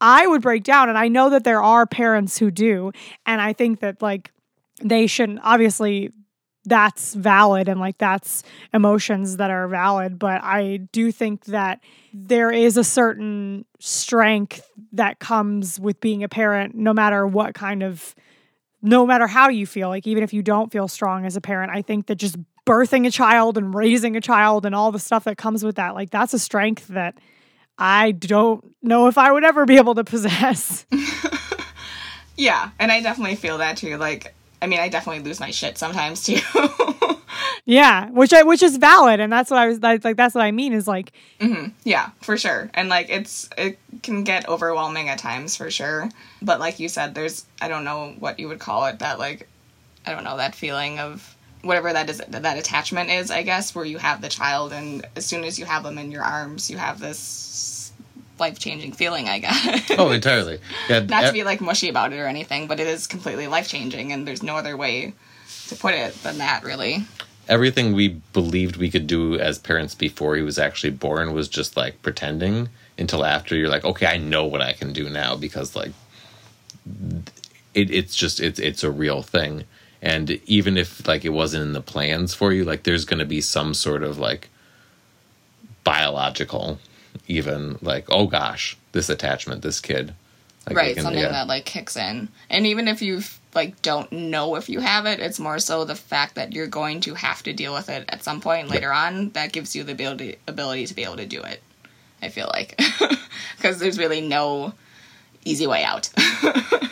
I 0.00 0.26
would 0.26 0.42
break 0.42 0.62
down. 0.64 0.88
And 0.88 0.98
I 0.98 1.08
know 1.08 1.30
that 1.30 1.44
there 1.44 1.62
are 1.62 1.86
parents 1.86 2.38
who 2.38 2.50
do. 2.50 2.92
And 3.24 3.40
I 3.40 3.52
think 3.54 3.80
that 3.80 4.02
like, 4.02 4.30
they 4.80 5.06
shouldn't 5.08 5.40
obviously 5.42 6.12
that's 6.68 7.14
valid 7.14 7.68
and 7.68 7.80
like 7.80 7.98
that's 7.98 8.42
emotions 8.74 9.38
that 9.38 9.50
are 9.50 9.66
valid 9.68 10.18
but 10.18 10.42
i 10.42 10.76
do 10.92 11.10
think 11.10 11.44
that 11.46 11.80
there 12.12 12.50
is 12.50 12.76
a 12.76 12.84
certain 12.84 13.64
strength 13.78 14.70
that 14.92 15.18
comes 15.18 15.80
with 15.80 16.00
being 16.00 16.22
a 16.22 16.28
parent 16.28 16.74
no 16.74 16.92
matter 16.92 17.26
what 17.26 17.54
kind 17.54 17.82
of 17.82 18.14
no 18.82 19.06
matter 19.06 19.26
how 19.26 19.48
you 19.48 19.66
feel 19.66 19.88
like 19.88 20.06
even 20.06 20.22
if 20.22 20.32
you 20.32 20.42
don't 20.42 20.70
feel 20.70 20.88
strong 20.88 21.24
as 21.24 21.36
a 21.36 21.40
parent 21.40 21.72
i 21.72 21.82
think 21.82 22.06
that 22.06 22.16
just 22.16 22.36
birthing 22.66 23.06
a 23.06 23.10
child 23.10 23.56
and 23.56 23.74
raising 23.74 24.14
a 24.16 24.20
child 24.20 24.66
and 24.66 24.74
all 24.74 24.92
the 24.92 24.98
stuff 24.98 25.24
that 25.24 25.38
comes 25.38 25.64
with 25.64 25.76
that 25.76 25.94
like 25.94 26.10
that's 26.10 26.34
a 26.34 26.38
strength 26.38 26.86
that 26.88 27.14
i 27.78 28.12
don't 28.12 28.62
know 28.82 29.06
if 29.06 29.16
i 29.16 29.32
would 29.32 29.44
ever 29.44 29.64
be 29.64 29.76
able 29.76 29.94
to 29.94 30.04
possess. 30.14 30.86
Yeah 32.40 32.70
and 32.78 32.92
i 32.92 33.02
definitely 33.02 33.34
feel 33.34 33.58
that 33.58 33.76
too 33.78 33.96
like 33.96 34.32
I 34.60 34.66
mean, 34.66 34.80
I 34.80 34.88
definitely 34.88 35.22
lose 35.22 35.40
my 35.40 35.50
shit 35.50 35.78
sometimes 35.78 36.24
too. 36.24 36.38
yeah, 37.64 38.10
which 38.10 38.32
I 38.32 38.42
which 38.42 38.62
is 38.62 38.76
valid, 38.76 39.20
and 39.20 39.32
that's 39.32 39.50
what 39.50 39.58
I 39.58 39.68
was 39.68 39.80
like. 39.80 40.04
like 40.04 40.16
that's 40.16 40.34
what 40.34 40.44
I 40.44 40.50
mean 40.50 40.72
is 40.72 40.88
like, 40.88 41.12
mm-hmm. 41.40 41.68
yeah, 41.84 42.10
for 42.20 42.36
sure. 42.36 42.70
And 42.74 42.88
like, 42.88 43.08
it's 43.08 43.48
it 43.56 43.78
can 44.02 44.24
get 44.24 44.48
overwhelming 44.48 45.08
at 45.08 45.18
times 45.18 45.56
for 45.56 45.70
sure. 45.70 46.08
But 46.42 46.60
like 46.60 46.80
you 46.80 46.88
said, 46.88 47.14
there's 47.14 47.46
I 47.60 47.68
don't 47.68 47.84
know 47.84 48.14
what 48.18 48.40
you 48.40 48.48
would 48.48 48.58
call 48.58 48.86
it. 48.86 48.98
That 48.98 49.18
like, 49.18 49.48
I 50.06 50.12
don't 50.12 50.24
know 50.24 50.36
that 50.36 50.54
feeling 50.54 50.98
of 50.98 51.36
whatever 51.62 51.92
that 51.92 52.10
is 52.10 52.22
that 52.28 52.58
attachment 52.58 53.10
is. 53.10 53.30
I 53.30 53.42
guess 53.42 53.74
where 53.74 53.84
you 53.84 53.98
have 53.98 54.22
the 54.22 54.28
child, 54.28 54.72
and 54.72 55.06
as 55.14 55.24
soon 55.24 55.44
as 55.44 55.58
you 55.58 55.66
have 55.66 55.84
them 55.84 55.98
in 55.98 56.10
your 56.10 56.24
arms, 56.24 56.70
you 56.70 56.78
have 56.78 56.98
this 56.98 57.18
life 58.40 58.58
changing 58.58 58.92
feeling, 58.92 59.28
I 59.28 59.38
guess. 59.38 59.90
oh, 59.98 60.10
entirely. 60.10 60.58
Yeah. 60.88 61.00
Not 61.00 61.26
to 61.26 61.32
be 61.32 61.44
like 61.44 61.60
mushy 61.60 61.88
about 61.88 62.12
it 62.12 62.18
or 62.18 62.26
anything, 62.26 62.66
but 62.66 62.80
it 62.80 62.86
is 62.86 63.06
completely 63.06 63.46
life 63.46 63.68
changing, 63.68 64.12
and 64.12 64.26
there's 64.26 64.42
no 64.42 64.56
other 64.56 64.76
way 64.76 65.12
to 65.68 65.76
put 65.76 65.94
it 65.94 66.14
than 66.22 66.38
that, 66.38 66.64
really. 66.64 67.04
Everything 67.48 67.92
we 67.94 68.08
believed 68.32 68.76
we 68.76 68.90
could 68.90 69.06
do 69.06 69.38
as 69.38 69.58
parents 69.58 69.94
before 69.94 70.36
he 70.36 70.42
was 70.42 70.58
actually 70.58 70.90
born 70.90 71.32
was 71.32 71.48
just 71.48 71.76
like 71.76 72.00
pretending 72.02 72.68
until 72.98 73.24
after 73.24 73.54
you're 73.56 73.68
like, 73.68 73.84
okay, 73.84 74.06
I 74.06 74.18
know 74.18 74.44
what 74.44 74.60
I 74.60 74.72
can 74.72 74.92
do 74.92 75.08
now 75.08 75.36
because 75.36 75.74
like 75.74 75.92
it, 77.74 77.90
it's 77.90 78.16
just 78.16 78.40
it's 78.40 78.58
it's 78.58 78.82
a 78.82 78.90
real 78.90 79.22
thing. 79.22 79.64
And 80.02 80.30
even 80.46 80.76
if 80.76 81.06
like 81.06 81.24
it 81.24 81.30
wasn't 81.30 81.64
in 81.64 81.72
the 81.72 81.80
plans 81.80 82.34
for 82.34 82.52
you, 82.52 82.64
like 82.64 82.82
there's 82.82 83.04
going 83.04 83.18
to 83.18 83.26
be 83.26 83.40
some 83.40 83.74
sort 83.74 84.02
of 84.02 84.18
like 84.18 84.48
biological 85.84 86.78
even 87.28 87.78
like 87.82 88.06
oh 88.10 88.26
gosh 88.26 88.76
this 88.92 89.08
attachment 89.08 89.62
this 89.62 89.80
kid. 89.80 90.14
Like 90.66 90.76
right 90.76 90.94
can, 90.94 91.04
something 91.04 91.22
yeah. 91.22 91.30
that 91.30 91.46
like 91.46 91.64
kicks 91.64 91.96
in. 91.96 92.28
And 92.50 92.66
even 92.66 92.88
if 92.88 93.00
you 93.00 93.22
like 93.54 93.80
don't 93.80 94.10
know 94.12 94.56
if 94.56 94.68
you 94.68 94.80
have 94.80 95.06
it 95.06 95.20
it's 95.20 95.40
more 95.40 95.58
so 95.58 95.84
the 95.84 95.94
fact 95.94 96.34
that 96.34 96.52
you're 96.52 96.66
going 96.66 97.00
to 97.00 97.14
have 97.14 97.42
to 97.42 97.52
deal 97.52 97.72
with 97.72 97.88
it 97.88 98.04
at 98.08 98.22
some 98.22 98.40
point 98.40 98.68
later 98.68 98.88
yeah. 98.88 99.06
on 99.06 99.30
that 99.30 99.52
gives 99.52 99.74
you 99.74 99.84
the 99.84 99.92
ability 99.92 100.36
ability 100.46 100.86
to 100.86 100.94
be 100.94 101.02
able 101.02 101.16
to 101.16 101.26
do 101.26 101.40
it 101.42 101.62
i 102.22 102.28
feel 102.28 102.50
like. 102.52 102.80
Because 103.56 103.80
there's 103.80 103.98
really 103.98 104.20
no 104.20 104.72
easy 105.44 105.66
way 105.66 105.82
out. 105.82 106.10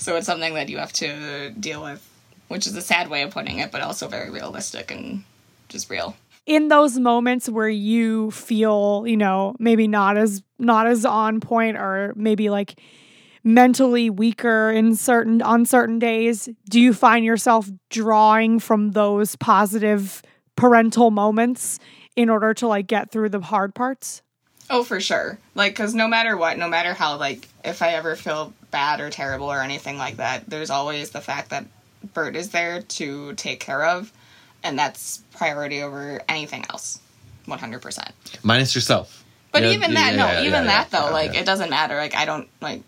So 0.00 0.16
it's 0.16 0.26
something 0.26 0.54
that 0.54 0.70
you 0.70 0.78
have 0.78 0.94
to 0.94 1.50
deal 1.50 1.82
with 1.82 2.06
which 2.48 2.66
is 2.66 2.74
a 2.74 2.80
sad 2.80 3.10
way 3.10 3.22
of 3.22 3.32
putting 3.32 3.58
it 3.58 3.70
but 3.70 3.82
also 3.82 4.08
very 4.08 4.30
realistic 4.30 4.90
and 4.90 5.24
just 5.68 5.90
real 5.90 6.16
in 6.50 6.66
those 6.66 6.98
moments 6.98 7.48
where 7.48 7.68
you 7.68 8.32
feel, 8.32 9.04
you 9.06 9.16
know, 9.16 9.54
maybe 9.60 9.86
not 9.86 10.16
as 10.16 10.42
not 10.58 10.88
as 10.88 11.04
on 11.04 11.38
point 11.38 11.76
or 11.76 12.12
maybe 12.16 12.50
like 12.50 12.74
mentally 13.44 14.10
weaker 14.10 14.72
in 14.72 14.96
certain 14.96 15.42
on 15.42 15.64
certain 15.64 16.00
days, 16.00 16.48
do 16.68 16.80
you 16.80 16.92
find 16.92 17.24
yourself 17.24 17.70
drawing 17.88 18.58
from 18.58 18.90
those 18.90 19.36
positive 19.36 20.22
parental 20.56 21.12
moments 21.12 21.78
in 22.16 22.28
order 22.28 22.52
to 22.52 22.66
like 22.66 22.88
get 22.88 23.12
through 23.12 23.28
the 23.28 23.40
hard 23.40 23.72
parts? 23.72 24.20
Oh, 24.68 24.82
for 24.82 25.00
sure. 25.00 25.38
Like 25.54 25.76
cuz 25.76 25.94
no 25.94 26.08
matter 26.08 26.36
what, 26.36 26.58
no 26.58 26.66
matter 26.66 26.94
how 26.94 27.16
like 27.16 27.46
if 27.64 27.80
I 27.80 27.92
ever 27.92 28.16
feel 28.16 28.52
bad 28.72 29.00
or 29.00 29.08
terrible 29.08 29.46
or 29.46 29.60
anything 29.60 29.98
like 29.98 30.16
that, 30.16 30.50
there's 30.50 30.70
always 30.70 31.10
the 31.10 31.20
fact 31.20 31.50
that 31.50 31.66
Bert 32.12 32.34
is 32.34 32.50
there 32.50 32.82
to 32.82 33.34
take 33.34 33.60
care 33.60 33.84
of 33.84 34.12
and 34.62 34.78
that's 34.78 35.22
priority 35.36 35.82
over 35.82 36.20
anything 36.28 36.64
else 36.70 37.00
100% 37.46 38.10
minus 38.42 38.74
yourself. 38.74 39.24
But 39.52 39.62
yeah, 39.62 39.70
even 39.70 39.94
that 39.94 40.14
yeah, 40.14 40.16
no 40.16 40.26
yeah, 40.26 40.42
even 40.46 40.66
that 40.66 40.90
though 40.90 41.10
like 41.10 41.34
it 41.34 41.44
doesn't 41.44 41.70
matter 41.70 41.96
like 41.96 42.14
i 42.14 42.24
don't 42.24 42.48
like 42.60 42.82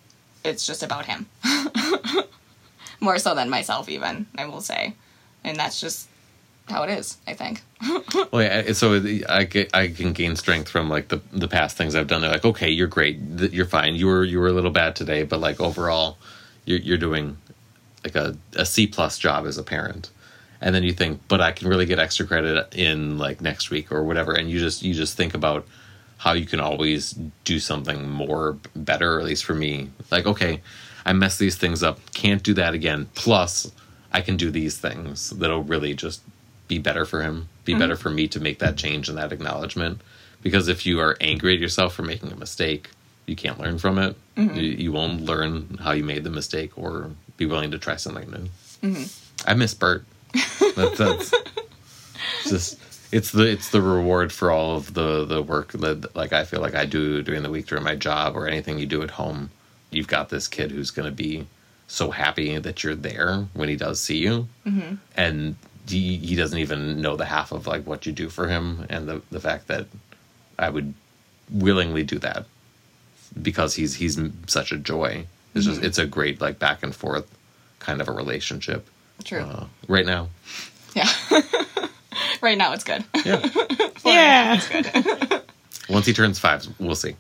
it's 0.45 0.66
just 0.66 0.83
about 0.83 1.07
him. 1.07 1.27
More 3.01 3.18
so 3.18 3.35
than 3.35 3.51
myself 3.51 3.89
even 3.89 4.27
i 4.37 4.47
will 4.47 4.61
say. 4.61 4.95
And 5.45 5.57
that's 5.57 5.81
just 5.81 6.09
how 6.68 6.85
it 6.85 6.91
is 6.91 7.16
i 7.27 7.35
think. 7.35 7.62
Well 8.31 8.43
yeah 8.43 8.73
so 8.75 9.03
i 9.29 9.45
get 9.45 9.75
i 9.75 9.89
can 9.89 10.12
gain 10.12 10.37
strength 10.37 10.68
from 10.68 10.89
like 10.89 11.09
the 11.09 11.20
the 11.33 11.49
past 11.49 11.77
things 11.77 11.97
i've 11.97 12.07
done. 12.07 12.20
They're 12.20 12.31
like 12.31 12.45
okay 12.45 12.70
you're 12.70 12.87
great. 12.87 13.18
You're 13.51 13.66
fine. 13.66 13.97
You 13.97 14.07
were 14.07 14.25
you 14.25 14.39
were 14.39 14.49
a 14.49 14.53
little 14.53 14.70
bad 14.70 14.95
today 14.95 15.25
but 15.25 15.41
like 15.41 15.61
overall 15.61 16.18
you're, 16.64 16.79
you're 16.79 16.99
doing 16.99 17.39
like 18.05 18.14
a, 18.14 18.37
a 18.55 18.64
c 18.64 18.87
plus 18.87 19.18
job 19.18 19.47
as 19.47 19.59
a 19.59 19.64
parent 19.64 20.11
and 20.62 20.74
then 20.74 20.82
you 20.82 20.92
think 20.92 21.20
but 21.28 21.40
i 21.40 21.52
can 21.52 21.68
really 21.68 21.86
get 21.86 21.98
extra 21.98 22.26
credit 22.26 22.74
in 22.74 23.18
like 23.18 23.40
next 23.40 23.70
week 23.70 23.92
or 23.92 24.02
whatever 24.02 24.32
and 24.32 24.50
you 24.50 24.58
just 24.58 24.82
you 24.82 24.94
just 24.94 25.16
think 25.16 25.34
about 25.34 25.66
how 26.18 26.32
you 26.32 26.46
can 26.46 26.60
always 26.60 27.12
do 27.44 27.58
something 27.58 28.08
more 28.08 28.56
better 28.74 29.18
at 29.18 29.26
least 29.26 29.44
for 29.44 29.54
me 29.54 29.90
like 30.10 30.26
okay 30.26 30.60
i 31.04 31.12
mess 31.12 31.36
these 31.36 31.56
things 31.56 31.82
up 31.82 31.98
can't 32.14 32.42
do 32.42 32.54
that 32.54 32.74
again 32.74 33.08
plus 33.14 33.70
i 34.12 34.20
can 34.20 34.36
do 34.36 34.50
these 34.50 34.78
things 34.78 35.30
that'll 35.30 35.64
really 35.64 35.94
just 35.94 36.22
be 36.68 36.78
better 36.78 37.04
for 37.04 37.22
him 37.22 37.48
be 37.64 37.72
mm-hmm. 37.72 37.80
better 37.80 37.96
for 37.96 38.10
me 38.10 38.28
to 38.28 38.40
make 38.40 38.58
that 38.58 38.76
change 38.76 39.08
and 39.08 39.18
that 39.18 39.32
acknowledgement. 39.32 40.00
Because 40.42 40.68
if 40.68 40.84
you 40.84 41.00
are 41.00 41.16
angry 41.20 41.54
at 41.54 41.60
yourself 41.60 41.94
for 41.94 42.02
making 42.02 42.32
a 42.32 42.36
mistake, 42.36 42.90
you 43.26 43.36
can't 43.36 43.60
learn 43.60 43.78
from 43.78 43.98
it. 43.98 44.16
Mm-hmm. 44.36 44.56
You, 44.56 44.62
you, 44.62 44.92
won't 44.92 45.22
learn 45.22 45.78
how 45.80 45.92
you 45.92 46.02
made 46.02 46.24
the 46.24 46.30
mistake 46.30 46.76
or 46.76 47.10
be 47.36 47.46
willing 47.46 47.70
to 47.70 47.78
try 47.78 47.96
something 47.96 48.28
new. 48.30 48.48
Mm-hmm. 48.82 49.48
I 49.48 49.54
miss 49.54 49.74
Bert. 49.74 50.04
That's, 50.74 50.99
that's 50.99 51.33
just 52.49 52.78
it's 53.12 53.30
the 53.30 53.47
it's 53.51 53.68
the 53.68 53.83
reward 53.83 54.33
for 54.33 54.51
all 54.51 54.76
of 54.76 54.95
the 54.95 55.24
the 55.24 55.43
work 55.43 55.72
that 55.72 56.16
like 56.16 56.33
I 56.33 56.45
feel 56.45 56.61
like 56.61 56.74
I 56.74 56.87
do 56.87 57.22
during 57.22 57.43
the 57.43 57.51
week 57.51 57.66
during 57.66 57.85
my 57.85 57.95
job 57.95 58.37
or 58.37 58.49
anything 58.49 58.78
you 58.78 58.87
do 58.87 59.03
at 59.03 59.11
home. 59.11 59.51
You've 59.91 60.09
got 60.09 60.30
this 60.30 60.49
kid 60.49 60.70
who's 60.70 60.91
going 60.91 61.09
to 61.09 61.14
be 61.14 61.47
so 61.87 62.11
happy 62.11 62.57
that 62.57 62.83
you're 62.83 62.95
there 62.95 63.47
when 63.53 63.68
he 63.68 63.76
does 63.76 64.01
see 64.01 64.16
you, 64.16 64.49
mm-hmm. 64.66 64.95
and 65.14 65.57
he, 65.87 66.16
he 66.16 66.37
doesn't 66.37 66.59
even 66.59 67.03
know 67.03 67.16
the 67.16 67.26
half 67.26 67.53
of 67.53 67.66
like 67.66 67.87
what 67.87 68.07
you 68.07 68.12
do 68.12 68.30
for 68.30 68.49
him 68.49 68.87
and 68.89 69.07
the 69.07 69.20
the 69.30 69.41
fact 69.41 69.68
that 69.68 69.87
I 70.59 70.70
would 70.70 70.95
willingly 71.51 72.05
do 72.05 72.18
that 72.20 72.47
because 73.41 73.74
he's 73.74 73.97
he's 73.97 74.18
such 74.47 74.72
a 74.72 74.78
joy. 74.78 75.26
It's 75.55 75.66
mm-hmm. 75.66 75.74
just 75.74 75.85
it's 75.85 75.99
a 75.99 76.07
great 76.07 76.41
like 76.41 76.59
back 76.59 76.83
and 76.83 76.95
forth 76.95 77.30
kind 77.78 78.01
of 78.01 78.09
a 78.09 78.12
relationship. 78.12 78.87
True. 79.23 79.41
Uh, 79.41 79.66
right 79.89 80.07
now. 80.07 80.29
Yeah. 80.95 81.09
right 82.43 82.59
now 82.59 82.73
it's 82.73 82.85
good. 82.85 83.05
Yeah. 83.25 83.49
yeah. 84.05 84.59
It's 84.59 84.68
good. 84.68 85.43
Once 85.89 86.07
he 86.07 86.12
turns 86.12 86.39
five, 86.39 86.66
we'll 86.79 86.95
see. 86.95 87.16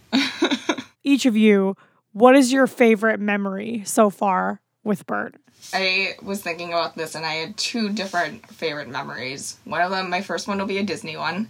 Each 1.04 1.26
of 1.26 1.36
you, 1.36 1.76
what 2.12 2.36
is 2.36 2.52
your 2.52 2.66
favorite 2.66 3.20
memory 3.20 3.82
so 3.84 4.08
far 4.10 4.60
with 4.84 5.06
Bert? 5.06 5.34
I 5.72 6.16
was 6.22 6.42
thinking 6.42 6.72
about 6.72 6.96
this 6.96 7.14
and 7.14 7.24
I 7.24 7.34
had 7.34 7.56
two 7.56 7.90
different 7.90 8.46
favorite 8.48 8.88
memories. 8.88 9.58
One 9.64 9.80
of 9.80 9.90
them, 9.90 10.10
my 10.10 10.20
first 10.20 10.48
one 10.48 10.58
will 10.58 10.66
be 10.66 10.78
a 10.78 10.82
Disney 10.82 11.16
one, 11.16 11.48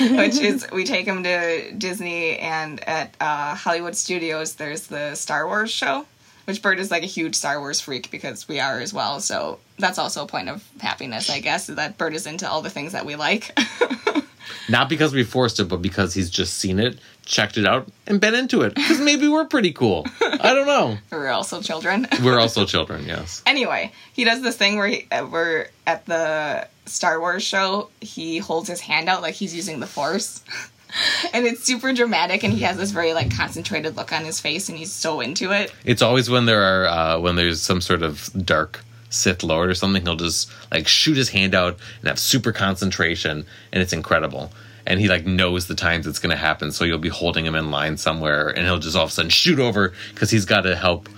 which 0.00 0.38
is 0.38 0.66
we 0.72 0.84
take 0.84 1.06
him 1.06 1.22
to 1.22 1.72
Disney 1.72 2.38
and 2.38 2.86
at 2.88 3.14
uh, 3.20 3.54
Hollywood 3.54 3.96
Studios 3.96 4.54
there's 4.54 4.88
the 4.88 5.14
Star 5.14 5.46
Wars 5.46 5.70
show, 5.70 6.06
which 6.46 6.62
Bert 6.62 6.80
is 6.80 6.90
like 6.90 7.02
a 7.02 7.06
huge 7.06 7.34
Star 7.34 7.60
Wars 7.60 7.80
freak 7.80 8.10
because 8.10 8.48
we 8.48 8.58
are 8.58 8.80
as 8.80 8.94
well. 8.94 9.20
So 9.20 9.58
that's 9.78 9.98
also 9.98 10.24
a 10.24 10.26
point 10.26 10.48
of 10.48 10.66
happiness, 10.80 11.28
I 11.28 11.40
guess, 11.40 11.66
that 11.66 11.98
Bert 11.98 12.14
is 12.14 12.26
into 12.26 12.48
all 12.48 12.62
the 12.62 12.70
things 12.70 12.92
that 12.92 13.04
we 13.04 13.16
like. 13.16 13.56
Not 14.68 14.88
because 14.88 15.12
we 15.12 15.22
forced 15.22 15.60
it, 15.60 15.68
but 15.68 15.82
because 15.82 16.14
he's 16.14 16.30
just 16.30 16.54
seen 16.54 16.80
it, 16.80 16.98
checked 17.24 17.56
it 17.56 17.66
out, 17.66 17.88
and 18.06 18.20
been 18.20 18.34
into 18.34 18.62
it. 18.62 18.74
Because 18.74 19.00
maybe 19.00 19.28
we're 19.28 19.44
pretty 19.44 19.72
cool. 19.72 20.06
I 20.20 20.54
don't 20.54 20.66
know. 20.66 20.98
we're 21.12 21.28
also 21.28 21.60
children. 21.60 22.06
we're 22.22 22.38
also 22.38 22.64
children, 22.64 23.04
yes. 23.06 23.42
Anyway, 23.46 23.92
he 24.12 24.24
does 24.24 24.42
this 24.42 24.56
thing 24.56 24.76
where 24.76 24.88
he, 24.88 25.06
uh, 25.10 25.26
we're 25.30 25.68
at 25.86 26.04
the 26.06 26.66
Star 26.86 27.20
Wars 27.20 27.42
show. 27.42 27.90
He 28.00 28.38
holds 28.38 28.68
his 28.68 28.80
hand 28.80 29.08
out 29.08 29.22
like 29.22 29.34
he's 29.34 29.54
using 29.54 29.80
the 29.80 29.86
Force. 29.86 30.42
and 31.32 31.46
it's 31.46 31.64
super 31.64 31.92
dramatic 31.92 32.44
and 32.44 32.52
he 32.52 32.60
has 32.60 32.76
this 32.76 32.90
very 32.90 33.12
like 33.12 33.34
concentrated 33.34 33.96
look 33.96 34.12
on 34.12 34.24
his 34.24 34.40
face 34.40 34.68
and 34.68 34.78
he's 34.78 34.92
so 34.92 35.20
into 35.20 35.50
it 35.50 35.72
it's 35.84 36.02
always 36.02 36.30
when 36.30 36.46
there 36.46 36.62
are 36.62 36.86
uh, 36.86 37.18
when 37.18 37.36
there's 37.36 37.60
some 37.60 37.80
sort 37.80 38.02
of 38.02 38.30
dark 38.44 38.80
Sith 39.16 39.42
Lord 39.42 39.70
or 39.70 39.74
something, 39.74 40.02
he'll 40.02 40.16
just 40.16 40.50
like 40.72 40.86
shoot 40.86 41.16
his 41.16 41.30
hand 41.30 41.54
out 41.54 41.78
and 42.00 42.08
have 42.08 42.18
super 42.18 42.52
concentration, 42.52 43.46
and 43.72 43.82
it's 43.82 43.92
incredible. 43.92 44.52
And 44.86 45.00
he 45.00 45.08
like 45.08 45.26
knows 45.26 45.66
the 45.66 45.74
times 45.74 46.06
it's 46.06 46.18
going 46.18 46.30
to 46.30 46.36
happen, 46.36 46.70
so 46.70 46.84
you'll 46.84 46.98
be 46.98 47.08
holding 47.08 47.44
him 47.44 47.54
in 47.54 47.70
line 47.70 47.96
somewhere, 47.96 48.48
and 48.48 48.64
he'll 48.66 48.78
just 48.78 48.96
all 48.96 49.04
of 49.04 49.10
a 49.10 49.12
sudden 49.12 49.30
shoot 49.30 49.58
over 49.58 49.92
because 50.14 50.30
he's 50.30 50.44
got 50.44 50.62
to 50.62 50.76
help 50.76 51.08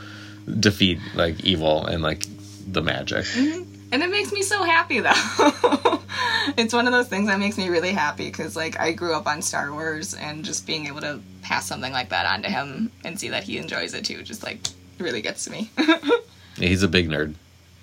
defeat 0.58 0.98
like 1.14 1.44
evil 1.44 1.86
and 1.86 2.02
like 2.02 2.24
the 2.66 2.82
magic. 2.82 3.24
Mm-hmm. 3.24 3.67
And 3.90 4.02
it 4.02 4.10
makes 4.10 4.32
me 4.32 4.42
so 4.42 4.62
happy 4.62 5.00
though. 5.00 5.12
it's 6.56 6.74
one 6.74 6.86
of 6.86 6.92
those 6.92 7.08
things 7.08 7.28
that 7.28 7.38
makes 7.38 7.56
me 7.56 7.68
really 7.68 7.92
happy 7.92 8.26
because 8.26 8.54
like 8.56 8.78
I 8.78 8.92
grew 8.92 9.14
up 9.14 9.26
on 9.26 9.40
Star 9.42 9.72
Wars, 9.72 10.14
and 10.14 10.44
just 10.44 10.66
being 10.66 10.86
able 10.86 11.00
to 11.00 11.20
pass 11.42 11.66
something 11.66 11.92
like 11.92 12.10
that 12.10 12.26
on 12.26 12.42
to 12.42 12.50
him 12.50 12.92
and 13.04 13.18
see 13.18 13.28
that 13.30 13.44
he 13.44 13.58
enjoys 13.58 13.94
it 13.94 14.04
too, 14.04 14.22
just 14.22 14.42
like 14.42 14.58
really 14.98 15.22
gets 15.22 15.44
to 15.44 15.50
me. 15.50 15.70
yeah, 15.78 15.88
he's 16.56 16.82
a 16.82 16.88
big 16.88 17.08
nerd. 17.08 17.34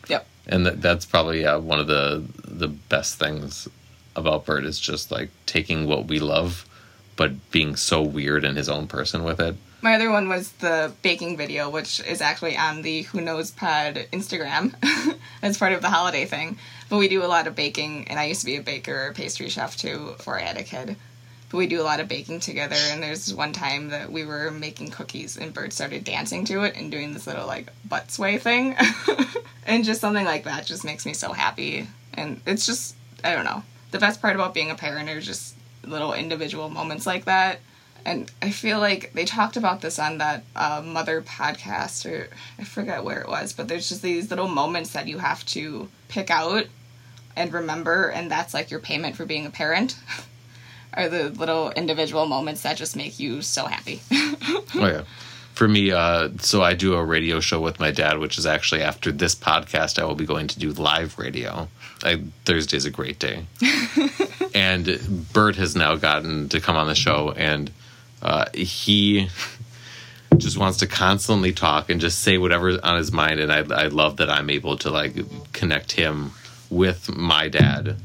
Yep. 0.07 0.27
And 0.47 0.65
that, 0.65 0.81
that's 0.81 1.05
probably 1.05 1.41
yeah, 1.41 1.55
one 1.55 1.79
of 1.79 1.87
the 1.87 2.23
the 2.43 2.67
best 2.67 3.17
things 3.17 3.67
about 4.15 4.45
Bert 4.45 4.63
is 4.63 4.79
just 4.79 5.11
like 5.11 5.29
taking 5.45 5.87
what 5.87 6.05
we 6.05 6.19
love, 6.19 6.67
but 7.15 7.51
being 7.51 7.75
so 7.75 8.01
weird 8.01 8.45
in 8.45 8.55
his 8.55 8.69
own 8.69 8.87
person 8.87 9.23
with 9.23 9.39
it. 9.39 9.55
My 9.81 9.95
other 9.95 10.09
one 10.09 10.29
was 10.29 10.51
the 10.53 10.93
baking 11.03 11.37
video, 11.37 11.69
which 11.69 11.99
is 11.99 12.21
actually 12.21 12.57
on 12.57 12.81
the 12.81 13.03
Who 13.03 13.21
Knows 13.21 13.51
Pod 13.51 14.07
Instagram 14.11 14.73
as 15.45 15.57
part 15.57 15.73
of 15.73 15.81
the 15.81 15.89
holiday 15.89 16.25
thing. 16.25 16.57
But 16.89 16.97
we 16.97 17.07
do 17.07 17.23
a 17.23 17.27
lot 17.27 17.47
of 17.47 17.55
baking, 17.55 18.07
and 18.09 18.19
I 18.19 18.25
used 18.25 18.41
to 18.41 18.45
be 18.45 18.57
a 18.57 18.61
baker 18.61 19.07
or 19.07 19.13
pastry 19.13 19.49
chef 19.49 19.77
too 19.77 20.13
before 20.17 20.39
I 20.39 20.43
had 20.43 20.57
a 20.57 20.63
kid 20.63 20.97
but 21.49 21.57
we 21.57 21.67
do 21.67 21.81
a 21.81 21.83
lot 21.83 21.99
of 21.99 22.07
baking 22.07 22.39
together. 22.39 22.75
And 22.75 23.01
there's 23.01 23.33
one 23.33 23.53
time 23.53 23.89
that 23.89 24.11
we 24.11 24.25
were 24.25 24.51
making 24.51 24.91
cookies, 24.91 25.37
and 25.37 25.53
Bert 25.53 25.73
started 25.73 26.03
dancing 26.03 26.43
to 26.45 26.63
it 26.63 26.75
and 26.75 26.91
doing 26.91 27.13
this 27.13 27.27
little 27.27 27.47
like 27.47 27.71
butt 27.87 28.11
sway 28.11 28.37
thing, 28.37 28.75
and 29.65 29.85
just 29.85 30.01
something 30.01 30.25
like 30.25 30.43
that 30.43 30.65
just 30.65 30.83
makes 30.83 31.05
me 31.05 31.13
so 31.13 31.33
happy. 31.33 31.87
And 32.13 32.41
it's 32.45 32.65
just 32.65 32.95
I 33.23 33.33
don't 33.33 33.45
know. 33.45 33.63
The 33.91 33.99
best 33.99 34.21
part 34.21 34.35
about 34.35 34.53
being 34.53 34.71
a 34.71 34.75
parent 34.75 35.09
are 35.09 35.21
just 35.21 35.55
little 35.83 36.13
individual 36.13 36.67
moments 36.69 37.05
like 37.05 37.25
that. 37.25 37.59
And 38.05 38.31
I 38.41 38.51
feel 38.51 38.79
like 38.79 39.13
they 39.13 39.25
talked 39.25 39.57
about 39.57 39.81
this 39.81 39.97
on 39.97 40.19
that 40.19 40.43
uh, 40.55 40.83
mother 40.85 41.21
podcast, 41.23 42.09
or 42.09 42.29
I 42.59 42.63
forget 42.63 43.03
where 43.03 43.19
it 43.21 43.27
was, 43.27 43.51
but 43.51 43.67
there's 43.67 43.89
just 43.89 44.03
these 44.03 44.29
little 44.29 44.47
moments 44.47 44.91
that 44.91 45.07
you 45.07 45.17
have 45.17 45.43
to 45.47 45.89
pick 46.07 46.29
out 46.29 46.65
and 47.35 47.51
remember, 47.51 48.09
and 48.09 48.29
that's 48.29 48.53
like 48.53 48.69
your 48.69 48.79
payment 48.79 49.15
for 49.15 49.25
being 49.25 49.45
a 49.45 49.49
parent. 49.49 49.97
are 50.95 51.09
the 51.09 51.29
little 51.29 51.71
individual 51.71 52.25
moments 52.25 52.61
that 52.63 52.77
just 52.77 52.95
make 52.95 53.19
you 53.19 53.41
so 53.41 53.65
happy. 53.65 54.01
oh 54.11 54.65
yeah. 54.75 55.03
For 55.53 55.67
me, 55.69 55.91
uh, 55.91 56.29
so 56.39 56.61
I 56.61 56.73
do 56.73 56.95
a 56.95 57.03
radio 57.03 57.39
show 57.39 57.61
with 57.61 57.79
my 57.79 57.89
dad, 57.89 58.17
which 58.17 58.37
is 58.37 58.45
actually 58.45 58.81
after 58.81 59.11
this 59.11 59.33
podcast, 59.33 59.97
I 59.97 60.03
will 60.03 60.15
be 60.15 60.25
going 60.25 60.47
to 60.47 60.59
do 60.59 60.71
live 60.73 61.17
radio. 61.17 61.69
I, 62.03 62.23
Thursday's 62.43 62.83
a 62.83 62.91
great 62.91 63.19
day. 63.19 63.45
and 64.53 64.99
Bert 65.31 65.55
has 65.55 65.73
now 65.73 65.95
gotten 65.95 66.49
to 66.49 66.59
come 66.59 66.75
on 66.75 66.87
the 66.87 66.95
show, 66.95 67.31
and 67.37 67.71
uh, 68.25 68.45
he 68.53 69.29
just 70.35 70.57
wants 70.57 70.79
to 70.79 70.87
constantly 70.87 71.53
talk 71.53 71.91
and 71.91 72.01
just 72.01 72.19
say 72.23 72.39
whatever's 72.39 72.79
on 72.79 72.97
his 72.97 73.11
mind. 73.11 73.39
And 73.39 73.51
I, 73.51 73.59
I 73.59 73.87
love 73.87 74.17
that 74.17 74.31
I'm 74.31 74.49
able 74.49 74.77
to 74.77 74.89
like 74.89 75.13
connect 75.53 75.91
him 75.91 76.31
with 76.71 77.15
my 77.15 77.49
dad 77.49 77.97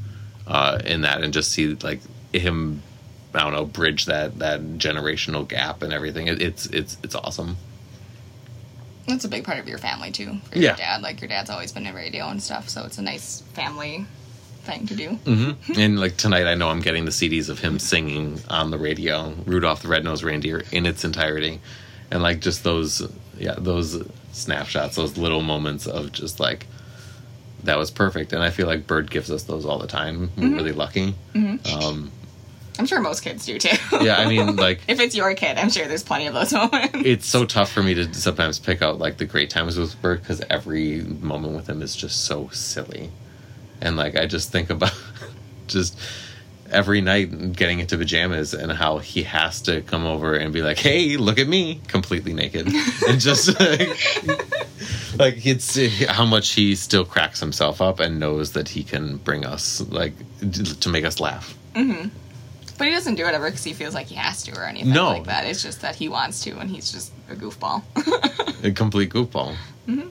uh, 0.46 0.78
in 0.84 1.00
that 1.00 1.22
and 1.22 1.32
just 1.32 1.52
see 1.52 1.74
like 1.76 2.00
him 2.34 2.82
I 3.32 3.40
don't 3.40 3.54
know 3.54 3.64
bridge 3.64 4.04
that 4.06 4.38
that 4.40 4.60
generational 4.76 5.48
gap 5.48 5.82
and 5.82 5.92
everything. 5.92 6.26
It, 6.26 6.42
it's 6.42 6.66
it's 6.66 6.98
it's 7.02 7.14
awesome. 7.14 7.56
that's 9.06 9.24
a 9.24 9.28
big 9.28 9.44
part 9.44 9.58
of 9.58 9.68
your 9.68 9.78
family 9.78 10.10
too. 10.10 10.36
For 10.50 10.58
your 10.58 10.64
yeah. 10.64 10.76
dad, 10.76 11.00
like 11.00 11.22
your 11.22 11.28
dad's 11.28 11.48
always 11.48 11.72
been 11.72 11.86
in 11.86 11.94
radio 11.94 12.28
and 12.28 12.42
stuff, 12.42 12.68
so 12.68 12.84
it's 12.84 12.98
a 12.98 13.02
nice 13.02 13.40
family 13.54 14.04
thing 14.62 14.86
to 14.86 14.94
do. 14.94 15.10
Mm-hmm. 15.10 15.80
And 15.80 16.00
like 16.00 16.16
tonight, 16.16 16.46
I 16.46 16.54
know 16.54 16.68
I'm 16.68 16.80
getting 16.80 17.04
the 17.04 17.10
CDs 17.10 17.48
of 17.48 17.58
him 17.58 17.78
singing 17.78 18.40
on 18.48 18.70
the 18.70 18.78
radio, 18.78 19.34
"Rudolph 19.46 19.82
the 19.82 19.88
Red-Nosed 19.88 20.22
Reindeer" 20.22 20.64
in 20.72 20.86
its 20.86 21.04
entirety, 21.04 21.60
and 22.10 22.22
like 22.22 22.40
just 22.40 22.64
those, 22.64 23.10
yeah, 23.38 23.54
those 23.58 24.06
snapshots, 24.32 24.96
those 24.96 25.16
little 25.16 25.42
moments 25.42 25.86
of 25.86 26.12
just 26.12 26.40
like 26.40 26.66
that 27.64 27.78
was 27.78 27.90
perfect. 27.90 28.32
And 28.32 28.42
I 28.42 28.50
feel 28.50 28.66
like 28.66 28.86
Bert 28.86 29.10
gives 29.10 29.30
us 29.30 29.44
those 29.44 29.64
all 29.64 29.78
the 29.78 29.86
time. 29.86 30.30
We're 30.36 30.44
mm-hmm. 30.44 30.54
really 30.54 30.72
lucky. 30.72 31.14
Mm-hmm. 31.34 31.82
Um, 31.82 32.10
I'm 32.78 32.86
sure 32.86 33.00
most 33.00 33.20
kids 33.20 33.44
do 33.44 33.58
too. 33.58 33.76
yeah, 34.00 34.16
I 34.16 34.26
mean, 34.26 34.56
like 34.56 34.80
if 34.88 35.00
it's 35.00 35.14
your 35.14 35.34
kid, 35.34 35.58
I'm 35.58 35.68
sure 35.70 35.86
there's 35.86 36.02
plenty 36.02 36.26
of 36.26 36.34
those 36.34 36.52
moments. 36.52 36.96
It's 37.04 37.26
so 37.26 37.44
tough 37.44 37.70
for 37.70 37.82
me 37.82 37.94
to 37.94 38.14
sometimes 38.14 38.58
pick 38.58 38.80
out 38.80 38.98
like 38.98 39.18
the 39.18 39.26
great 39.26 39.50
times 39.50 39.76
with 39.76 40.00
Bert 40.00 40.22
because 40.22 40.42
every 40.48 41.02
moment 41.02 41.54
with 41.54 41.68
him 41.68 41.82
is 41.82 41.94
just 41.94 42.24
so 42.24 42.48
silly, 42.48 43.10
and 43.80 43.96
like 43.96 44.16
I 44.16 44.26
just 44.26 44.52
think 44.52 44.70
about 44.70 44.92
just 45.66 45.98
every 46.70 47.00
night 47.00 47.52
getting 47.52 47.80
into 47.80 47.98
pajamas 47.98 48.54
and 48.54 48.70
how 48.70 48.98
he 48.98 49.24
has 49.24 49.62
to 49.62 49.82
come 49.82 50.06
over 50.06 50.34
and 50.34 50.52
be 50.52 50.62
like, 50.62 50.78
"Hey, 50.78 51.16
look 51.16 51.38
at 51.38 51.48
me, 51.48 51.80
completely 51.88 52.32
naked," 52.32 52.66
and 53.08 53.20
just 53.20 53.48
like, 53.60 53.88
like 55.18 55.46
it's 55.46 55.76
how 56.06 56.24
much 56.24 56.50
he 56.50 56.74
still 56.74 57.04
cracks 57.04 57.40
himself 57.40 57.80
up 57.80 58.00
and 58.00 58.20
knows 58.20 58.52
that 58.52 58.68
he 58.68 58.84
can 58.84 59.16
bring 59.18 59.44
us 59.44 59.80
like 59.80 60.14
to 60.80 60.88
make 60.88 61.04
us 61.04 61.20
laugh. 61.20 61.56
Mm-hmm. 61.74 62.08
But 62.78 62.86
he 62.86 62.94
doesn't 62.94 63.16
do 63.16 63.26
it 63.26 63.34
ever 63.34 63.50
because 63.50 63.62
he 63.64 63.74
feels 63.74 63.94
like 63.94 64.06
he 64.06 64.14
has 64.14 64.42
to 64.44 64.58
or 64.58 64.64
anything 64.64 64.94
no. 64.94 65.08
like 65.08 65.24
that. 65.24 65.44
It's 65.44 65.62
just 65.62 65.82
that 65.82 65.96
he 65.96 66.08
wants 66.08 66.42
to, 66.44 66.58
and 66.58 66.70
he's 66.70 66.90
just 66.90 67.12
a 67.28 67.34
goofball. 67.34 67.82
a 68.64 68.70
complete 68.72 69.10
goofball. 69.10 69.56
Mm-hmm. 69.86 70.10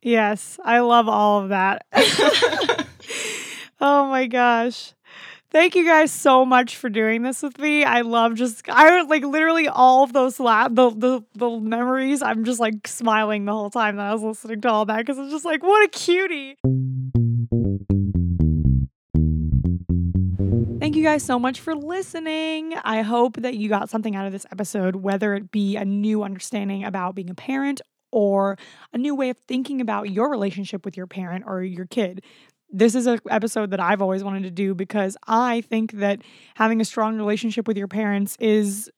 Yes, 0.00 0.60
I 0.64 0.78
love 0.78 1.08
all 1.08 1.42
of 1.42 1.48
that. 1.48 1.84
Oh 3.80 4.08
my 4.08 4.26
gosh. 4.26 4.94
Thank 5.50 5.74
you 5.74 5.84
guys 5.86 6.12
so 6.12 6.44
much 6.44 6.76
for 6.76 6.90
doing 6.90 7.22
this 7.22 7.42
with 7.42 7.58
me. 7.58 7.82
I 7.82 8.02
love 8.02 8.34
just 8.34 8.68
I 8.68 9.00
like 9.02 9.24
literally 9.24 9.66
all 9.66 10.04
of 10.04 10.12
those 10.12 10.38
la- 10.38 10.68
the, 10.68 10.90
the 10.90 11.22
the 11.34 11.58
memories. 11.58 12.20
I'm 12.20 12.44
just 12.44 12.60
like 12.60 12.86
smiling 12.86 13.46
the 13.46 13.52
whole 13.52 13.70
time 13.70 13.96
that 13.96 14.06
I 14.06 14.12
was 14.12 14.22
listening 14.22 14.60
to 14.62 14.70
all 14.70 14.84
that 14.84 14.98
because 14.98 15.16
it's 15.18 15.30
just 15.30 15.46
like 15.46 15.62
what 15.62 15.86
a 15.86 15.88
cutie. 15.88 16.58
Thank 20.80 20.96
you 20.96 21.02
guys 21.02 21.22
so 21.22 21.38
much 21.38 21.60
for 21.60 21.74
listening. 21.74 22.74
I 22.84 23.00
hope 23.00 23.38
that 23.38 23.54
you 23.54 23.70
got 23.70 23.88
something 23.88 24.14
out 24.16 24.26
of 24.26 24.32
this 24.32 24.46
episode, 24.52 24.96
whether 24.96 25.34
it 25.34 25.50
be 25.50 25.76
a 25.76 25.84
new 25.84 26.22
understanding 26.22 26.84
about 26.84 27.14
being 27.14 27.30
a 27.30 27.34
parent 27.34 27.80
or 28.10 28.56
a 28.92 28.98
new 28.98 29.14
way 29.14 29.30
of 29.30 29.36
thinking 29.36 29.80
about 29.80 30.10
your 30.10 30.30
relationship 30.30 30.84
with 30.84 30.96
your 30.96 31.06
parent 31.06 31.44
or 31.46 31.62
your 31.62 31.86
kid. 31.86 32.22
This 32.70 32.94
is 32.94 33.06
an 33.06 33.18
episode 33.30 33.70
that 33.70 33.80
I've 33.80 34.02
always 34.02 34.22
wanted 34.22 34.42
to 34.42 34.50
do 34.50 34.74
because 34.74 35.16
I 35.26 35.62
think 35.62 35.92
that 35.92 36.20
having 36.54 36.80
a 36.80 36.84
strong 36.84 37.16
relationship 37.16 37.66
with 37.66 37.76
your 37.76 37.88
parents 37.88 38.36
is 38.40 38.90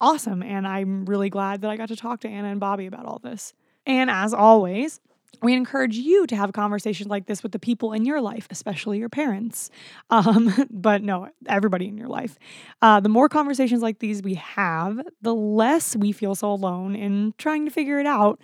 awesome. 0.00 0.42
And 0.42 0.66
I'm 0.66 1.04
really 1.04 1.28
glad 1.28 1.62
that 1.62 1.70
I 1.70 1.76
got 1.76 1.88
to 1.88 1.96
talk 1.96 2.20
to 2.20 2.28
Anna 2.28 2.48
and 2.48 2.60
Bobby 2.60 2.86
about 2.86 3.04
all 3.04 3.18
this. 3.18 3.52
And 3.86 4.10
as 4.10 4.32
always, 4.32 5.00
we 5.42 5.54
encourage 5.54 5.96
you 5.96 6.26
to 6.26 6.36
have 6.36 6.52
conversations 6.52 7.08
like 7.08 7.26
this 7.26 7.42
with 7.42 7.52
the 7.52 7.58
people 7.58 7.92
in 7.92 8.04
your 8.04 8.20
life, 8.20 8.46
especially 8.50 8.98
your 8.98 9.08
parents. 9.08 9.70
Um, 10.10 10.66
but 10.70 11.02
no, 11.02 11.28
everybody 11.46 11.86
in 11.86 11.98
your 11.98 12.08
life. 12.08 12.38
Uh, 12.80 12.98
the 12.98 13.10
more 13.10 13.28
conversations 13.28 13.82
like 13.82 13.98
these 13.98 14.22
we 14.22 14.34
have, 14.34 15.00
the 15.20 15.34
less 15.34 15.94
we 15.94 16.12
feel 16.12 16.34
so 16.34 16.50
alone 16.50 16.96
in 16.96 17.34
trying 17.36 17.66
to 17.66 17.70
figure 17.70 18.00
it 18.00 18.06
out, 18.06 18.40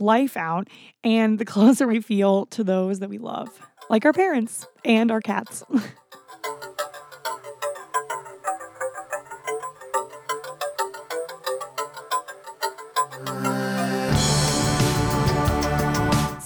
life 0.00 0.36
out, 0.36 0.68
and 1.04 1.38
the 1.38 1.44
closer 1.54 1.86
we 1.86 2.00
feel 2.00 2.46
to 2.46 2.64
those 2.64 2.98
that 2.98 3.08
we 3.08 3.18
love, 3.18 3.48
like 3.90 4.04
our 4.04 4.12
parents 4.12 4.66
and 4.84 5.10
our 5.10 5.20
cats. 5.20 5.64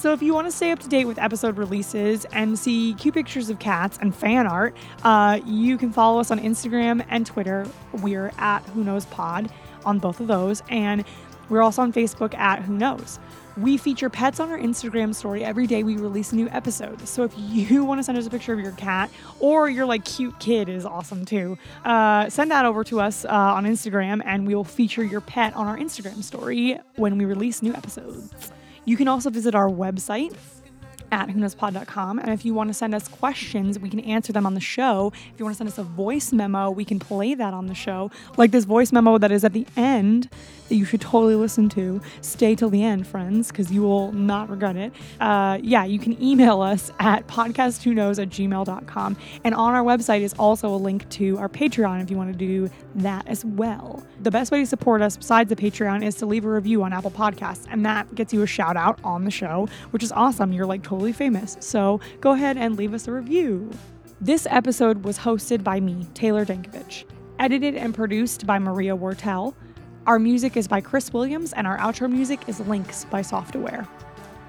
So 0.09 0.13
if 0.15 0.23
you 0.23 0.33
want 0.33 0.47
to 0.47 0.53
stay 0.53 0.71
up 0.71 0.79
to 0.79 0.89
date 0.89 1.07
with 1.07 1.19
episode 1.19 1.59
releases 1.59 2.25
and 2.27 2.59
see 2.59 2.95
cute 2.95 3.13
pictures 3.13 3.51
of 3.51 3.59
cats 3.59 3.99
and 4.01 4.15
fan 4.15 4.47
art, 4.47 4.75
uh, 5.03 5.41
you 5.45 5.77
can 5.77 5.93
follow 5.93 6.19
us 6.19 6.31
on 6.31 6.39
Instagram 6.39 7.05
and 7.11 7.27
Twitter. 7.27 7.67
We're 7.93 8.33
at 8.39 8.61
Who 8.71 8.85
Knows 8.85 9.05
Pod 9.07 9.53
on 9.85 9.99
both 9.99 10.21
of 10.21 10.27
those, 10.27 10.63
and 10.71 11.05
we're 11.49 11.63
also 11.63 11.83
on 11.83 11.93
Facebook 11.93 12.35
at 12.35 12.63
Who 12.63 12.75
Knows. 12.75 13.19
We 13.57 13.77
feature 13.77 14.09
pets 14.09 14.39
on 14.39 14.51
our 14.51 14.59
Instagram 14.59 15.15
story 15.15 15.45
every 15.45 15.67
day 15.67 15.83
we 15.83 15.97
release 15.97 16.33
a 16.33 16.37
new 16.37 16.49
episode. 16.51 17.09
So 17.09 17.25
if 17.25 17.33
you 17.37 17.85
want 17.87 17.99
to 17.99 18.05
send 18.05 18.17
us 18.17 18.27
a 18.27 18.31
picture 18.31 18.53
of 18.53 18.61
your 18.61 18.73
cat 18.73 19.11
or 19.41 19.69
your 19.69 19.85
like 19.85 20.05
cute 20.05 20.39
kid 20.39 20.69
is 20.69 20.85
awesome 20.85 21.25
too, 21.25 21.59
uh, 21.85 22.31
send 22.31 22.51
that 22.53 22.65
over 22.65 22.85
to 22.85 23.01
us 23.01 23.25
uh, 23.25 23.29
on 23.29 23.65
Instagram 23.65 24.23
and 24.25 24.47
we 24.47 24.55
will 24.55 24.65
feature 24.65 25.03
your 25.03 25.21
pet 25.21 25.55
on 25.57 25.67
our 25.67 25.77
Instagram 25.77 26.23
story 26.23 26.79
when 26.97 27.19
we 27.19 27.25
release 27.25 27.63
new 27.63 27.75
episodes. 27.75 28.53
You 28.85 28.97
can 28.97 29.09
also 29.09 29.29
visit 29.29 29.55
our 29.55 29.69
website 29.69 30.35
at 31.11 31.29
whoknowspod.com. 31.29 32.19
And 32.19 32.31
if 32.31 32.45
you 32.45 32.55
want 32.55 32.69
to 32.69 32.75
send 32.75 32.95
us 32.95 33.09
questions, 33.09 33.79
we 33.79 33.91
can 33.91 34.01
answer 34.01 34.33
them 34.33 34.47
on 34.47 34.55
the 34.55 34.61
show. 34.61 35.13
If 35.33 35.39
you 35.39 35.45
want 35.45 35.55
to 35.55 35.59
send 35.59 35.69
us 35.69 35.79
a 35.79 35.83
voice 35.83 36.33
memo, 36.33 36.71
we 36.71 36.85
can 36.85 36.99
play 36.99 37.35
that 37.35 37.55
on 37.55 37.67
the 37.67 37.75
show. 37.75 38.11
Like 38.37 38.51
this 38.51 38.65
voice 38.65 38.93
memo 38.93 39.19
that 39.19 39.33
is 39.33 39.45
at 39.45 39.53
the 39.53 39.67
end 39.77 40.29
that 40.69 40.75
you 40.75 40.85
should 40.85 41.01
totally 41.01 41.35
listen 41.35 41.69
to. 41.71 42.01
Stay 42.21 42.55
till 42.55 42.71
the 42.71 42.83
end, 42.83 43.07
friends, 43.07 43.49
because 43.49 43.71
you 43.73 43.83
will 43.83 44.13
not 44.13 44.49
regret 44.51 44.77
it. 44.77 44.93
Uh, 45.21 45.59
yeah, 45.63 45.85
you 45.85 45.99
can 45.99 46.21
email 46.23 46.61
us 46.61 46.91
at 46.99 47.27
podcastwhoknows 47.27 48.23
at 48.23 48.29
gmail.com. 48.29 49.17
And 49.45 49.55
on 49.55 49.75
our 49.75 49.83
website 49.83 50.21
is 50.21 50.35
also 50.35 50.69
a 50.69 50.77
link 50.77 51.09
to 51.11 51.39
our 51.39 51.49
Patreon 51.49 52.03
if 52.03 52.11
you 52.11 52.17
want 52.17 52.33
to 52.33 52.39
do 52.39 52.71
that 52.97 53.27
as 53.27 53.45
well. 53.45 54.03
The 54.21 54.31
best 54.31 54.51
way 54.51 54.61
to 54.61 54.67
support 54.67 55.01
us 55.01 55.17
besides 55.17 55.49
the 55.49 55.57
Patreon 55.57 56.05
is 56.05 56.17
to 56.17 56.27
leave 56.27 56.45
a 56.45 56.51
review 56.51 56.83
on 56.83 56.93
Apple 56.93 57.11
Podcasts, 57.11 57.67
and 57.71 57.85
that 57.87 58.15
gets 58.15 58.33
you 58.33 58.43
a 58.43 58.47
shout 58.47 58.77
out 58.77 58.99
on 59.05 59.25
the 59.25 59.31
show, 59.31 59.69
which 59.91 60.03
is 60.03 60.13
awesome. 60.13 60.53
You're 60.53 60.67
like 60.67 60.83
totally 60.83 60.98
famous. 61.13 61.57
So 61.61 62.01
go 62.21 62.33
ahead 62.33 62.57
and 62.57 62.77
leave 62.77 62.95
us 62.95 63.09
a 63.09 63.13
review. 63.13 63.71
This 64.21 64.47
episode 64.51 65.05
was 65.05 65.19
hosted 65.19 65.63
by 65.63 65.79
me, 65.79 66.07
Taylor 66.15 66.45
Dankovich, 66.45 67.05
edited 67.39 67.77
and 67.77 67.95
produced 67.95 68.47
by 68.47 68.59
Maria 68.59 68.97
Wortel. 68.97 69.55
Our 70.07 70.19
music 70.19 70.57
is 70.57 70.67
by 70.67 70.81
Chris 70.81 71.13
Williams, 71.13 71.53
and 71.53 71.67
our 71.67 71.79
outro 71.79 72.11
music 72.11 72.49
is 72.49 72.59
Links 72.61 73.05
by 73.05 73.23
Software. 73.23 73.87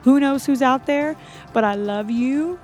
Who 0.04 0.20
knows 0.20 0.46
who's 0.46 0.62
out 0.62 0.86
there, 0.86 1.16
but 1.54 1.64
I 1.64 1.76
love 1.76 2.10
you. 2.10 2.60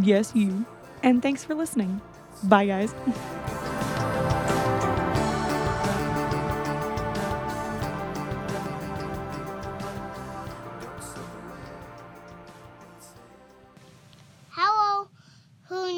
Yes, 0.00 0.32
you. 0.34 0.64
And 1.02 1.22
thanks 1.22 1.44
for 1.44 1.54
listening. 1.54 2.00
Bye, 2.44 2.66
guys. 2.66 2.94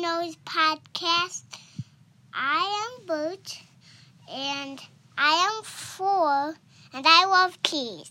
Knows 0.00 0.36
Podcast. 0.46 1.42
I 2.32 2.96
am 2.98 3.06
Boots, 3.06 3.58
and 4.30 4.80
I 5.18 5.50
am 5.50 5.64
four, 5.64 6.54
and 6.94 7.04
I 7.06 7.26
love 7.26 7.62
keys. 7.62 8.10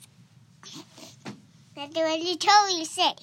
That's 1.76 1.96
what 1.96 2.22
you 2.22 2.36
totally 2.36 2.86
say. 2.86 3.14